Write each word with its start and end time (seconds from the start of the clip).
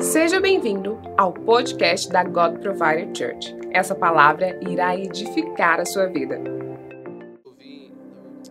Seja 0.00 0.40
bem-vindo 0.40 0.96
ao 1.18 1.32
podcast 1.32 2.08
da 2.08 2.22
God 2.22 2.60
Provider 2.60 3.08
Church. 3.16 3.52
Essa 3.72 3.96
palavra 3.96 4.56
irá 4.62 4.96
edificar 4.96 5.80
a 5.80 5.84
sua 5.84 6.06
vida. 6.06 6.38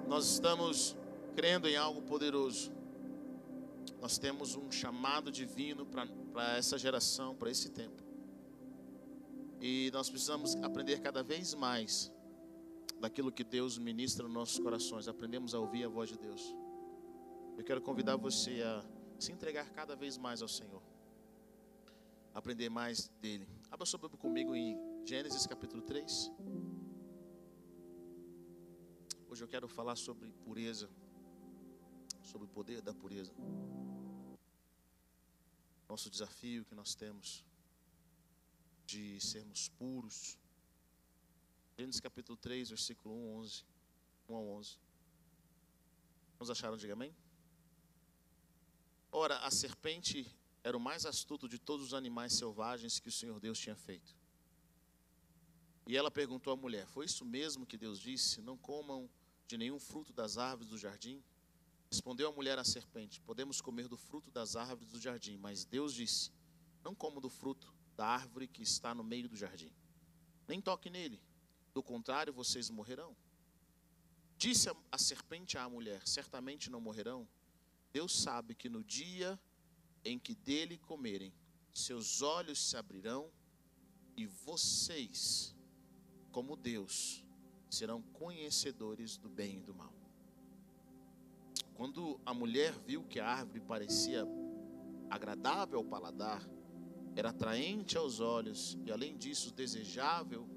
Nós 0.08 0.26
estamos 0.26 0.98
crendo 1.36 1.70
em 1.70 1.78
algo 1.78 2.02
poderoso. 2.02 2.74
Nós 4.02 4.18
temos 4.18 4.58
um 4.58 4.70
chamado 4.70 5.32
divino 5.32 5.86
para 5.86 6.58
essa 6.58 6.78
geração, 6.78 7.34
para 7.34 7.50
esse 7.50 7.72
tempo. 7.72 8.04
E 9.62 9.90
nós 9.94 10.10
precisamos 10.10 10.54
aprender 10.58 11.00
cada 11.00 11.24
vez 11.24 11.54
mais 11.56 12.12
daquilo 13.00 13.32
que 13.32 13.46
Deus 13.46 13.78
ministra 13.78 14.26
nos 14.26 14.34
nossos 14.34 14.60
corações. 14.60 15.08
Aprendemos 15.08 15.56
a 15.56 15.60
ouvir 15.60 15.86
a 15.86 15.88
voz 15.88 16.10
de 16.10 16.18
Deus. 16.18 16.54
Eu 17.58 17.64
quero 17.64 17.82
convidar 17.82 18.18
você 18.18 18.62
a 18.62 18.84
se 19.18 19.32
entregar 19.32 19.70
cada 19.72 19.96
vez 19.96 20.18
mais 20.18 20.42
ao 20.42 20.48
Senhor. 20.50 20.97
Aprender 22.38 22.70
mais 22.70 23.08
dele. 23.20 23.50
Abra 23.72 23.84
sua 23.84 23.98
Bíblia 23.98 24.20
comigo 24.20 24.56
em 24.56 24.78
Gênesis 25.08 25.48
capítulo 25.48 25.82
3. 25.82 26.32
Hoje 29.28 29.44
eu 29.44 29.48
quero 29.48 29.68
falar 29.68 29.96
sobre 29.96 30.32
pureza, 30.46 30.88
sobre 32.22 32.46
o 32.46 32.48
poder 32.48 32.80
da 32.80 32.94
pureza. 32.94 33.34
Nosso 35.90 36.12
desafio 36.12 36.64
que 36.64 36.76
nós 36.76 36.94
temos 36.94 37.44
de 38.86 39.20
sermos 39.20 39.70
puros. 39.70 40.38
Gênesis 41.76 42.00
capítulo 42.00 42.38
3, 42.38 42.70
versículo 42.70 43.16
1, 43.16 43.38
11, 43.40 43.66
1 44.30 44.36
a 44.36 44.40
11. 44.40 44.78
Vamos 46.38 46.52
acharam? 46.52 46.78
Diga 46.78 46.94
amém. 46.94 47.16
Ora, 49.12 49.40
a 49.40 49.50
serpente 49.50 50.37
era 50.68 50.76
o 50.76 50.82
mais 50.82 51.06
astuto 51.06 51.48
de 51.48 51.58
todos 51.58 51.86
os 51.86 51.94
animais 51.94 52.34
selvagens 52.34 53.00
que 53.00 53.08
o 53.08 53.12
Senhor 53.12 53.40
Deus 53.40 53.58
tinha 53.58 53.76
feito. 53.76 54.14
E 55.88 55.96
ela 55.96 56.12
perguntou 56.12 56.52
à 56.52 56.58
mulher: 56.58 56.86
Foi 56.88 57.06
isso 57.06 57.24
mesmo 57.24 57.66
que 57.66 57.78
Deus 57.78 57.98
disse? 57.98 58.42
Não 58.42 58.58
comam 58.58 59.10
de 59.48 59.58
nenhum 59.58 59.80
fruto 59.80 60.12
das 60.12 60.38
árvores 60.38 60.70
do 60.70 60.78
jardim? 60.78 61.24
Respondeu 61.90 62.28
a 62.28 62.34
mulher 62.34 62.60
à 62.60 62.66
serpente: 62.66 63.22
Podemos 63.22 63.62
comer 63.62 63.88
do 63.88 63.96
fruto 63.96 64.30
das 64.30 64.58
árvores 64.58 64.92
do 64.92 65.00
jardim, 65.00 65.38
mas 65.38 65.64
Deus 65.64 65.94
disse: 65.94 66.34
Não 66.84 66.94
comam 66.94 67.22
do 67.22 67.30
fruto 67.30 67.74
da 67.96 68.06
árvore 68.06 68.46
que 68.46 68.62
está 68.62 68.94
no 68.94 69.06
meio 69.06 69.30
do 69.30 69.38
jardim. 69.38 69.72
Nem 70.50 70.60
toque 70.60 70.90
nele, 70.90 71.22
do 71.74 71.82
contrário, 71.82 72.34
vocês 72.34 72.70
morrerão. 72.70 73.16
Disse 74.38 74.70
a 74.92 74.98
serpente 74.98 75.58
à 75.58 75.70
mulher: 75.70 76.06
Certamente 76.06 76.70
não 76.70 76.82
morrerão. 76.82 77.26
Deus 77.94 78.22
sabe 78.22 78.54
que 78.54 78.68
no 78.68 78.84
dia 78.84 79.40
em 80.04 80.18
que 80.18 80.36
dele 80.36 80.78
comerem, 80.78 81.34
seus 81.74 82.22
olhos 82.22 82.70
se 82.70 82.76
abrirão 82.76 83.30
e 84.16 84.26
vocês, 84.26 85.56
como 86.32 86.56
Deus, 86.56 87.24
serão 87.70 88.02
conhecedores 88.02 89.18
do 89.18 89.30
bem 89.30 89.58
e 89.58 89.62
do 89.62 89.74
mal. 89.74 89.94
Quando 91.76 92.20
a 92.26 92.34
mulher 92.34 92.74
viu 92.86 93.04
que 93.04 93.20
a 93.20 93.28
árvore 93.28 93.60
parecia 93.62 94.26
agradável 95.10 95.78
ao 95.78 95.86
paladar, 95.86 96.42
era 97.16 97.30
atraente 97.30 97.98
aos 97.98 98.20
olhos 98.20 98.78
e, 98.86 98.92
além 98.92 99.18
disso, 99.18 99.52
desejável 99.52 100.48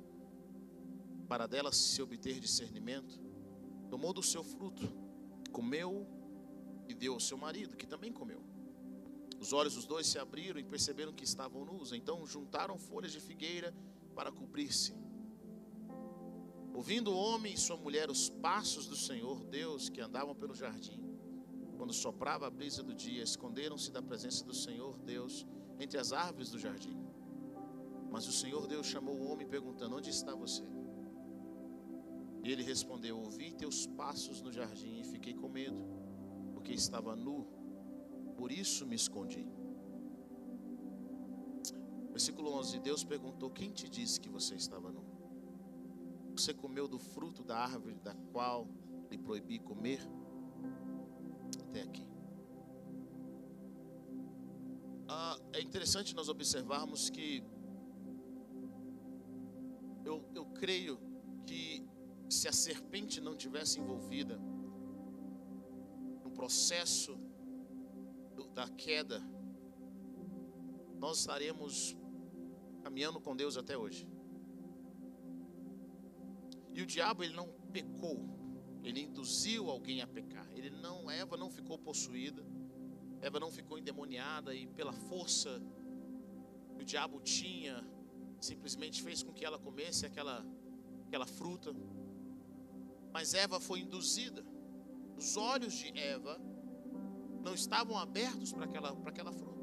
para 1.28 1.46
dela 1.46 1.72
se 1.72 2.00
obter 2.02 2.40
discernimento, 2.40 3.20
tomou 3.88 4.12
do 4.12 4.22
seu 4.22 4.42
fruto, 4.42 4.90
comeu 5.52 6.06
e 6.88 6.94
deu 6.94 7.14
ao 7.14 7.20
seu 7.20 7.38
marido, 7.38 7.76
que 7.76 7.86
também 7.86 8.12
comeu. 8.12 8.49
Os 9.40 9.54
olhos 9.54 9.74
dos 9.74 9.86
dois 9.86 10.06
se 10.06 10.18
abriram 10.18 10.60
e 10.60 10.64
perceberam 10.64 11.14
que 11.14 11.24
estavam 11.24 11.64
nus. 11.64 11.92
Então 11.92 12.26
juntaram 12.26 12.76
folhas 12.76 13.10
de 13.10 13.20
figueira 13.20 13.74
para 14.14 14.30
cobrir-se. 14.30 14.94
Ouvindo 16.74 17.10
o 17.10 17.16
homem 17.16 17.54
e 17.54 17.58
sua 17.58 17.76
mulher 17.76 18.10
os 18.10 18.28
passos 18.28 18.86
do 18.86 18.94
Senhor 18.94 19.42
Deus 19.44 19.88
que 19.88 20.00
andavam 20.00 20.34
pelo 20.34 20.54
jardim, 20.54 21.02
quando 21.76 21.92
soprava 21.94 22.46
a 22.46 22.50
brisa 22.50 22.82
do 22.82 22.94
dia, 22.94 23.22
esconderam-se 23.22 23.90
da 23.90 24.02
presença 24.02 24.44
do 24.44 24.54
Senhor 24.54 24.98
Deus 24.98 25.46
entre 25.78 25.98
as 25.98 26.12
árvores 26.12 26.50
do 26.50 26.58
jardim. 26.58 26.96
Mas 28.10 28.28
o 28.28 28.32
Senhor 28.32 28.66
Deus 28.66 28.86
chamou 28.86 29.16
o 29.16 29.26
homem 29.30 29.46
perguntando: 29.48 29.96
Onde 29.96 30.10
está 30.10 30.34
você? 30.34 30.64
E 32.44 32.52
ele 32.52 32.62
respondeu: 32.62 33.18
Ouvi 33.18 33.52
teus 33.52 33.86
passos 33.86 34.42
no 34.42 34.52
jardim 34.52 35.00
e 35.00 35.04
fiquei 35.04 35.32
com 35.32 35.48
medo, 35.48 35.82
porque 36.52 36.72
estava 36.72 37.16
nu 37.16 37.59
por 38.40 38.50
isso 38.50 38.86
me 38.86 38.96
escondi. 38.96 39.46
Versículo 42.10 42.54
11: 42.54 42.80
Deus 42.80 43.04
perguntou: 43.04 43.50
Quem 43.50 43.70
te 43.70 43.86
disse 43.86 44.18
que 44.18 44.30
você 44.30 44.54
estava 44.54 44.90
nu? 44.90 45.04
Você 46.34 46.54
comeu 46.54 46.88
do 46.88 46.98
fruto 46.98 47.44
da 47.44 47.58
árvore 47.58 47.96
da 47.96 48.14
qual 48.32 48.66
lhe 49.10 49.18
proibi 49.18 49.58
comer? 49.58 50.00
Até 51.64 51.82
aqui. 51.82 52.08
Ah, 55.06 55.38
é 55.52 55.60
interessante 55.60 56.16
nós 56.16 56.30
observarmos 56.30 57.10
que 57.10 57.44
eu, 60.02 60.24
eu 60.34 60.46
creio 60.46 60.98
que 61.44 61.86
se 62.30 62.48
a 62.48 62.52
serpente 62.52 63.20
não 63.20 63.36
tivesse 63.36 63.78
envolvida 63.78 64.38
no 66.24 66.30
processo 66.30 67.18
da 68.48 68.68
queda, 68.68 69.22
nós 70.98 71.18
estaremos 71.18 71.96
caminhando 72.82 73.20
com 73.20 73.34
Deus 73.34 73.56
até 73.56 73.76
hoje. 73.76 74.06
E 76.72 76.82
o 76.82 76.86
diabo 76.86 77.22
ele 77.24 77.34
não 77.34 77.48
pecou, 77.72 78.18
ele 78.82 79.02
induziu 79.02 79.70
alguém 79.70 80.02
a 80.02 80.06
pecar. 80.06 80.48
Ele 80.52 80.70
não, 80.70 81.10
Eva 81.10 81.36
não 81.36 81.50
ficou 81.50 81.78
possuída, 81.78 82.44
Eva 83.20 83.40
não 83.40 83.50
ficou 83.50 83.78
endemoniada 83.78 84.54
e 84.54 84.66
pela 84.66 84.92
força 84.92 85.62
que 86.74 86.82
o 86.82 86.84
diabo 86.84 87.20
tinha, 87.20 87.84
simplesmente 88.40 89.02
fez 89.02 89.22
com 89.22 89.32
que 89.32 89.44
ela 89.44 89.58
comesse 89.58 90.06
aquela 90.06 90.46
aquela 91.06 91.26
fruta. 91.26 91.74
Mas 93.12 93.34
Eva 93.34 93.58
foi 93.58 93.80
induzida. 93.80 94.44
Os 95.16 95.36
olhos 95.36 95.74
de 95.74 95.88
Eva 95.98 96.40
não 97.42 97.54
estavam 97.54 97.96
abertos 97.98 98.52
para 98.52 98.64
aquela, 98.64 98.94
para 98.94 99.10
aquela 99.10 99.32
fruta. 99.32 99.60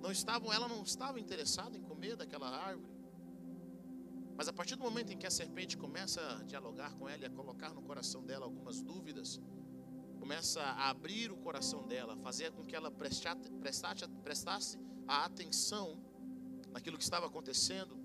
Não 0.00 0.10
estavam, 0.10 0.52
ela 0.52 0.68
não 0.68 0.82
estava 0.82 1.20
interessada 1.20 1.76
em 1.76 1.82
comer 1.82 2.16
daquela 2.16 2.48
árvore. 2.48 2.92
Mas 4.36 4.48
a 4.48 4.52
partir 4.52 4.76
do 4.76 4.82
momento 4.82 5.12
em 5.12 5.18
que 5.18 5.26
a 5.26 5.30
serpente 5.30 5.76
começa 5.76 6.20
a 6.20 6.42
dialogar 6.44 6.94
com 6.94 7.08
ela 7.08 7.22
e 7.22 7.26
a 7.26 7.30
colocar 7.30 7.72
no 7.74 7.82
coração 7.82 8.24
dela 8.24 8.44
algumas 8.46 8.82
dúvidas, 8.82 9.40
começa 10.18 10.60
a 10.60 10.90
abrir 10.90 11.30
o 11.30 11.36
coração 11.36 11.86
dela, 11.86 12.16
fazer 12.16 12.50
com 12.52 12.64
que 12.64 12.74
ela 12.74 12.90
prestasse, 12.90 13.50
prestasse, 13.60 14.08
prestasse 14.22 14.78
a 15.06 15.24
atenção 15.24 15.98
naquilo 16.72 16.96
que 16.96 17.04
estava 17.04 17.26
acontecendo, 17.26 18.02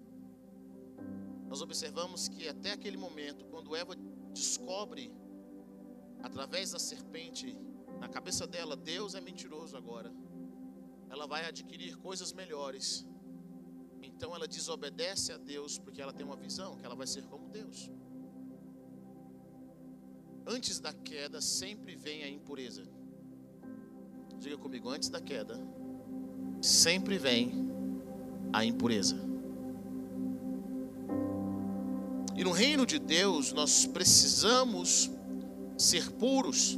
nós 1.47 1.61
observamos 1.61 2.27
que 2.27 2.47
até 2.47 2.73
aquele 2.73 2.97
momento, 2.97 3.45
quando 3.45 3.75
Eva 3.75 3.95
descobre, 4.33 5.11
através 6.21 6.71
da 6.71 6.79
serpente, 6.79 7.57
na 7.99 8.07
cabeça 8.07 8.45
dela, 8.45 8.75
Deus 8.75 9.15
é 9.15 9.21
mentiroso 9.21 9.75
agora. 9.75 10.13
Ela 11.09 11.25
vai 11.25 11.45
adquirir 11.45 11.97
coisas 11.97 12.31
melhores. 12.33 13.05
Então 14.01 14.35
ela 14.35 14.47
desobedece 14.47 15.31
a 15.31 15.37
Deus 15.37 15.77
porque 15.77 16.01
ela 16.01 16.13
tem 16.13 16.25
uma 16.25 16.35
visão 16.35 16.77
que 16.77 16.85
ela 16.85 16.95
vai 16.95 17.07
ser 17.07 17.23
como 17.25 17.49
Deus. 17.49 17.89
Antes 20.45 20.79
da 20.79 20.93
queda 20.93 21.41
sempre 21.41 21.95
vem 21.95 22.23
a 22.23 22.29
impureza. 22.29 22.83
Diga 24.39 24.57
comigo, 24.57 24.89
antes 24.89 25.09
da 25.09 25.19
queda 25.19 25.59
sempre 26.61 27.17
vem 27.17 27.51
a 28.53 28.63
impureza. 28.63 29.17
E 32.35 32.43
no 32.43 32.51
reino 32.51 32.85
de 32.85 32.99
Deus 32.99 33.51
nós 33.51 33.85
precisamos 33.85 35.09
ser 35.77 36.11
puros. 36.11 36.77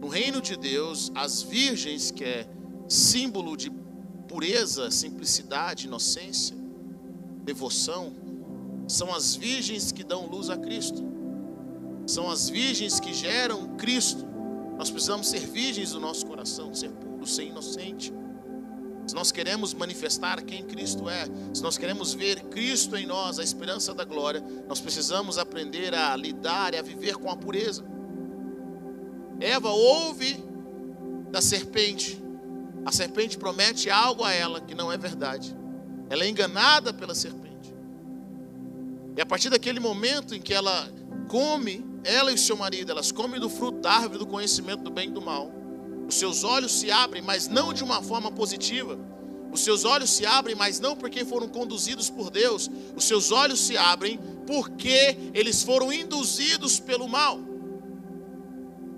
No 0.00 0.08
reino 0.08 0.40
de 0.40 0.56
Deus, 0.56 1.10
as 1.14 1.42
virgens, 1.42 2.10
que 2.10 2.24
é 2.24 2.46
símbolo 2.88 3.56
de 3.56 3.70
pureza, 4.28 4.90
simplicidade, 4.90 5.86
inocência, 5.86 6.56
devoção, 7.42 8.12
são 8.86 9.14
as 9.14 9.34
virgens 9.34 9.90
que 9.92 10.04
dão 10.04 10.26
luz 10.26 10.50
a 10.50 10.56
Cristo. 10.56 11.02
São 12.06 12.30
as 12.30 12.48
virgens 12.48 13.00
que 13.00 13.12
geram 13.12 13.76
Cristo. 13.76 14.26
Nós 14.78 14.90
precisamos 14.90 15.28
ser 15.28 15.40
virgens 15.40 15.92
do 15.92 16.00
nosso 16.00 16.24
coração, 16.24 16.72
ser 16.74 16.90
puro, 16.90 17.26
ser 17.26 17.44
inocente. 17.44 18.12
Se 19.06 19.14
nós 19.14 19.32
queremos 19.32 19.74
manifestar 19.74 20.42
quem 20.42 20.62
Cristo 20.62 21.08
é, 21.08 21.24
se 21.52 21.62
nós 21.62 21.76
queremos 21.78 22.14
ver 22.14 22.42
Cristo 22.44 22.96
em 22.96 23.06
nós, 23.06 23.38
a 23.38 23.42
esperança 23.42 23.94
da 23.94 24.04
glória, 24.04 24.44
nós 24.68 24.80
precisamos 24.80 25.38
aprender 25.38 25.94
a 25.94 26.14
lidar 26.14 26.74
e 26.74 26.76
a 26.76 26.82
viver 26.82 27.16
com 27.16 27.30
a 27.30 27.36
pureza. 27.36 27.84
Eva 29.40 29.70
ouve 29.70 30.42
da 31.30 31.40
serpente 31.40 32.20
A 32.84 32.92
serpente 32.92 33.36
promete 33.36 33.90
algo 33.90 34.24
a 34.24 34.32
ela 34.32 34.60
que 34.60 34.74
não 34.74 34.90
é 34.90 34.96
verdade. 34.96 35.54
Ela 36.08 36.24
é 36.24 36.28
enganada 36.28 36.92
pela 36.92 37.14
serpente. 37.14 37.74
E 39.16 39.20
a 39.20 39.26
partir 39.26 39.50
daquele 39.50 39.78
momento 39.78 40.34
em 40.34 40.40
que 40.40 40.54
ela 40.54 40.90
come, 41.28 41.84
ela 42.02 42.32
e 42.32 42.38
seu 42.38 42.56
marido, 42.56 42.90
elas 42.90 43.12
comem 43.12 43.38
do 43.38 43.50
fruto 43.50 43.80
da 43.80 43.92
árvore 43.92 44.18
do 44.18 44.26
conhecimento 44.26 44.82
do 44.82 44.90
bem 44.90 45.08
e 45.08 45.12
do 45.12 45.20
mal. 45.20 45.50
Os 46.08 46.14
seus 46.14 46.44
olhos 46.44 46.72
se 46.72 46.90
abrem, 46.90 47.20
mas 47.20 47.48
não 47.48 47.74
de 47.74 47.84
uma 47.84 48.02
forma 48.02 48.32
positiva. 48.32 48.98
Os 49.52 49.60
seus 49.60 49.84
olhos 49.84 50.08
se 50.10 50.24
abrem, 50.24 50.54
mas 50.54 50.80
não 50.80 50.96
porque 50.96 51.24
foram 51.24 51.48
conduzidos 51.48 52.08
por 52.08 52.30
Deus. 52.30 52.70
Os 52.96 53.04
seus 53.04 53.30
olhos 53.30 53.60
se 53.60 53.76
abrem 53.76 54.18
porque 54.46 55.18
eles 55.34 55.62
foram 55.62 55.92
induzidos 55.92 56.80
pelo 56.80 57.06
mal. 57.08 57.38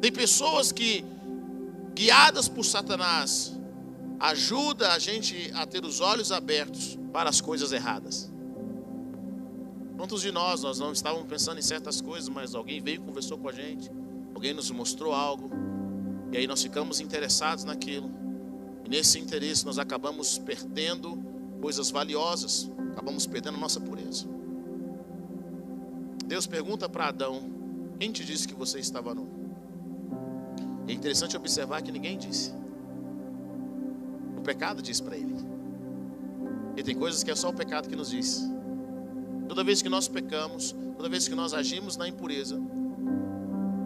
Tem 0.01 0.11
pessoas 0.11 0.73
que, 0.73 1.05
guiadas 1.95 2.49
por 2.49 2.65
Satanás, 2.65 3.53
ajuda 4.19 4.93
a 4.93 4.99
gente 4.99 5.51
a 5.55 5.67
ter 5.67 5.85
os 5.85 6.01
olhos 6.01 6.33
abertos 6.33 6.99
para 7.13 7.29
as 7.29 7.41
coisas 7.41 7.73
erradas. 7.73 8.31
Quantos 9.97 10.23
de 10.23 10.33
nós, 10.33 10.63
nós 10.63 10.79
não 10.79 10.93
estávamos 10.93 11.27
pensando 11.29 11.59
em 11.59 11.63
certas 11.63 12.01
coisas, 12.01 12.29
mas 12.31 12.55
alguém 12.55 12.81
veio 12.81 12.97
e 12.97 12.99
conversou 12.99 13.37
com 13.37 13.49
a 13.49 13.53
gente, 13.53 13.91
alguém 14.35 14.55
nos 14.55 14.71
mostrou 14.71 15.13
algo, 15.13 15.51
e 16.33 16.39
aí 16.39 16.47
nós 16.47 16.63
ficamos 16.63 17.01
interessados 17.01 17.65
naquilo. 17.65 18.11
E 18.85 18.89
nesse 18.89 19.19
interesse 19.19 19.67
nós 19.67 19.79
acabamos 19.79 20.39
perdendo 20.39 21.23
coisas 21.61 21.91
valiosas, 21.91 22.71
acabamos 22.93 23.27
perdendo 23.27 23.57
a 23.57 23.61
nossa 23.61 23.81
pureza. 23.81 24.27
Deus 26.25 26.47
pergunta 26.47 26.89
para 26.89 27.09
Adão: 27.09 27.51
Quem 27.99 28.11
te 28.11 28.25
disse 28.25 28.49
que 28.49 28.55
você 28.55 28.79
estava 28.79 29.15
nu? 29.15 29.40
É 30.91 30.93
interessante 30.93 31.37
observar 31.37 31.83
que 31.83 31.93
ninguém 31.93 32.19
disse. 32.19 32.53
O 34.37 34.41
pecado 34.41 34.83
diz 34.83 35.01
para 35.01 35.17
ele. 35.17 35.37
E 36.77 36.83
tem 36.83 36.97
coisas 36.97 37.23
que 37.23 37.31
é 37.31 37.37
só 37.37 37.51
o 37.51 37.53
pecado 37.53 37.89
que 37.89 37.95
nos 37.95 38.11
diz. 38.11 38.43
Toda 39.49 39.63
vez 39.63 39.81
que 39.83 39.89
nós 39.89 40.09
pecamos, 40.09 40.75
toda 40.97 41.09
vez 41.09 41.29
que 41.29 41.35
nós 41.37 41.55
agimos 41.55 41.97
na 41.97 42.09
impureza, 42.09 42.61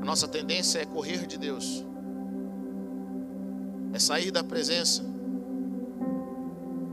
a 0.00 0.04
nossa 0.04 0.26
tendência 0.26 0.78
é 0.78 0.86
correr 0.86 1.26
de 1.26 1.36
Deus, 1.36 1.84
é 3.92 3.98
sair 3.98 4.30
da 4.30 4.42
presença. 4.42 5.04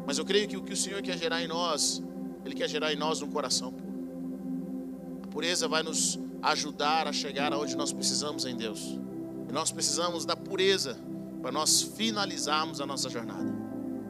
Mas 0.05 0.17
eu 0.17 0.25
creio 0.25 0.45
que 0.45 0.57
o 0.57 0.61
que 0.61 0.73
o 0.73 0.77
Senhor 0.77 1.01
quer 1.01 1.17
gerar 1.17 1.41
em 1.41 1.47
nós, 1.47 2.03
Ele 2.43 2.53
quer 2.53 2.67
gerar 2.67 2.91
em 2.91 2.97
nós 2.97 3.21
um 3.21 3.29
coração 3.29 3.71
puro. 3.71 5.21
A 5.23 5.27
pureza 5.27 5.69
vai 5.69 5.83
nos 5.83 6.19
ajudar 6.41 7.07
a 7.07 7.13
chegar 7.13 7.53
aonde 7.53 7.77
nós 7.77 7.93
precisamos 7.93 8.43
em 8.43 8.57
Deus. 8.57 8.99
E 9.51 9.53
nós 9.53 9.69
precisamos 9.69 10.23
da 10.23 10.33
pureza 10.33 10.97
para 11.41 11.51
nós 11.51 11.81
finalizarmos 11.81 12.79
a 12.79 12.85
nossa 12.85 13.09
jornada. 13.09 13.53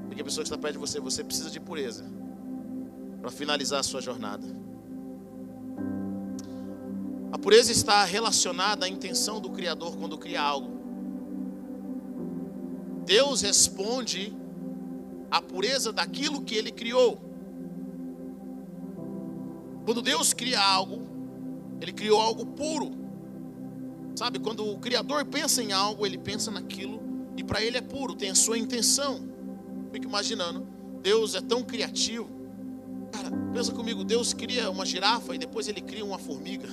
Porque 0.05 0.21
a 0.21 0.23
pessoa 0.23 0.43
que 0.43 0.49
está 0.49 0.57
perto 0.57 0.73
de 0.73 0.79
você, 0.79 0.99
você 0.99 1.23
precisa 1.23 1.49
de 1.49 1.59
pureza 1.59 2.05
para 3.19 3.31
finalizar 3.31 3.79
a 3.79 3.83
sua 3.83 4.01
jornada. 4.01 4.45
A 7.31 7.39
pureza 7.39 7.71
está 7.71 8.03
relacionada 8.03 8.85
à 8.85 8.89
intenção 8.89 9.41
do 9.41 9.49
Criador 9.49 9.97
quando 9.97 10.15
cria 10.15 10.39
algo. 10.39 10.79
Deus 13.03 13.41
responde 13.41 14.31
à 15.31 15.41
pureza 15.41 15.91
daquilo 15.91 16.43
que 16.43 16.53
Ele 16.53 16.71
criou. 16.71 17.19
Quando 19.85 20.03
Deus 20.03 20.35
cria 20.35 20.61
algo, 20.61 21.01
Ele 21.81 21.93
criou 21.93 22.21
algo 22.21 22.45
puro. 22.45 23.00
Sabe, 24.15 24.39
quando 24.39 24.65
o 24.65 24.77
Criador 24.77 25.25
pensa 25.25 25.63
em 25.63 25.71
algo, 25.71 26.05
Ele 26.05 26.17
pensa 26.17 26.51
naquilo 26.51 27.01
e 27.37 27.43
para 27.43 27.63
Ele 27.63 27.77
é 27.77 27.81
puro, 27.81 28.15
tem 28.15 28.29
a 28.29 28.35
sua 28.35 28.57
intenção. 28.57 29.29
Fico 29.91 30.05
imaginando, 30.05 30.67
Deus 31.01 31.35
é 31.35 31.41
tão 31.41 31.63
criativo 31.63 32.41
Cara, 33.11 33.29
pensa 33.53 33.71
comigo, 33.71 34.03
Deus 34.03 34.33
cria 34.33 34.69
uma 34.69 34.85
girafa 34.85 35.35
e 35.35 35.37
depois 35.37 35.67
ele 35.67 35.81
cria 35.81 36.03
uma 36.03 36.17
formiga. 36.17 36.67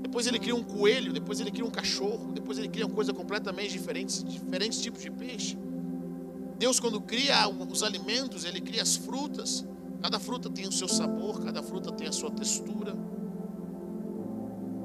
Depois 0.00 0.26
ele 0.26 0.38
cria 0.38 0.54
um 0.54 0.62
coelho, 0.62 1.12
depois 1.12 1.40
ele 1.40 1.50
cria 1.50 1.64
um 1.64 1.70
cachorro, 1.70 2.32
depois 2.32 2.56
ele 2.56 2.68
cria 2.68 2.86
uma 2.86 2.94
coisa 2.94 3.12
completamente 3.12 3.72
diferente, 3.72 4.24
diferentes 4.24 4.80
tipos 4.80 5.02
de 5.02 5.10
peixe. 5.10 5.58
Deus 6.58 6.80
quando 6.80 7.00
cria 7.00 7.48
os 7.48 7.82
alimentos, 7.82 8.44
ele 8.44 8.60
cria 8.60 8.82
as 8.82 8.96
frutas. 8.96 9.64
Cada 10.00 10.18
fruta 10.18 10.48
tem 10.48 10.66
o 10.66 10.72
seu 10.72 10.88
sabor, 10.88 11.42
cada 11.44 11.62
fruta 11.62 11.92
tem 11.92 12.06
a 12.06 12.12
sua 12.12 12.30
textura. 12.30 12.96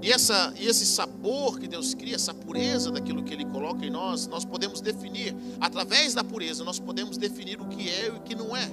E, 0.09 0.11
essa, 0.11 0.51
e 0.57 0.65
esse 0.65 0.87
sabor 0.87 1.59
que 1.59 1.67
Deus 1.67 1.93
cria, 1.93 2.15
essa 2.15 2.33
pureza 2.33 2.89
daquilo 2.89 3.21
que 3.21 3.31
Ele 3.31 3.45
coloca 3.45 3.85
em 3.85 3.91
nós, 3.91 4.25
nós 4.25 4.43
podemos 4.43 4.81
definir, 4.81 5.35
através 5.61 6.15
da 6.15 6.23
pureza, 6.23 6.63
nós 6.63 6.79
podemos 6.79 7.15
definir 7.15 7.61
o 7.61 7.67
que 7.67 7.87
é 7.87 8.07
e 8.07 8.09
o 8.09 8.19
que 8.21 8.33
não 8.33 8.57
é. 8.57 8.67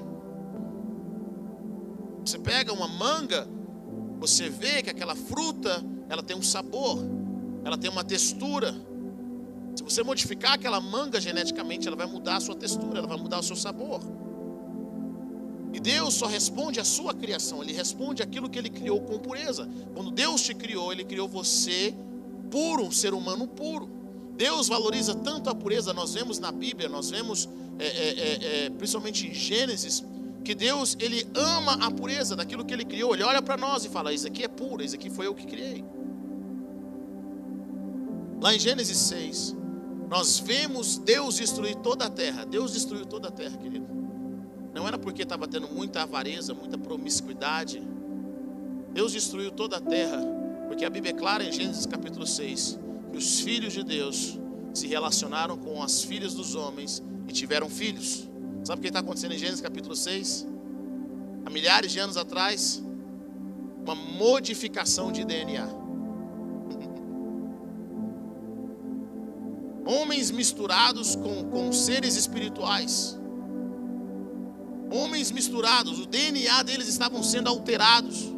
Você 2.24 2.38
pega 2.38 2.72
uma 2.72 2.88
manga, 2.88 3.46
você 4.18 4.48
vê 4.48 4.82
que 4.82 4.88
aquela 4.88 5.14
fruta, 5.14 5.84
ela 6.08 6.22
tem 6.22 6.34
um 6.34 6.42
sabor, 6.42 7.04
ela 7.66 7.76
tem 7.76 7.90
uma 7.90 8.02
textura. 8.02 8.74
Se 9.74 9.82
você 9.82 10.02
modificar 10.02 10.54
aquela 10.54 10.80
manga 10.80 11.20
geneticamente, 11.20 11.86
ela 11.86 11.98
vai 11.98 12.06
mudar 12.06 12.36
a 12.36 12.40
sua 12.40 12.56
textura, 12.56 13.00
ela 13.00 13.06
vai 13.06 13.18
mudar 13.18 13.40
o 13.40 13.42
seu 13.42 13.56
sabor. 13.56 14.00
E 15.76 15.80
Deus 15.80 16.14
só 16.14 16.26
responde 16.26 16.80
à 16.80 16.84
sua 16.84 17.12
criação, 17.12 17.62
Ele 17.62 17.74
responde 17.74 18.22
aquilo 18.22 18.48
que 18.48 18.58
Ele 18.58 18.70
criou 18.70 18.98
com 18.98 19.18
pureza. 19.18 19.68
Quando 19.94 20.10
Deus 20.10 20.40
te 20.40 20.54
criou, 20.54 20.90
Ele 20.90 21.04
criou 21.04 21.28
você 21.28 21.94
puro, 22.50 22.84
um 22.84 22.90
ser 22.90 23.12
humano 23.12 23.46
puro. 23.46 23.86
Deus 24.38 24.68
valoriza 24.68 25.14
tanto 25.14 25.50
a 25.50 25.54
pureza, 25.54 25.92
nós 25.92 26.14
vemos 26.14 26.38
na 26.38 26.50
Bíblia, 26.50 26.88
nós 26.88 27.10
vemos 27.10 27.46
é, 27.78 27.86
é, 27.86 27.90
é, 27.90 28.64
é 28.64 28.70
principalmente 28.70 29.26
em 29.26 29.34
Gênesis, 29.34 30.02
que 30.42 30.54
Deus 30.54 30.96
ele 30.98 31.28
ama 31.34 31.74
a 31.74 31.90
pureza 31.90 32.34
daquilo 32.34 32.64
que 32.64 32.72
Ele 32.72 32.84
criou. 32.84 33.12
Ele 33.12 33.24
olha 33.24 33.42
para 33.42 33.58
nós 33.58 33.84
e 33.84 33.90
fala: 33.90 34.14
Isso 34.14 34.26
aqui 34.26 34.44
é 34.44 34.48
puro, 34.48 34.82
isso 34.82 34.94
aqui 34.94 35.10
foi 35.10 35.26
eu 35.26 35.34
que 35.34 35.46
criei. 35.46 35.84
Lá 38.40 38.54
em 38.54 38.58
Gênesis 38.58 38.96
6, 38.96 39.54
nós 40.08 40.38
vemos 40.38 40.96
Deus 40.96 41.36
destruir 41.36 41.76
toda 41.76 42.06
a 42.06 42.10
terra. 42.10 42.46
Deus 42.46 42.72
destruiu 42.72 43.04
toda 43.04 43.28
a 43.28 43.30
terra, 43.30 43.58
querido. 43.58 44.05
Não 44.76 44.86
era 44.86 44.98
porque 44.98 45.22
estava 45.22 45.48
tendo 45.48 45.68
muita 45.68 46.02
avareza, 46.02 46.52
muita 46.52 46.76
promiscuidade. 46.76 47.82
Deus 48.92 49.10
destruiu 49.10 49.50
toda 49.50 49.78
a 49.78 49.80
terra, 49.80 50.20
porque 50.68 50.84
a 50.84 50.90
Bíblia 50.90 51.14
é 51.14 51.16
clara 51.16 51.42
em 51.42 51.50
Gênesis 51.50 51.86
capítulo 51.86 52.26
6 52.26 52.78
que 53.10 53.16
os 53.16 53.40
filhos 53.40 53.72
de 53.72 53.82
Deus 53.82 54.38
se 54.74 54.86
relacionaram 54.86 55.56
com 55.56 55.82
as 55.82 56.02
filhas 56.02 56.34
dos 56.34 56.54
homens 56.54 57.02
e 57.26 57.32
tiveram 57.32 57.70
filhos. 57.70 58.28
Sabe 58.64 58.80
o 58.80 58.82
que 58.82 58.88
está 58.88 59.00
acontecendo 59.00 59.32
em 59.32 59.38
Gênesis 59.38 59.62
capítulo 59.62 59.96
6? 59.96 60.46
Há 61.46 61.50
milhares 61.50 61.90
de 61.90 61.98
anos 61.98 62.18
atrás, 62.18 62.84
uma 63.82 63.94
modificação 63.94 65.10
de 65.10 65.24
DNA. 65.24 65.66
Homens 69.86 70.30
misturados 70.30 71.16
com, 71.16 71.44
com 71.44 71.72
seres 71.72 72.14
espirituais 72.14 73.18
homens 74.90 75.30
misturados, 75.30 75.98
o 75.98 76.06
DNA 76.06 76.62
deles 76.62 76.88
estavam 76.88 77.22
sendo 77.22 77.48
alterados, 77.48 78.32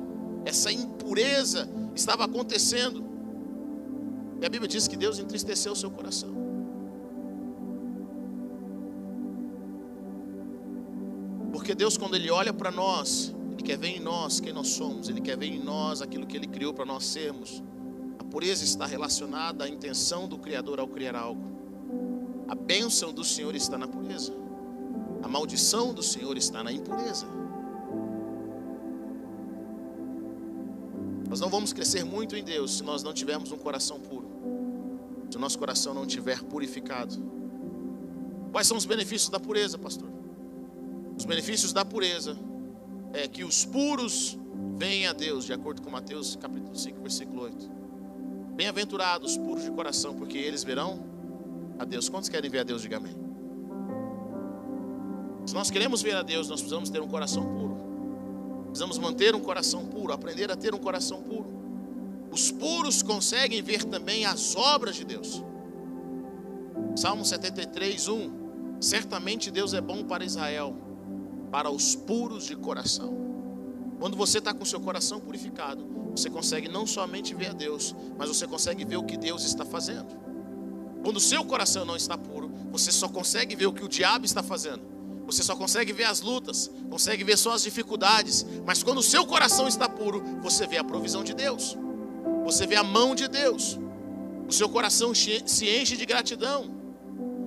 essa 0.44 0.72
impureza 0.72 1.68
estava 1.94 2.24
acontecendo. 2.24 3.04
E 4.40 4.46
a 4.46 4.48
Bíblia 4.48 4.68
diz 4.68 4.86
que 4.86 4.96
Deus 4.96 5.18
entristeceu 5.18 5.72
o 5.72 5.76
seu 5.76 5.90
coração. 5.90 6.38
Porque 11.52 11.74
Deus, 11.74 11.96
quando 11.96 12.14
Ele 12.14 12.30
olha 12.30 12.52
para 12.52 12.70
nós, 12.70 13.34
Ele 13.52 13.62
quer 13.62 13.76
ver 13.76 13.88
em 13.88 14.00
nós 14.00 14.38
quem 14.38 14.52
nós 14.52 14.68
somos, 14.68 15.08
Ele 15.08 15.20
quer 15.20 15.36
ver 15.36 15.46
em 15.46 15.58
nós 15.58 16.00
aquilo 16.00 16.26
que 16.26 16.36
Ele 16.36 16.46
criou 16.46 16.72
para 16.72 16.84
nós 16.84 17.04
sermos. 17.04 17.62
A 18.18 18.24
pureza 18.24 18.64
está 18.64 18.86
relacionada 18.86 19.64
à 19.64 19.68
intenção 19.68 20.28
do 20.28 20.38
Criador 20.38 20.78
ao 20.78 20.86
criar 20.86 21.16
algo. 21.16 21.42
A 22.46 22.54
bênção 22.54 23.12
do 23.12 23.24
Senhor 23.24 23.54
está 23.54 23.76
na 23.76 23.88
pureza. 23.88 24.32
A 25.22 25.28
maldição 25.28 25.92
do 25.92 26.02
Senhor 26.02 26.36
está 26.36 26.62
na 26.62 26.72
impureza. 26.72 27.26
Nós 31.28 31.40
não 31.40 31.50
vamos 31.50 31.72
crescer 31.72 32.04
muito 32.04 32.34
em 32.34 32.42
Deus 32.42 32.78
se 32.78 32.82
nós 32.82 33.02
não 33.02 33.12
tivermos 33.12 33.52
um 33.52 33.58
coração 33.58 34.00
puro. 34.00 34.26
Se 35.30 35.36
o 35.36 35.40
nosso 35.40 35.58
coração 35.58 35.92
não 35.92 36.04
estiver 36.04 36.42
purificado. 36.42 37.14
Quais 38.50 38.66
são 38.66 38.76
os 38.76 38.86
benefícios 38.86 39.28
da 39.28 39.38
pureza, 39.38 39.76
pastor? 39.76 40.08
Os 41.18 41.26
benefícios 41.26 41.72
da 41.72 41.84
pureza 41.84 42.36
é 43.12 43.28
que 43.28 43.44
os 43.44 43.64
puros 43.64 44.38
vêm 44.76 45.06
a 45.06 45.12
Deus, 45.12 45.44
de 45.44 45.52
acordo 45.52 45.82
com 45.82 45.90
Mateus 45.90 46.36
capítulo 46.36 46.74
5, 46.74 47.00
versículo 47.02 47.42
8. 47.42 47.70
Bem-aventurados 48.54 49.32
os 49.32 49.38
puros 49.38 49.64
de 49.64 49.70
coração, 49.70 50.14
porque 50.14 50.38
eles 50.38 50.64
verão 50.64 51.04
a 51.78 51.84
Deus. 51.84 52.08
Quantos 52.08 52.28
querem 52.28 52.50
ver 52.50 52.60
a 52.60 52.64
Deus? 52.64 52.80
Diga 52.80 52.96
amém. 52.96 53.27
Se 55.48 55.54
nós 55.54 55.70
queremos 55.70 56.02
ver 56.02 56.14
a 56.14 56.22
Deus, 56.22 56.46
nós 56.46 56.60
precisamos 56.60 56.90
ter 56.90 57.00
um 57.00 57.08
coração 57.08 57.42
puro. 57.42 57.74
Precisamos 58.66 58.98
manter 58.98 59.34
um 59.34 59.40
coração 59.40 59.86
puro, 59.86 60.12
aprender 60.12 60.52
a 60.52 60.56
ter 60.56 60.74
um 60.74 60.78
coração 60.78 61.22
puro. 61.22 61.46
Os 62.30 62.50
puros 62.50 63.02
conseguem 63.02 63.62
ver 63.62 63.82
também 63.84 64.26
as 64.26 64.54
obras 64.54 64.94
de 64.94 65.06
Deus. 65.06 65.42
Salmo 66.94 67.24
73, 67.24 68.08
1. 68.08 68.78
Certamente 68.78 69.50
Deus 69.50 69.72
é 69.72 69.80
bom 69.80 70.04
para 70.04 70.22
Israel, 70.22 70.76
para 71.50 71.70
os 71.70 71.96
puros 71.96 72.44
de 72.44 72.54
coração. 72.54 73.16
Quando 73.98 74.18
você 74.18 74.40
está 74.40 74.52
com 74.52 74.66
seu 74.66 74.80
coração 74.80 75.18
purificado, 75.18 75.82
você 76.14 76.28
consegue 76.28 76.68
não 76.68 76.86
somente 76.86 77.34
ver 77.34 77.48
a 77.48 77.54
Deus, 77.54 77.96
mas 78.18 78.28
você 78.28 78.46
consegue 78.46 78.84
ver 78.84 78.98
o 78.98 79.02
que 79.02 79.16
Deus 79.16 79.46
está 79.46 79.64
fazendo. 79.64 80.14
Quando 81.02 81.16
o 81.16 81.20
seu 81.20 81.42
coração 81.42 81.86
não 81.86 81.96
está 81.96 82.18
puro, 82.18 82.52
você 82.70 82.92
só 82.92 83.08
consegue 83.08 83.56
ver 83.56 83.64
o 83.64 83.72
que 83.72 83.82
o 83.82 83.88
diabo 83.88 84.26
está 84.26 84.42
fazendo. 84.42 84.97
Você 85.28 85.42
só 85.42 85.54
consegue 85.54 85.92
ver 85.92 86.04
as 86.04 86.22
lutas, 86.22 86.70
consegue 86.88 87.22
ver 87.22 87.36
só 87.36 87.52
as 87.52 87.62
dificuldades. 87.62 88.46
Mas 88.64 88.82
quando 88.82 88.96
o 88.96 89.02
seu 89.02 89.26
coração 89.26 89.68
está 89.68 89.86
puro, 89.86 90.24
você 90.40 90.66
vê 90.66 90.78
a 90.78 90.82
provisão 90.82 91.22
de 91.22 91.34
Deus. 91.34 91.76
Você 92.44 92.66
vê 92.66 92.76
a 92.76 92.82
mão 92.82 93.14
de 93.14 93.28
Deus. 93.28 93.78
O 94.48 94.52
seu 94.52 94.70
coração 94.70 95.14
se 95.14 95.68
enche 95.68 95.98
de 95.98 96.06
gratidão. 96.06 96.74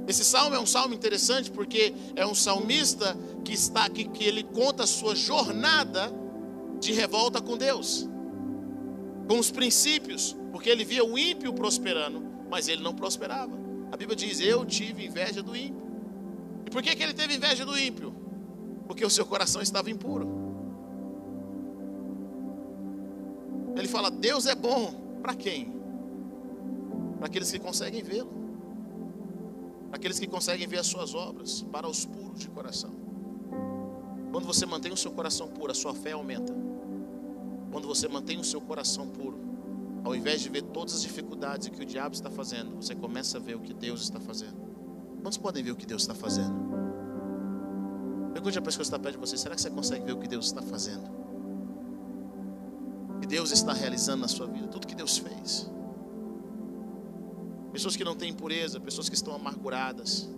Esse 0.07 0.23
salmo 0.23 0.55
é 0.55 0.59
um 0.59 0.65
salmo 0.65 0.93
interessante 0.93 1.50
porque 1.50 1.91
é 2.15 2.23
um 2.23 2.35
salmista 2.35 3.17
que 3.43 3.53
está 3.53 3.85
aqui 3.85 4.03
que 4.03 4.25
ele 4.25 4.43
conta 4.43 4.83
a 4.83 4.88
sua 4.88 5.15
jornada 5.15 6.13
de 6.79 6.91
revolta 6.91 7.41
com 7.41 7.57
Deus. 7.57 8.07
Com 9.27 9.39
os 9.39 9.50
princípios, 9.50 10.38
porque 10.51 10.69
ele 10.69 10.85
via 10.85 11.03
o 11.03 11.17
ímpio 11.17 11.51
prosperando, 11.51 12.23
mas 12.47 12.67
ele 12.67 12.83
não 12.83 12.93
prosperava. 12.93 13.59
A 13.91 13.97
Bíblia 13.97 14.15
diz: 14.15 14.39
"Eu 14.39 14.63
tive 14.65 15.03
inveja 15.03 15.41
do 15.41 15.55
ímpio". 15.55 15.90
E 16.65 16.70
por 16.70 16.82
que 16.82 16.96
que 16.96 17.03
ele 17.03 17.13
teve 17.13 17.36
inveja 17.36 17.65
do 17.65 17.77
ímpio? 17.77 18.13
Porque 18.88 19.06
o 19.06 19.10
seu 19.10 19.25
coração 19.25 19.62
estava 19.62 19.89
impuro. 19.89 20.27
Ele 23.75 23.88
fala: 23.88 24.12
"Deus 24.12 24.46
é 24.46 24.56
bom 24.56 24.94
para 25.22 25.36
quem? 25.36 25.74
Para 27.18 27.27
aqueles 27.27 27.51
que 27.51 27.60
conseguem 27.60 28.01
vê-lo. 28.03 28.32
Para 29.89 29.98
aqueles 29.98 30.20
que 30.20 30.27
conseguem 30.27 30.68
ver 30.68 30.80
as 30.80 30.88
suas 30.88 31.13
obras, 31.13 31.62
para 31.72 31.88
os 31.88 32.06
puros 32.06 32.39
de 32.39 32.50
coração. 32.50 32.91
Quando 34.32 34.46
você 34.46 34.65
mantém 34.65 34.91
o 34.91 34.98
seu 34.98 35.12
coração 35.12 35.50
puro, 35.50 35.72
a 35.72 35.75
sua 35.75 35.94
fé 35.94 36.13
aumenta. 36.13 36.53
Quando 37.72 37.88
você 37.88 38.08
mantém 38.08 38.39
o 38.39 38.44
seu 38.44 38.62
coração 38.62 39.08
puro, 39.08 39.38
ao 40.03 40.15
invés 40.15 40.41
de 40.41 40.50
ver 40.50 40.63
todas 40.63 40.96
as 40.96 41.01
dificuldades 41.01 41.68
que 41.68 41.82
o 41.82 41.86
diabo 41.86 42.15
está 42.15 42.30
fazendo, 42.30 42.75
você 42.77 42.96
começa 42.96 43.38
a 43.38 43.41
ver 43.41 43.56
o 43.56 43.60
que 43.60 43.74
Deus 43.74 44.01
está 44.01 44.20
fazendo. 44.20 44.70
Quantos 45.21 45.37
podem 45.37 45.63
ver 45.63 45.71
o 45.71 45.75
que 45.75 45.85
Deus 45.85 46.01
está 46.01 46.15
fazendo? 46.15 46.71
Pergunte 48.33 48.57
a 48.57 48.61
pessoa 48.61 48.79
que 48.79 48.87
está 48.87 48.97
perto 48.97 49.15
de 49.15 49.19
você: 49.19 49.37
será 49.37 49.55
que 49.55 49.61
você 49.61 49.69
consegue 49.69 50.05
ver 50.05 50.13
o 50.13 50.17
que 50.17 50.27
Deus 50.27 50.47
está 50.47 50.61
fazendo? 50.61 51.07
O 53.15 53.19
que 53.19 53.27
Deus 53.27 53.51
está 53.51 53.73
realizando 53.73 54.21
na 54.21 54.27
sua 54.27 54.47
vida, 54.47 54.67
tudo 54.67 54.87
que 54.87 54.95
Deus 54.95 55.17
fez. 55.17 55.69
Pessoas 57.71 57.95
que 57.95 58.03
não 58.03 58.15
têm 58.15 58.33
pureza, 58.33 58.79
pessoas 58.79 59.07
que 59.07 59.15
estão 59.15 59.33
amarguradas, 59.33 60.29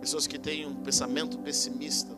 pessoas 0.00 0.26
que 0.26 0.38
têm 0.38 0.66
um 0.66 0.74
pensamento 0.76 1.38
pessimista, 1.38 2.16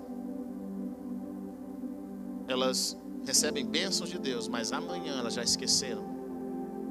elas 2.47 2.97
recebem 3.27 3.67
bênçãos 3.67 4.09
de 4.09 4.19
Deus, 4.19 4.49
mas 4.49 4.73
amanhã 4.73 5.19
elas 5.19 5.35
já 5.35 5.43
esqueceram, 5.43 6.18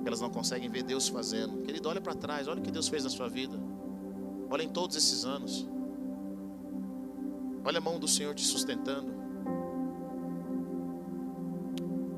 elas 0.07 0.21
não 0.21 0.29
conseguem 0.29 0.69
ver 0.69 0.83
Deus 0.83 1.07
fazendo. 1.07 1.61
Querido, 1.63 1.87
olha 1.89 2.01
para 2.01 2.15
trás, 2.15 2.47
olha 2.47 2.59
o 2.59 2.63
que 2.63 2.71
Deus 2.71 2.87
fez 2.87 3.03
na 3.03 3.09
sua 3.09 3.27
vida, 3.27 3.57
olha 4.49 4.63
em 4.63 4.69
todos 4.69 4.95
esses 4.95 5.25
anos, 5.25 5.67
olha 7.63 7.77
a 7.77 7.81
mão 7.81 7.99
do 7.99 8.07
Senhor 8.07 8.33
te 8.33 8.45
sustentando. 8.45 9.17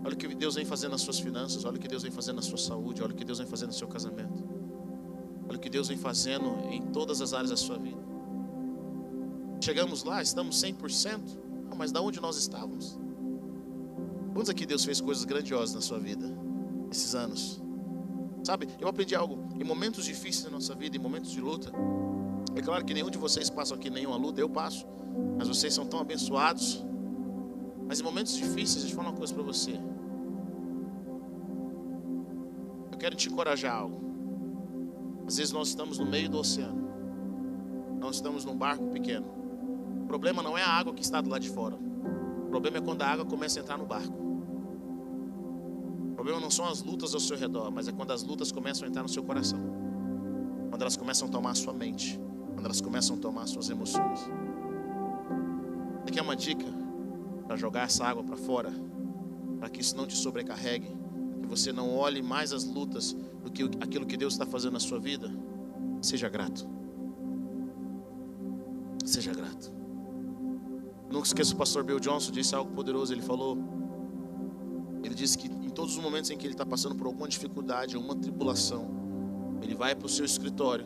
Olha 0.03 0.13
o 0.13 0.17
que 0.17 0.33
Deus 0.33 0.55
vem 0.55 0.65
fazendo 0.65 0.91
nas 0.91 1.01
suas 1.01 1.19
finanças, 1.19 1.65
olha 1.65 1.77
o 1.77 1.79
que 1.79 1.87
Deus 1.87 2.03
vem 2.03 2.11
fazendo 2.11 2.37
na 2.37 2.41
sua 2.41 2.57
saúde, 2.57 3.03
olha 3.03 3.13
o 3.13 3.15
que 3.15 3.25
Deus 3.25 3.37
vem 3.37 3.47
fazendo 3.47 3.69
no 3.69 3.75
seu 3.75 3.87
casamento. 3.87 4.43
Olha 5.47 5.57
o 5.57 5.59
que 5.59 5.69
Deus 5.69 5.87
vem 5.87 5.97
fazendo 5.97 6.47
em 6.69 6.81
todas 6.81 7.21
as 7.21 7.33
áreas 7.33 7.49
da 7.49 7.57
sua 7.57 7.77
vida. 7.77 7.99
Chegamos 9.61 10.03
lá, 10.03 10.21
estamos 10.21 10.63
100%, 10.63 11.19
ah, 11.69 11.75
mas 11.75 11.91
da 11.91 12.01
onde 12.01 12.21
nós 12.21 12.37
estávamos? 12.37 12.97
Quantos 14.33 14.49
aqui 14.49 14.65
Deus 14.65 14.85
fez 14.85 15.01
coisas 15.01 15.25
grandiosas 15.25 15.75
na 15.75 15.81
sua 15.81 15.99
vida 15.99 16.25
esses 16.89 17.13
anos? 17.13 17.61
Sabe, 18.49 18.67
eu 18.79 18.87
aprendi 18.87 19.13
algo. 19.13 19.47
Em 19.59 19.63
momentos 19.63 20.03
difíceis 20.03 20.43
da 20.45 20.49
nossa 20.49 20.73
vida, 20.73 20.97
em 20.97 20.99
momentos 20.99 21.29
de 21.29 21.39
luta, 21.39 21.71
é 22.55 22.61
claro 22.63 22.83
que 22.83 22.95
nenhum 22.95 23.11
de 23.11 23.17
vocês 23.19 23.47
passa 23.47 23.75
aqui 23.75 23.91
nenhuma 23.91 24.15
luta, 24.17 24.41
eu 24.41 24.49
passo, 24.49 24.87
mas 25.37 25.47
vocês 25.47 25.71
são 25.71 25.85
tão 25.85 25.99
abençoados. 25.99 26.83
Mas 27.87 27.99
em 27.99 28.03
momentos 28.03 28.35
difíceis, 28.35 28.77
deixa 28.77 28.89
eu 28.89 28.95
falar 28.95 29.09
uma 29.09 29.15
coisa 29.15 29.31
para 29.35 29.43
você. 29.43 29.79
quero 32.97 33.15
te 33.15 33.29
encorajar 33.29 33.75
algo. 33.75 34.01
Às 35.27 35.37
vezes 35.37 35.53
nós 35.53 35.67
estamos 35.67 35.99
no 35.99 36.07
meio 36.07 36.27
do 36.27 36.39
oceano. 36.39 36.89
Nós 37.99 38.15
estamos 38.15 38.45
num 38.45 38.57
barco 38.57 38.87
pequeno. 38.87 39.27
O 40.01 40.07
problema 40.07 40.41
não 40.41 40.57
é 40.57 40.63
a 40.63 40.69
água 40.69 40.91
que 40.91 41.03
está 41.03 41.21
do 41.21 41.29
lado 41.29 41.43
de 41.43 41.49
fora. 41.51 41.75
O 41.75 42.49
problema 42.49 42.79
é 42.79 42.81
quando 42.81 43.03
a 43.03 43.07
água 43.07 43.25
começa 43.25 43.59
a 43.59 43.61
entrar 43.61 43.77
no 43.77 43.85
barco. 43.85 44.28
Problema 46.19 46.41
não 46.41 46.51
são 46.51 46.65
as 46.65 46.83
lutas 46.83 47.13
ao 47.13 47.19
seu 47.21 47.37
redor, 47.37 47.71
mas 47.71 47.87
é 47.87 47.93
quando 47.93 48.11
as 48.11 48.23
lutas 48.23 48.51
começam 48.51 48.85
a 48.85 48.89
entrar 48.89 49.01
no 49.01 49.07
seu 49.07 49.23
coração. 49.23 49.59
Quando 50.69 50.81
elas 50.81 50.97
começam 50.97 51.29
a 51.29 51.31
tomar 51.31 51.51
a 51.51 51.55
sua 51.55 51.71
mente. 51.71 52.19
Quando 52.53 52.65
elas 52.65 52.81
começam 52.81 53.15
a 53.15 53.19
tomar 53.19 53.43
as 53.43 53.51
suas 53.51 53.69
emoções. 53.69 54.19
Aqui 56.05 56.19
é 56.19 56.21
uma 56.21 56.35
dica 56.35 56.65
para 57.47 57.55
jogar 57.55 57.83
essa 57.83 58.05
água 58.05 58.21
para 58.21 58.35
fora, 58.35 58.69
para 59.59 59.69
que 59.69 59.79
isso 59.79 59.95
não 59.95 60.05
te 60.05 60.17
sobrecarregue 60.17 60.99
você 61.49 61.71
não 61.73 61.95
olhe 61.95 62.21
mais 62.21 62.53
as 62.53 62.63
lutas 62.63 63.13
do 63.43 63.49
que 63.49 63.63
aquilo 63.81 64.05
que 64.05 64.15
Deus 64.15 64.33
está 64.33 64.45
fazendo 64.45 64.73
na 64.73 64.79
sua 64.79 64.99
vida, 64.99 65.31
seja 65.99 66.29
grato. 66.29 66.69
Seja 69.03 69.33
grato. 69.33 69.71
Nunca 71.09 71.25
esqueço 71.25 71.55
o 71.55 71.57
pastor 71.57 71.83
Bill 71.83 71.99
Johnson 71.99 72.31
disse 72.31 72.53
algo 72.53 72.71
poderoso. 72.75 73.11
Ele 73.11 73.23
falou, 73.23 73.57
ele 75.03 75.15
disse 75.15 75.39
que 75.39 75.49
todos 75.79 75.95
os 75.95 76.03
momentos 76.03 76.29
em 76.29 76.37
que 76.37 76.45
ele 76.45 76.53
está 76.53 76.65
passando 76.65 76.93
por 76.93 77.07
alguma 77.07 77.25
dificuldade, 77.25 77.95
alguma 77.95 78.13
tribulação, 78.13 78.85
ele 79.61 79.73
vai 79.73 79.95
para 79.95 80.07
o 80.07 80.09
seu 80.09 80.25
escritório. 80.25 80.85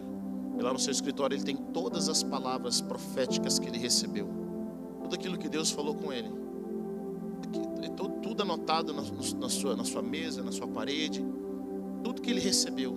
E 0.56 0.62
lá 0.62 0.72
no 0.72 0.78
seu 0.78 0.92
escritório 0.92 1.34
ele 1.34 1.44
tem 1.44 1.56
todas 1.56 2.08
as 2.10 2.22
palavras 2.22 2.80
proféticas 2.80 3.58
que 3.58 3.68
ele 3.68 3.80
recebeu, 3.80 4.30
tudo 5.02 5.16
aquilo 5.16 5.36
que 5.36 5.50
Deus 5.50 5.72
falou 5.72 5.96
com 5.96 6.14
ele. 6.14 6.30
Tudo 8.22 8.44
anotado 8.44 8.94
na, 8.94 9.50
sua, 9.50 9.76
na 9.76 9.84
sua 9.84 10.04
mesa, 10.04 10.44
na 10.44 10.52
sua 10.52 10.68
parede, 10.68 11.26
tudo 12.04 12.22
que 12.22 12.30
ele 12.30 12.40
recebeu 12.40 12.96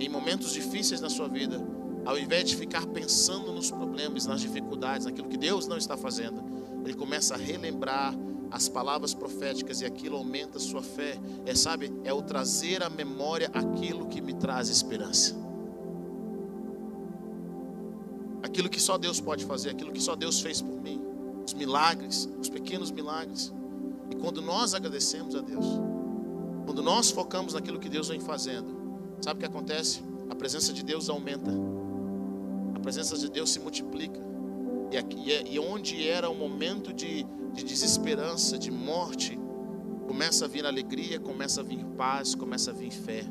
em 0.00 0.08
momentos 0.08 0.54
difíceis 0.54 1.02
na 1.02 1.10
sua 1.10 1.28
vida, 1.28 1.62
ao 2.06 2.18
invés 2.18 2.48
de 2.48 2.56
ficar 2.56 2.86
pensando 2.86 3.52
nos 3.52 3.70
problemas, 3.70 4.24
nas 4.24 4.40
dificuldades, 4.40 5.04
naquilo 5.04 5.28
que 5.28 5.36
Deus 5.36 5.66
não 5.66 5.76
está 5.76 5.98
fazendo, 5.98 6.42
ele 6.82 6.94
começa 6.94 7.34
a 7.34 7.36
relembrar 7.36 8.14
as 8.50 8.68
palavras 8.68 9.14
proféticas 9.14 9.80
e 9.80 9.84
aquilo 9.84 10.16
aumenta 10.16 10.58
a 10.58 10.60
sua 10.60 10.82
fé. 10.82 11.18
É, 11.44 11.54
sabe, 11.54 11.92
é 12.04 12.12
o 12.12 12.22
trazer 12.22 12.82
à 12.82 12.90
memória 12.90 13.50
aquilo 13.52 14.06
que 14.06 14.20
me 14.20 14.34
traz 14.34 14.68
esperança. 14.68 15.34
Aquilo 18.42 18.68
que 18.68 18.80
só 18.80 18.96
Deus 18.96 19.20
pode 19.20 19.44
fazer, 19.44 19.70
aquilo 19.70 19.92
que 19.92 20.00
só 20.00 20.14
Deus 20.14 20.40
fez 20.40 20.60
por 20.60 20.80
mim. 20.80 21.02
Os 21.44 21.54
milagres, 21.54 22.28
os 22.40 22.48
pequenos 22.48 22.90
milagres. 22.90 23.52
E 24.10 24.16
quando 24.16 24.40
nós 24.40 24.74
agradecemos 24.74 25.34
a 25.34 25.40
Deus, 25.40 25.66
quando 26.64 26.82
nós 26.82 27.10
focamos 27.10 27.54
naquilo 27.54 27.78
que 27.78 27.88
Deus 27.88 28.08
vem 28.08 28.20
fazendo, 28.20 28.76
sabe 29.20 29.38
o 29.38 29.40
que 29.40 29.46
acontece? 29.46 30.02
A 30.28 30.34
presença 30.34 30.72
de 30.72 30.82
Deus 30.84 31.08
aumenta, 31.08 31.50
a 32.74 32.80
presença 32.80 33.16
de 33.16 33.30
Deus 33.30 33.50
se 33.50 33.60
multiplica. 33.60 34.20
E, 34.90 34.96
aqui, 34.96 35.24
e 35.50 35.58
onde 35.58 36.06
era 36.08 36.30
um 36.30 36.34
momento 36.34 36.92
de, 36.92 37.24
de 37.52 37.64
desesperança, 37.64 38.58
de 38.58 38.70
morte, 38.70 39.38
começa 40.06 40.44
a 40.44 40.48
vir 40.48 40.64
alegria, 40.64 41.18
começa 41.18 41.60
a 41.60 41.64
vir 41.64 41.84
paz, 41.96 42.34
começa 42.34 42.70
a 42.70 42.74
vir 42.74 42.92
fé. 42.92 43.24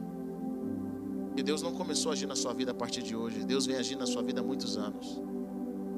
E 1.35 1.43
Deus 1.43 1.61
não 1.61 1.73
começou 1.73 2.11
a 2.11 2.13
agir 2.13 2.27
na 2.27 2.35
sua 2.35 2.53
vida 2.53 2.71
a 2.71 2.73
partir 2.73 3.01
de 3.01 3.15
hoje. 3.15 3.43
Deus 3.43 3.65
vem 3.65 3.77
agir 3.77 3.95
na 3.95 4.05
sua 4.05 4.21
vida 4.21 4.41
há 4.41 4.43
muitos 4.43 4.77
anos. 4.77 5.21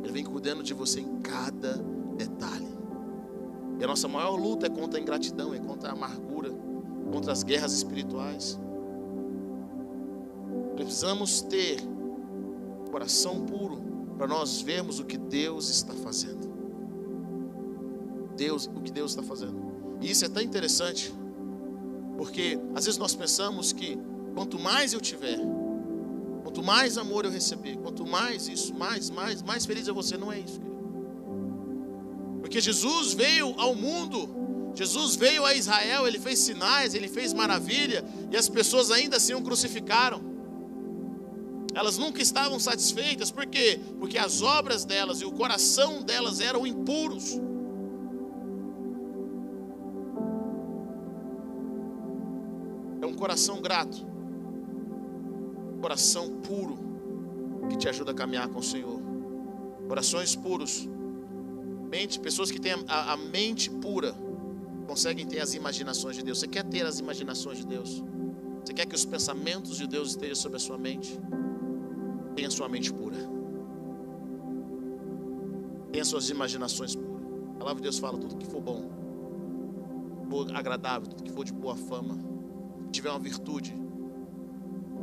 Ele 0.03 0.11
vem 0.11 0.23
cuidando 0.23 0.63
de 0.63 0.73
você 0.73 0.99
em 0.99 1.19
cada 1.19 1.73
detalhe. 2.15 2.77
E 3.79 3.83
a 3.83 3.87
nossa 3.87 4.07
maior 4.07 4.35
luta 4.35 4.65
é 4.65 4.69
contra 4.69 4.99
a 4.99 5.01
ingratidão, 5.01 5.53
é 5.53 5.59
contra 5.59 5.89
a 5.89 5.93
amargura, 5.93 6.51
contra 7.11 7.31
as 7.31 7.43
guerras 7.43 7.73
espirituais. 7.73 8.59
Precisamos 10.75 11.41
ter 11.41 11.79
coração 12.89 13.45
puro 13.45 13.97
para 14.17 14.27
nós 14.27 14.62
vermos 14.62 15.00
o 15.00 15.05
que 15.05 15.17
Deus 15.17 15.69
está 15.69 15.93
fazendo. 15.93 16.57
Deus, 18.36 18.67
o 18.67 18.81
que 18.81 18.91
Deus 18.91 19.12
está 19.12 19.24
fazendo. 19.24 19.55
E 20.01 20.09
isso 20.09 20.25
é 20.25 20.29
tão 20.29 20.41
interessante, 20.41 21.13
porque 22.17 22.59
às 22.75 22.86
vezes 22.86 22.97
nós 22.97 23.15
pensamos 23.15 23.71
que 23.71 23.97
quanto 24.33 24.59
mais 24.59 24.93
eu 24.93 25.00
tiver, 25.01 25.39
quanto 26.43 26.63
mais 26.63 26.97
amor 26.97 27.25
eu 27.25 27.31
receber, 27.31 27.77
quanto 27.77 28.05
mais 28.05 28.47
isso, 28.47 28.74
mais, 28.74 29.09
mais, 29.09 29.41
mais 29.41 29.65
feliz 29.65 29.88
é 29.88 29.91
você. 29.91 30.17
Não 30.17 30.31
é 30.31 30.39
isso. 30.39 30.59
Porque 32.41 32.62
Jesus 32.62 33.13
veio 33.13 33.53
ao 33.57 33.75
mundo, 33.75 34.74
Jesus 34.75 35.15
veio 35.15 35.43
a 35.43 35.53
Israel, 35.53 36.07
ele 36.07 36.19
fez 36.19 36.39
sinais, 36.39 36.93
ele 36.93 37.07
fez 37.07 37.33
maravilha, 37.33 38.05
e 38.31 38.38
as 38.38 38.47
pessoas 38.47 38.91
ainda 38.91 39.17
assim 39.17 39.33
o 39.33 39.41
crucificaram. 39.41 40.21
Elas 41.77 41.96
nunca 41.96 42.24
estavam 42.24 42.60
satisfeitas, 42.60 43.29
por 43.29 43.46
quê? 43.46 43.79
Porque 44.00 44.17
as 44.17 44.41
obras 44.41 44.84
delas 44.84 45.22
e 45.22 45.25
o 45.25 45.31
coração 45.31 46.01
delas 46.01 46.39
eram 46.39 46.65
impuros. 46.65 47.39
É 53.00 53.05
um 53.05 53.13
coração 53.13 53.62
grato, 53.62 54.03
coração 55.79 56.41
puro, 56.48 56.79
que 57.69 57.77
te 57.77 57.88
ajuda 57.88 58.10
a 58.10 58.15
caminhar 58.15 58.48
com 58.48 58.57
o 58.57 58.63
Senhor. 58.63 59.00
Corações 59.88 60.36
puros, 60.36 60.89
mente, 61.91 62.19
pessoas 62.19 62.50
que 62.50 62.60
têm 62.60 62.74
a, 62.88 63.13
a 63.13 63.17
mente 63.17 63.69
pura, 63.69 64.15
conseguem 64.88 65.27
ter 65.27 65.41
as 65.41 65.53
imaginações 65.53 66.15
de 66.15 66.24
Deus. 66.24 66.39
Você 66.39 66.48
quer 66.48 66.63
ter 66.63 66.88
as 66.88 66.98
imaginações 66.98 67.60
de 67.60 67.67
Deus? 67.67 68.03
Você 68.65 68.74
quer 68.74 68.88
que 68.88 68.96
os 68.96 69.05
pensamentos 69.05 69.77
de 69.77 69.86
Deus 69.86 70.10
estejam 70.10 70.36
sobre 70.36 70.57
a 70.57 70.60
sua 70.60 70.79
mente? 70.79 71.19
Tenha 72.38 72.51
sua 72.51 72.70
mente 72.70 72.94
pura. 72.94 73.17
Tenha 75.91 76.06
suas 76.06 76.29
imaginações 76.29 76.96
puras. 76.96 77.17
A 77.56 77.58
palavra 77.58 77.77
de 77.77 77.82
Deus 77.82 77.98
fala 77.98 78.15
tudo 78.20 78.38
que 78.38 78.46
for 78.46 78.62
bom, 78.62 78.86
agradável, 80.53 81.10
tudo 81.10 81.24
que 81.24 81.32
for 81.32 81.44
de 81.44 81.51
boa 81.51 81.75
fama, 81.75 82.15
tiver 82.91 83.10
uma 83.10 83.17
virtude, 83.17 83.75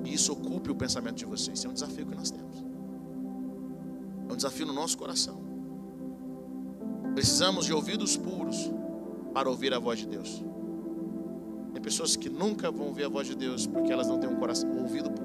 e 0.04 0.14
isso 0.14 0.32
ocupe 0.32 0.70
o 0.70 0.76
pensamento 0.76 1.16
de 1.16 1.24
vocês. 1.24 1.58
Isso 1.58 1.66
é 1.66 1.70
um 1.70 1.72
desafio 1.72 2.06
que 2.06 2.14
nós 2.14 2.30
temos. 2.30 2.64
É 4.28 4.32
um 4.32 4.36
desafio 4.36 4.66
no 4.66 4.72
nosso 4.72 4.96
coração. 4.96 5.42
Precisamos 7.14 7.66
de 7.66 7.72
ouvidos 7.72 8.16
puros 8.16 8.70
para 9.32 9.50
ouvir 9.50 9.74
a 9.74 9.80
voz 9.80 9.98
de 9.98 10.06
Deus. 10.06 10.40
Tem 11.72 11.82
pessoas 11.82 12.14
que 12.14 12.30
nunca 12.30 12.70
vão 12.70 12.86
ouvir 12.86 13.06
a 13.06 13.08
voz 13.08 13.26
de 13.26 13.34
Deus 13.34 13.66
porque 13.66 13.92
elas 13.92 14.06
não 14.06 14.20
têm 14.20 14.30
um 14.30 14.36
coração, 14.36 14.70
um 14.70 14.82
ouvido 14.82 15.10
puro. 15.10 15.23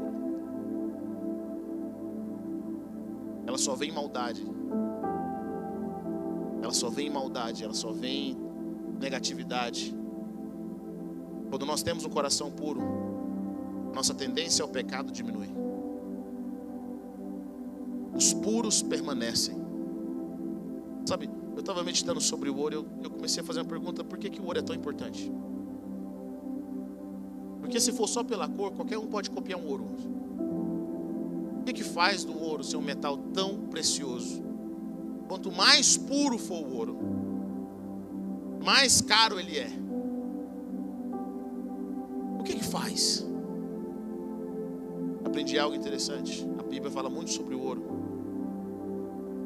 Só 3.60 3.76
vê 3.76 3.92
maldade. 3.92 4.46
Ela 6.62 6.74
só 6.74 6.90
vê 6.90 7.10
maldade, 7.10 7.64
ela 7.64 7.74
só 7.74 7.92
vê 7.92 8.36
negatividade. 9.00 9.96
Quando 11.50 11.66
nós 11.66 11.82
temos 11.84 12.06
um 12.06 12.10
coração 12.10 12.52
puro, 12.52 12.82
nossa 13.94 14.14
tendência 14.14 14.64
ao 14.64 14.70
pecado 14.70 15.12
diminui. 15.12 15.50
Os 18.16 18.34
puros 18.34 18.82
permanecem. 18.82 19.56
Sabe, 21.06 21.30
eu 21.54 21.60
estava 21.60 21.84
meditando 21.84 22.22
sobre 22.22 22.50
o 22.50 22.58
ouro, 22.58 22.76
eu, 22.76 22.86
eu 23.04 23.10
comecei 23.10 23.42
a 23.42 23.46
fazer 23.46 23.62
uma 23.62 23.70
pergunta: 23.70 24.04
por 24.04 24.18
que, 24.18 24.30
que 24.30 24.42
o 24.42 24.46
ouro 24.46 24.60
é 24.60 24.62
tão 24.62 24.76
importante? 24.76 25.32
Porque 27.60 27.80
se 27.80 27.92
for 27.92 28.08
só 28.08 28.24
pela 28.24 28.48
cor, 28.48 28.72
qualquer 28.72 28.98
um 28.98 29.08
pode 29.08 29.30
copiar 29.30 29.60
um 29.60 29.68
ouro 29.68 29.88
que, 31.74 31.74
que 31.74 31.84
faz 31.84 32.24
do 32.24 32.38
ouro 32.42 32.64
ser 32.64 32.78
um 32.78 32.82
metal 32.82 33.18
tão 33.18 33.68
precioso? 33.68 34.42
Quanto 35.28 35.52
mais 35.52 35.98
puro 35.98 36.38
for 36.38 36.66
o 36.66 36.76
ouro, 36.76 36.98
mais 38.64 39.02
caro 39.02 39.40
ele 39.40 39.58
é. 39.58 39.70
O 42.40 42.44
que 42.44 42.56
que 42.56 42.64
faz? 42.64 43.26
Aprendi 45.24 45.60
algo 45.60 45.76
interessante. 45.76 46.48
A 46.58 46.64
Bíblia 46.64 46.92
fala 46.92 47.10
muito 47.10 47.32
sobre 47.32 47.54
o 47.54 47.62
ouro. 47.62 47.84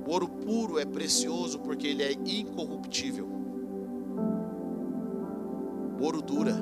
O 0.08 0.12
ouro 0.12 0.28
puro 0.28 0.80
é 0.80 0.86
precioso 0.86 1.60
porque 1.60 1.88
ele 1.88 2.04
é 2.04 2.14
incorruptível. 2.14 3.28
O 6.00 6.04
ouro 6.04 6.22
dura. 6.22 6.56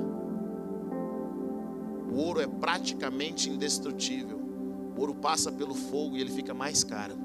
O 2.12 2.16
ouro 2.16 2.40
é 2.40 2.48
praticamente 2.48 3.50
indestrutível. 3.50 4.51
O 4.96 5.02
ouro 5.02 5.16
passa 5.16 5.52
pelo 5.52 5.74
fogo 5.74 6.18
e 6.18 6.22
ele 6.22 6.32
fica 6.32 6.54
mais 6.54 6.84
caro. 6.84 7.16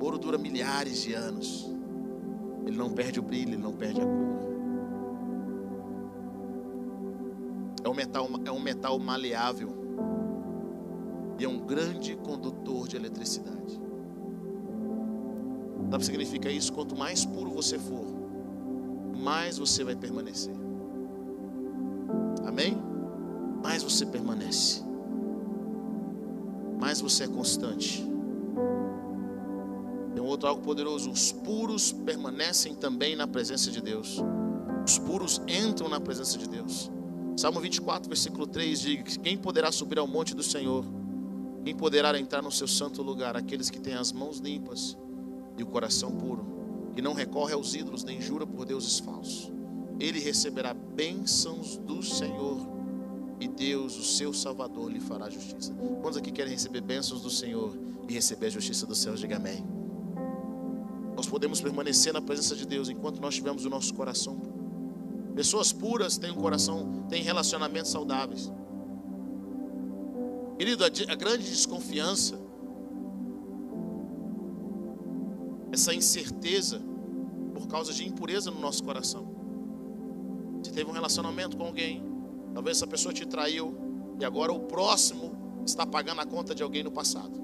O 0.00 0.04
ouro 0.04 0.18
dura 0.18 0.38
milhares 0.38 1.02
de 1.02 1.12
anos. 1.12 1.70
Ele 2.66 2.76
não 2.76 2.90
perde 2.90 3.20
o 3.20 3.22
brilho, 3.22 3.50
ele 3.50 3.62
não 3.62 3.72
perde 3.72 4.00
a 4.00 4.04
cor. 4.04 4.40
É 7.82 7.88
um 7.88 7.94
metal, 7.94 8.28
é 8.44 8.52
um 8.52 8.60
metal 8.60 8.98
maleável. 8.98 9.70
E 11.38 11.44
é 11.44 11.48
um 11.48 11.58
grande 11.58 12.16
condutor 12.16 12.86
de 12.86 12.96
eletricidade. 12.96 13.80
Sabe 15.90 15.96
o 15.96 15.98
que 15.98 16.04
significa 16.04 16.50
isso? 16.50 16.72
Quanto 16.72 16.96
mais 16.96 17.24
puro 17.24 17.50
você 17.50 17.78
for, 17.78 18.06
mais 19.18 19.58
você 19.58 19.82
vai 19.82 19.96
permanecer. 19.96 20.54
Amém? 22.46 22.89
Você 23.90 24.06
permanece, 24.06 24.82
mais 26.78 27.00
você 27.00 27.24
é 27.24 27.28
constante. 27.28 28.06
Tem 30.14 30.22
um 30.22 30.26
outro 30.26 30.48
algo 30.48 30.62
poderoso: 30.62 31.10
os 31.10 31.32
puros 31.32 31.92
permanecem 31.92 32.74
também 32.74 33.16
na 33.16 33.26
presença 33.26 33.70
de 33.70 33.80
Deus. 33.80 34.18
Os 34.86 34.98
puros 34.98 35.42
entram 35.46 35.88
na 35.88 36.00
presença 36.00 36.38
de 36.38 36.48
Deus. 36.48 36.90
Salmo 37.36 37.60
24, 37.60 38.08
versículo 38.08 38.46
3 38.46 38.80
diz: 38.80 39.16
Quem 39.16 39.36
poderá 39.36 39.70
subir 39.72 39.98
ao 39.98 40.06
monte 40.06 40.34
do 40.34 40.42
Senhor? 40.42 40.84
Quem 41.64 41.74
poderá 41.74 42.18
entrar 42.18 42.42
no 42.42 42.50
seu 42.50 42.68
santo 42.68 43.02
lugar? 43.02 43.36
Aqueles 43.36 43.68
que 43.68 43.80
têm 43.80 43.94
as 43.94 44.12
mãos 44.12 44.38
limpas 44.38 44.96
e 45.58 45.62
o 45.62 45.66
coração 45.66 46.12
puro, 46.12 46.90
que 46.94 47.02
não 47.02 47.12
recorre 47.12 47.52
aos 47.52 47.74
ídolos 47.74 48.04
nem 48.04 48.20
jura 48.20 48.46
por 48.46 48.64
deuses 48.64 48.98
falsos. 48.98 49.52
Ele 49.98 50.18
receberá 50.18 50.72
bênçãos 50.72 51.76
do 51.76 52.02
Senhor 52.02 52.79
e 53.40 53.48
Deus, 53.48 53.96
o 53.96 54.04
seu 54.04 54.32
Salvador, 54.34 54.92
lhe 54.92 55.00
fará 55.00 55.30
justiça. 55.30 55.72
Quantos 56.02 56.18
aqui 56.18 56.30
querem 56.30 56.52
receber 56.52 56.82
bênçãos 56.82 57.22
do 57.22 57.30
Senhor 57.30 57.76
e 58.06 58.12
receber 58.12 58.46
a 58.46 58.50
justiça 58.50 58.86
do 58.86 58.94
céu? 58.94 59.14
Diga 59.14 59.36
amém. 59.36 59.64
Nós 61.16 61.26
podemos 61.26 61.60
permanecer 61.60 62.12
na 62.12 62.20
presença 62.20 62.54
de 62.54 62.66
Deus 62.66 62.88
enquanto 62.88 63.20
nós 63.20 63.34
tivermos 63.34 63.64
o 63.64 63.70
nosso 63.70 63.94
coração. 63.94 64.40
Pessoas 65.34 65.72
puras 65.72 66.18
têm 66.18 66.30
um 66.30 66.36
coração, 66.36 67.06
têm 67.08 67.22
relacionamentos 67.22 67.90
saudáveis. 67.90 68.52
Querido, 70.58 70.84
a 70.84 71.14
grande 71.14 71.44
desconfiança, 71.44 72.38
essa 75.72 75.94
incerteza 75.94 76.82
por 77.54 77.66
causa 77.68 77.92
de 77.92 78.06
impureza 78.06 78.50
no 78.50 78.60
nosso 78.60 78.84
coração. 78.84 79.26
Você 80.62 80.72
teve 80.72 80.90
um 80.90 80.92
relacionamento 80.92 81.56
com 81.56 81.64
alguém, 81.64 82.02
Talvez 82.52 82.76
essa 82.76 82.86
pessoa 82.86 83.12
te 83.12 83.26
traiu 83.26 83.76
e 84.18 84.24
agora 84.24 84.52
o 84.52 84.60
próximo 84.60 85.36
está 85.64 85.86
pagando 85.86 86.20
a 86.20 86.26
conta 86.26 86.54
de 86.54 86.62
alguém 86.62 86.82
no 86.82 86.90
passado. 86.90 87.40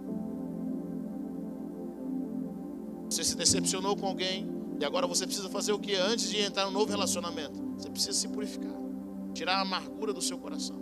Você 3.08 3.22
se 3.22 3.36
decepcionou 3.36 3.96
com 3.96 4.06
alguém 4.06 4.48
e 4.80 4.84
agora 4.84 5.06
você 5.06 5.26
precisa 5.26 5.48
fazer 5.48 5.72
o 5.72 5.78
que 5.78 5.94
antes 5.94 6.28
de 6.28 6.40
entrar 6.40 6.66
no 6.66 6.72
novo 6.72 6.90
relacionamento? 6.90 7.62
Você 7.78 7.88
precisa 7.88 8.12
se 8.12 8.28
purificar, 8.28 8.74
tirar 9.32 9.58
a 9.58 9.60
amargura 9.60 10.12
do 10.12 10.20
seu 10.20 10.38
coração, 10.38 10.76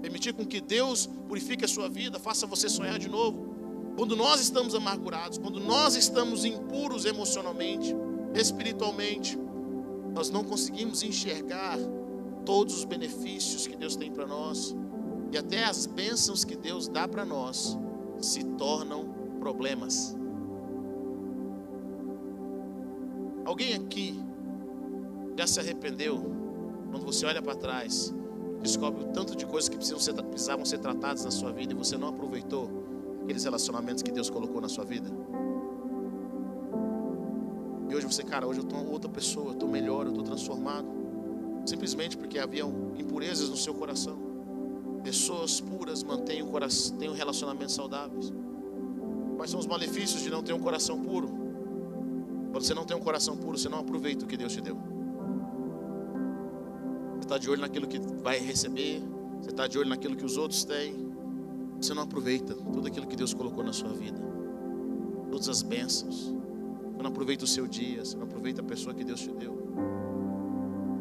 permitir 0.00 0.32
com 0.32 0.46
que 0.46 0.60
Deus 0.60 1.06
purifique 1.28 1.64
a 1.64 1.68
sua 1.68 1.88
vida, 1.88 2.18
faça 2.18 2.46
você 2.46 2.68
sonhar 2.68 2.98
de 2.98 3.08
novo. 3.08 3.54
Quando 3.96 4.14
nós 4.14 4.40
estamos 4.40 4.74
amargurados, 4.74 5.38
quando 5.38 5.58
nós 5.58 5.96
estamos 5.96 6.44
impuros 6.44 7.04
emocionalmente, 7.04 7.94
espiritualmente, 8.34 9.38
nós 10.14 10.30
não 10.30 10.44
conseguimos 10.44 11.02
enxergar 11.02 11.78
todos 12.46 12.78
os 12.78 12.84
benefícios 12.84 13.66
que 13.66 13.76
Deus 13.76 13.96
tem 13.96 14.10
para 14.10 14.26
nós 14.26 14.74
e 15.32 15.36
até 15.36 15.64
as 15.64 15.84
bênçãos 15.84 16.44
que 16.44 16.56
Deus 16.56 16.88
dá 16.88 17.06
para 17.06 17.24
nós 17.24 17.76
se 18.20 18.42
tornam 18.44 19.04
problemas. 19.40 20.16
Alguém 23.44 23.74
aqui 23.74 24.18
já 25.36 25.46
se 25.46 25.60
arrependeu 25.60 26.18
quando 26.90 27.04
você 27.04 27.26
olha 27.26 27.42
para 27.42 27.54
trás, 27.56 28.14
descobre 28.62 29.04
o 29.04 29.08
tanto 29.08 29.36
de 29.36 29.44
coisas 29.44 29.68
que 29.68 29.84
ser, 29.84 30.14
precisavam 30.14 30.64
ser 30.64 30.78
tratadas 30.78 31.24
na 31.24 31.30
sua 31.30 31.52
vida 31.52 31.72
e 31.72 31.76
você 31.76 31.98
não 31.98 32.08
aproveitou 32.08 32.70
aqueles 33.22 33.44
relacionamentos 33.44 34.02
que 34.02 34.12
Deus 34.12 34.30
colocou 34.30 34.60
na 34.60 34.68
sua 34.68 34.84
vida? 34.84 35.10
E 37.88 37.94
hoje 37.94 38.06
você, 38.06 38.22
cara, 38.22 38.46
hoje 38.46 38.60
eu 38.60 38.64
estou 38.64 38.88
outra 38.90 39.10
pessoa, 39.10 39.48
eu 39.48 39.52
estou 39.52 39.68
melhor, 39.68 40.06
eu 40.06 40.10
estou 40.10 40.24
transformado 40.24 40.95
simplesmente 41.66 42.16
porque 42.16 42.38
haviam 42.38 42.92
impurezas 42.96 43.48
no 43.48 43.56
seu 43.56 43.74
coração. 43.74 44.16
Pessoas 45.02 45.60
puras 45.60 46.02
mantêm 46.02 46.42
um, 46.42 46.48
coração, 46.48 46.96
têm 46.96 47.08
um 47.10 47.14
relacionamento 47.14 47.72
saudáveis. 47.72 48.32
Quais 49.36 49.50
são 49.50 49.60
os 49.60 49.66
malefícios 49.66 50.22
de 50.22 50.30
não 50.30 50.42
ter 50.42 50.52
um 50.52 50.60
coração 50.60 51.00
puro? 51.00 51.28
Quando 52.50 52.64
você 52.64 52.74
não 52.74 52.84
tem 52.84 52.96
um 52.96 53.00
coração 53.00 53.36
puro, 53.36 53.58
você 53.58 53.68
não 53.68 53.80
aproveita 53.80 54.24
o 54.24 54.28
que 54.28 54.36
Deus 54.36 54.52
te 54.52 54.60
deu. 54.60 54.76
Você 57.12 57.20
está 57.20 57.38
de 57.38 57.50
olho 57.50 57.60
naquilo 57.60 57.86
que 57.86 57.98
vai 58.22 58.38
receber, 58.38 59.02
você 59.40 59.50
está 59.50 59.66
de 59.66 59.78
olho 59.78 59.88
naquilo 59.88 60.16
que 60.16 60.24
os 60.24 60.36
outros 60.36 60.64
têm. 60.64 61.06
Você 61.80 61.92
não 61.92 62.02
aproveita 62.02 62.54
tudo 62.54 62.86
aquilo 62.86 63.06
que 63.06 63.16
Deus 63.16 63.34
colocou 63.34 63.62
na 63.62 63.72
sua 63.72 63.92
vida, 63.92 64.18
todas 65.30 65.48
as 65.48 65.62
bênçãos. 65.62 66.34
Você 66.94 67.02
não 67.02 67.10
aproveita 67.10 67.44
o 67.44 67.48
seu 67.48 67.66
dia, 67.66 68.04
você 68.04 68.16
não 68.16 68.24
aproveita 68.24 68.62
a 68.62 68.64
pessoa 68.64 68.94
que 68.94 69.04
Deus 69.04 69.20
te 69.20 69.30
deu. 69.32 69.65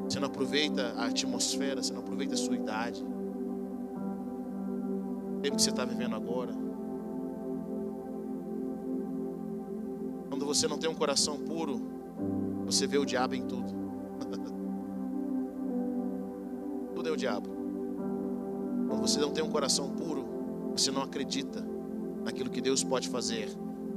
Você 0.08 0.20
não 0.20 0.28
aproveita 0.28 0.94
a 0.98 1.08
atmosfera, 1.08 1.82
você 1.82 1.94
não 1.94 2.02
aproveita 2.02 2.34
a 2.34 2.38
sua 2.38 2.56
idade. 2.56 3.04
tempo 5.42 5.58
que 5.58 5.62
você 5.62 5.70
está 5.70 5.86
vivendo 5.86 6.16
agora. 6.16 6.52
Quando 10.30 10.44
você 10.44 10.68
não 10.68 10.80
tem 10.80 10.90
um 10.90 10.96
coração 10.96 11.38
puro, 11.38 11.80
você 12.66 12.88
vê 12.88 12.98
o 12.98 13.06
diabo 13.06 13.36
em 13.36 13.44
tudo. 13.44 13.72
tudo 16.96 17.10
é 17.10 17.12
o 17.12 17.16
diabo. 17.16 17.48
Quando 18.88 19.02
você 19.02 19.20
não 19.20 19.32
tem 19.32 19.44
um 19.44 19.50
coração 19.50 19.92
puro, 19.92 20.26
você 20.72 20.90
não 20.90 21.04
acredita 21.04 21.64
naquilo 22.24 22.50
que 22.50 22.60
Deus 22.60 22.84
pode 22.84 23.08
fazer 23.08 23.48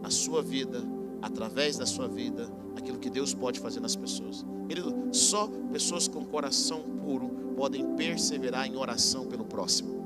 na 0.03 0.11
sua 0.11 0.43
vida, 0.43 0.83
através 1.21 1.77
da 1.77 1.87
sua 1.87 2.09
vida, 2.09 2.51
aquilo 2.77 2.99
que 2.99 3.11
Deus 3.11 3.35
pode 3.35 3.61
fazer 3.61 3.81
nas 3.81 3.97
pessoas. 3.97 4.45
Querido, 4.69 4.95
só 5.13 5.49
pessoas 5.73 6.07
com 6.07 6.25
coração 6.25 6.83
puro 7.03 7.29
podem 7.57 7.97
perseverar 7.97 8.67
em 8.67 8.77
oração 8.77 9.27
pelo 9.27 9.45
próximo. 9.45 9.99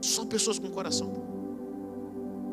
Só 0.00 0.24
pessoas 0.24 0.58
com 0.58 0.70
coração 0.70 1.10
puro. 1.10 1.28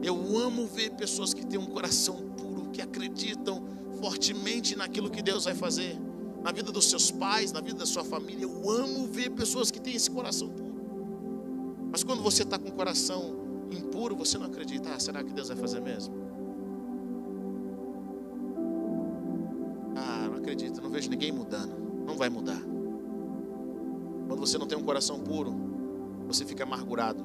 Eu 0.04 0.38
amo 0.38 0.68
ver 0.68 0.92
pessoas 0.92 1.34
que 1.34 1.46
têm 1.46 1.58
um 1.58 1.66
coração 1.66 2.16
puro, 2.38 2.70
que 2.72 2.82
acreditam 2.82 3.64
fortemente 4.00 4.76
naquilo 4.76 5.10
que 5.10 5.22
Deus 5.22 5.46
vai 5.46 5.56
fazer, 5.56 5.98
na 6.44 6.52
vida 6.52 6.72
dos 6.72 6.90
seus 6.90 7.10
pais, 7.10 7.52
na 7.52 7.62
vida 7.62 7.80
da 7.80 7.86
sua 7.86 8.04
família. 8.04 8.44
Eu 8.44 8.70
amo 8.70 9.08
ver 9.08 9.32
pessoas 9.32 9.72
que 9.72 9.80
têm 9.80 9.96
esse 9.96 10.12
coração 10.12 10.50
puro. 10.50 10.76
Mas 11.92 12.04
quando 12.04 12.22
você 12.22 12.44
está 12.44 12.60
com 12.60 12.70
o 12.70 12.74
coração 12.74 13.45
impuro, 13.72 14.16
você 14.16 14.38
não 14.38 14.46
acredita. 14.46 14.94
Ah, 14.94 15.00
será 15.00 15.24
que 15.24 15.34
Deus 15.34 15.48
vai 15.48 15.58
fazer 15.58 15.82
mesmo? 15.82 16.14
Ah, 19.96 20.28
não 20.30 20.38
acredito, 20.38 20.82
não 20.82 20.90
vejo 20.90 21.10
ninguém 21.10 21.32
mudando. 21.32 21.76
Não 22.06 22.16
vai 22.16 22.30
mudar. 22.30 22.62
Quando 24.28 24.40
você 24.40 24.58
não 24.58 24.68
tem 24.68 24.78
um 24.78 24.84
coração 24.84 25.20
puro, 25.20 25.56
você 26.28 26.46
fica 26.46 26.64
amargurado. 26.64 27.24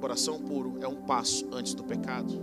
Coração 0.00 0.40
puro 0.40 0.74
é 0.80 0.88
um 0.88 0.96
passo 0.96 1.46
antes 1.52 1.74
do 1.74 1.84
pecado. 1.84 2.42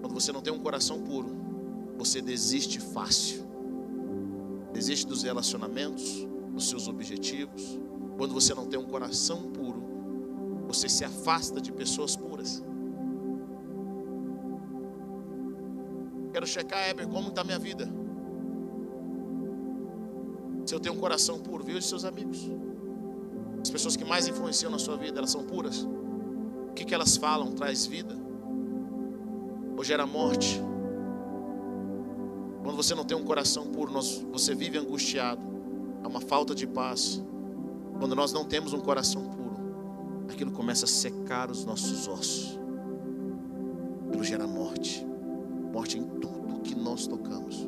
Quando 0.00 0.12
você 0.12 0.32
não 0.32 0.40
tem 0.40 0.52
um 0.52 0.58
coração 0.58 1.02
puro, 1.02 1.36
você 1.96 2.20
desiste 2.20 2.80
fácil. 2.80 3.46
Desiste 4.72 5.06
dos 5.06 5.22
relacionamentos, 5.22 6.26
dos 6.52 6.68
seus 6.68 6.88
objetivos, 6.88 7.78
quando 8.18 8.34
você 8.34 8.52
não 8.52 8.66
tem 8.66 8.78
um 8.78 8.84
coração 8.84 9.44
puro, 9.50 9.80
você 10.66 10.88
se 10.88 11.04
afasta 11.04 11.60
de 11.60 11.72
pessoas 11.72 12.16
puras. 12.16 12.62
Quero 16.32 16.46
checar, 16.46 16.90
Heber, 16.90 17.08
como 17.08 17.28
está 17.28 17.40
a 17.40 17.44
minha 17.44 17.58
vida. 17.58 17.88
Se 20.66 20.74
eu 20.74 20.80
tenho 20.80 20.96
um 20.96 20.98
coração 20.98 21.38
puro, 21.38 21.64
viu 21.64 21.78
os 21.78 21.88
seus 21.88 22.04
amigos. 22.04 22.50
As 23.62 23.70
pessoas 23.70 23.96
que 23.96 24.04
mais 24.04 24.28
influenciam 24.28 24.70
na 24.70 24.78
sua 24.78 24.96
vida, 24.96 25.18
elas 25.18 25.30
são 25.30 25.44
puras. 25.44 25.82
O 25.82 26.72
que, 26.74 26.84
que 26.84 26.94
elas 26.94 27.16
falam 27.16 27.52
traz 27.52 27.86
vida 27.86 28.14
ou 29.78 29.84
gera 29.84 30.04
morte. 30.04 30.60
Quando 32.64 32.76
você 32.76 32.96
não 32.96 33.04
tem 33.04 33.16
um 33.16 33.22
coração 33.22 33.68
puro, 33.68 33.92
você 34.32 34.52
vive 34.52 34.76
angustiado, 34.76 35.40
há 36.02 36.08
uma 36.08 36.20
falta 36.20 36.52
de 36.52 36.66
paz. 36.66 37.22
Quando 37.98 38.14
nós 38.14 38.32
não 38.32 38.44
temos 38.44 38.72
um 38.72 38.80
coração 38.80 39.24
puro, 39.24 39.56
aquilo 40.30 40.52
começa 40.52 40.84
a 40.84 40.88
secar 40.88 41.50
os 41.50 41.64
nossos 41.64 42.06
ossos. 42.06 42.58
Aquilo 44.08 44.22
gera 44.22 44.46
morte. 44.46 45.04
Morte 45.72 45.98
em 45.98 46.04
tudo 46.04 46.60
que 46.60 46.74
nós 46.74 47.06
tocamos. 47.06 47.66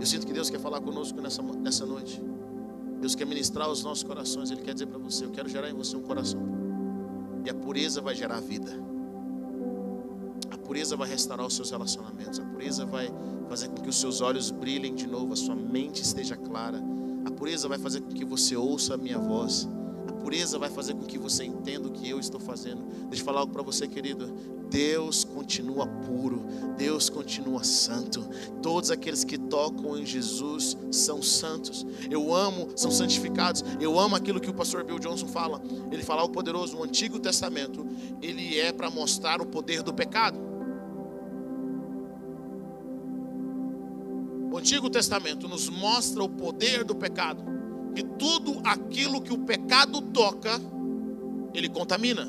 Eu 0.00 0.06
sinto 0.06 0.26
que 0.26 0.32
Deus 0.32 0.50
quer 0.50 0.58
falar 0.58 0.80
conosco 0.80 1.20
nessa, 1.20 1.40
nessa 1.42 1.86
noite. 1.86 2.20
Deus 3.00 3.14
quer 3.14 3.24
ministrar 3.24 3.70
os 3.70 3.84
nossos 3.84 4.02
corações. 4.02 4.50
Ele 4.50 4.62
quer 4.62 4.74
dizer 4.74 4.86
para 4.86 4.98
você: 4.98 5.24
Eu 5.24 5.30
quero 5.30 5.48
gerar 5.48 5.70
em 5.70 5.74
você 5.74 5.96
um 5.96 6.02
coração 6.02 6.40
puro. 6.40 7.42
E 7.44 7.50
a 7.50 7.54
pureza 7.54 8.00
vai 8.00 8.16
gerar 8.16 8.40
vida. 8.40 8.72
A 10.50 10.58
pureza 10.58 10.96
vai 10.96 11.08
restaurar 11.08 11.46
os 11.46 11.54
seus 11.54 11.70
relacionamentos. 11.70 12.40
A 12.40 12.44
pureza 12.44 12.84
vai 12.84 13.08
fazer 13.48 13.68
com 13.68 13.76
que 13.76 13.88
os 13.88 14.00
seus 14.00 14.20
olhos 14.20 14.50
brilhem 14.50 14.94
de 14.94 15.06
novo, 15.06 15.32
a 15.32 15.36
sua 15.36 15.54
mente 15.54 16.02
esteja 16.02 16.36
clara 16.36 16.82
a 17.24 17.30
pureza 17.30 17.68
vai 17.68 17.78
fazer 17.78 18.00
com 18.00 18.10
que 18.10 18.24
você 18.24 18.56
ouça 18.56 18.94
a 18.94 18.96
minha 18.96 19.18
voz. 19.18 19.68
A 20.08 20.12
pureza 20.12 20.58
vai 20.58 20.70
fazer 20.70 20.94
com 20.94 21.04
que 21.04 21.18
você 21.18 21.44
entenda 21.44 21.88
o 21.88 21.92
que 21.92 22.08
eu 22.08 22.18
estou 22.18 22.40
fazendo. 22.40 22.82
Deixa 23.08 23.22
eu 23.22 23.24
falar 23.24 23.40
algo 23.40 23.52
para 23.52 23.62
você, 23.62 23.86
querido. 23.86 24.32
Deus 24.72 25.22
continua 25.22 25.86
puro, 25.86 26.46
Deus 26.78 27.10
continua 27.10 27.62
santo. 27.62 28.26
Todos 28.62 28.90
aqueles 28.90 29.22
que 29.22 29.36
tocam 29.36 29.98
em 29.98 30.06
Jesus 30.06 30.78
são 30.90 31.22
santos. 31.22 31.86
Eu 32.10 32.34
amo, 32.34 32.68
são 32.74 32.90
santificados. 32.90 33.62
Eu 33.78 33.98
amo 33.98 34.16
aquilo 34.16 34.40
que 34.40 34.48
o 34.48 34.54
pastor 34.54 34.82
Bill 34.82 34.98
Johnson 34.98 35.28
fala. 35.28 35.60
Ele 35.90 36.02
fala 36.02 36.24
o 36.24 36.28
poderoso 36.30 36.76
no 36.76 36.84
Antigo 36.84 37.20
Testamento, 37.20 37.86
ele 38.22 38.58
é 38.58 38.72
para 38.72 38.90
mostrar 38.90 39.42
o 39.42 39.46
poder 39.46 39.82
do 39.82 39.92
pecado. 39.92 40.51
Antigo 44.62 44.88
Testamento 44.88 45.48
nos 45.48 45.68
mostra 45.68 46.22
o 46.22 46.28
poder 46.28 46.84
do 46.84 46.94
pecado, 46.94 47.42
que 47.96 48.04
tudo 48.04 48.60
aquilo 48.62 49.20
que 49.20 49.32
o 49.32 49.38
pecado 49.38 50.00
toca, 50.00 50.52
ele 51.52 51.68
contamina. 51.68 52.28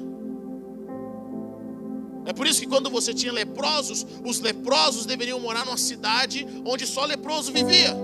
É 2.26 2.34
por 2.34 2.48
isso 2.48 2.60
que 2.60 2.66
quando 2.66 2.90
você 2.90 3.14
tinha 3.14 3.32
leprosos, 3.32 4.04
os 4.26 4.40
leprosos 4.40 5.06
deveriam 5.06 5.40
morar 5.40 5.64
numa 5.64 5.78
cidade 5.78 6.48
onde 6.66 6.88
só 6.88 7.06
leproso 7.06 7.52
vivia. 7.54 7.96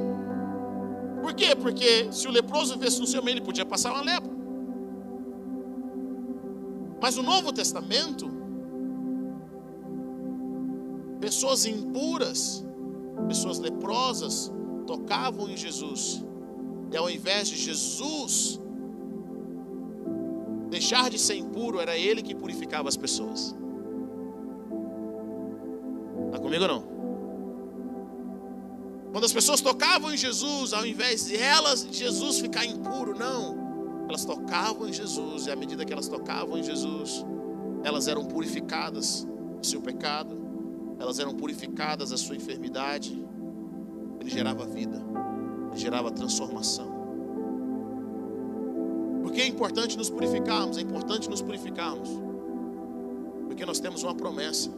Por 1.23 1.33
quê? 1.33 1.55
Porque 1.55 2.07
se 2.11 2.27
o 2.27 2.31
leproso 2.31 2.75
vivesse 2.75 2.99
no 2.99 3.07
seu 3.07 3.23
meio, 3.23 3.37
ele 3.37 3.45
podia 3.45 3.65
passar 3.65 3.93
uma 3.93 4.03
lepra. 4.03 4.31
Mas 7.01 7.17
o 7.17 7.23
Novo 7.23 7.51
Testamento, 7.51 8.31
pessoas 11.19 11.65
impuras, 11.65 12.63
pessoas 13.27 13.60
leprosas 13.60 14.51
tocavam 14.86 15.49
em 15.49 15.58
Jesus. 15.58 16.23
E 16.91 16.97
ao 16.97 17.10
invés 17.10 17.47
de 17.49 17.55
Jesus 17.55 18.60
deixar 20.69 21.10
de 21.10 21.17
ser 21.19 21.36
impuro, 21.36 21.79
era 21.79 21.97
ele 21.97 22.21
que 22.21 22.36
purificava 22.36 22.88
as 22.88 22.97
pessoas. 22.97 23.55
Está 26.27 26.39
comigo 26.39 26.63
ou 26.63 26.67
não? 26.67 26.99
Quando 29.12 29.23
as 29.23 29.34
pessoas 29.34 29.60
tocavam 29.60 30.13
em 30.13 30.17
Jesus, 30.17 30.71
ao 30.71 30.86
invés 30.86 31.25
de 31.25 31.36
elas, 31.36 31.88
Jesus 31.91 32.39
ficar 32.39 32.65
impuro, 32.65 33.17
não. 33.17 33.58
Elas 34.08 34.23
tocavam 34.23 34.88
em 34.88 34.93
Jesus, 34.93 35.47
e 35.47 35.51
à 35.51 35.55
medida 35.55 35.84
que 35.84 35.91
elas 35.91 36.08
tocavam 36.08 36.58
em 36.58 36.63
Jesus, 36.63 37.25
elas 37.84 38.08
eram 38.08 38.25
purificadas 38.25 39.27
do 39.60 39.65
seu 39.65 39.82
pecado, 39.82 40.38
elas 40.99 41.17
eram 41.17 41.33
purificadas 41.33 42.09
da 42.09 42.17
sua 42.17 42.35
enfermidade, 42.35 43.25
ele 44.19 44.29
gerava 44.29 44.65
vida, 44.65 45.01
ele 45.71 45.79
gerava 45.79 46.12
transformação. 46.12 46.99
Porque 49.23 49.41
é 49.41 49.47
importante 49.47 49.97
nos 49.97 50.09
purificarmos, 50.09 50.77
é 50.77 50.81
importante 50.81 51.29
nos 51.29 51.41
purificarmos, 51.41 52.09
porque 53.47 53.65
nós 53.65 53.79
temos 53.79 54.03
uma 54.03 54.13
promessa. 54.13 54.69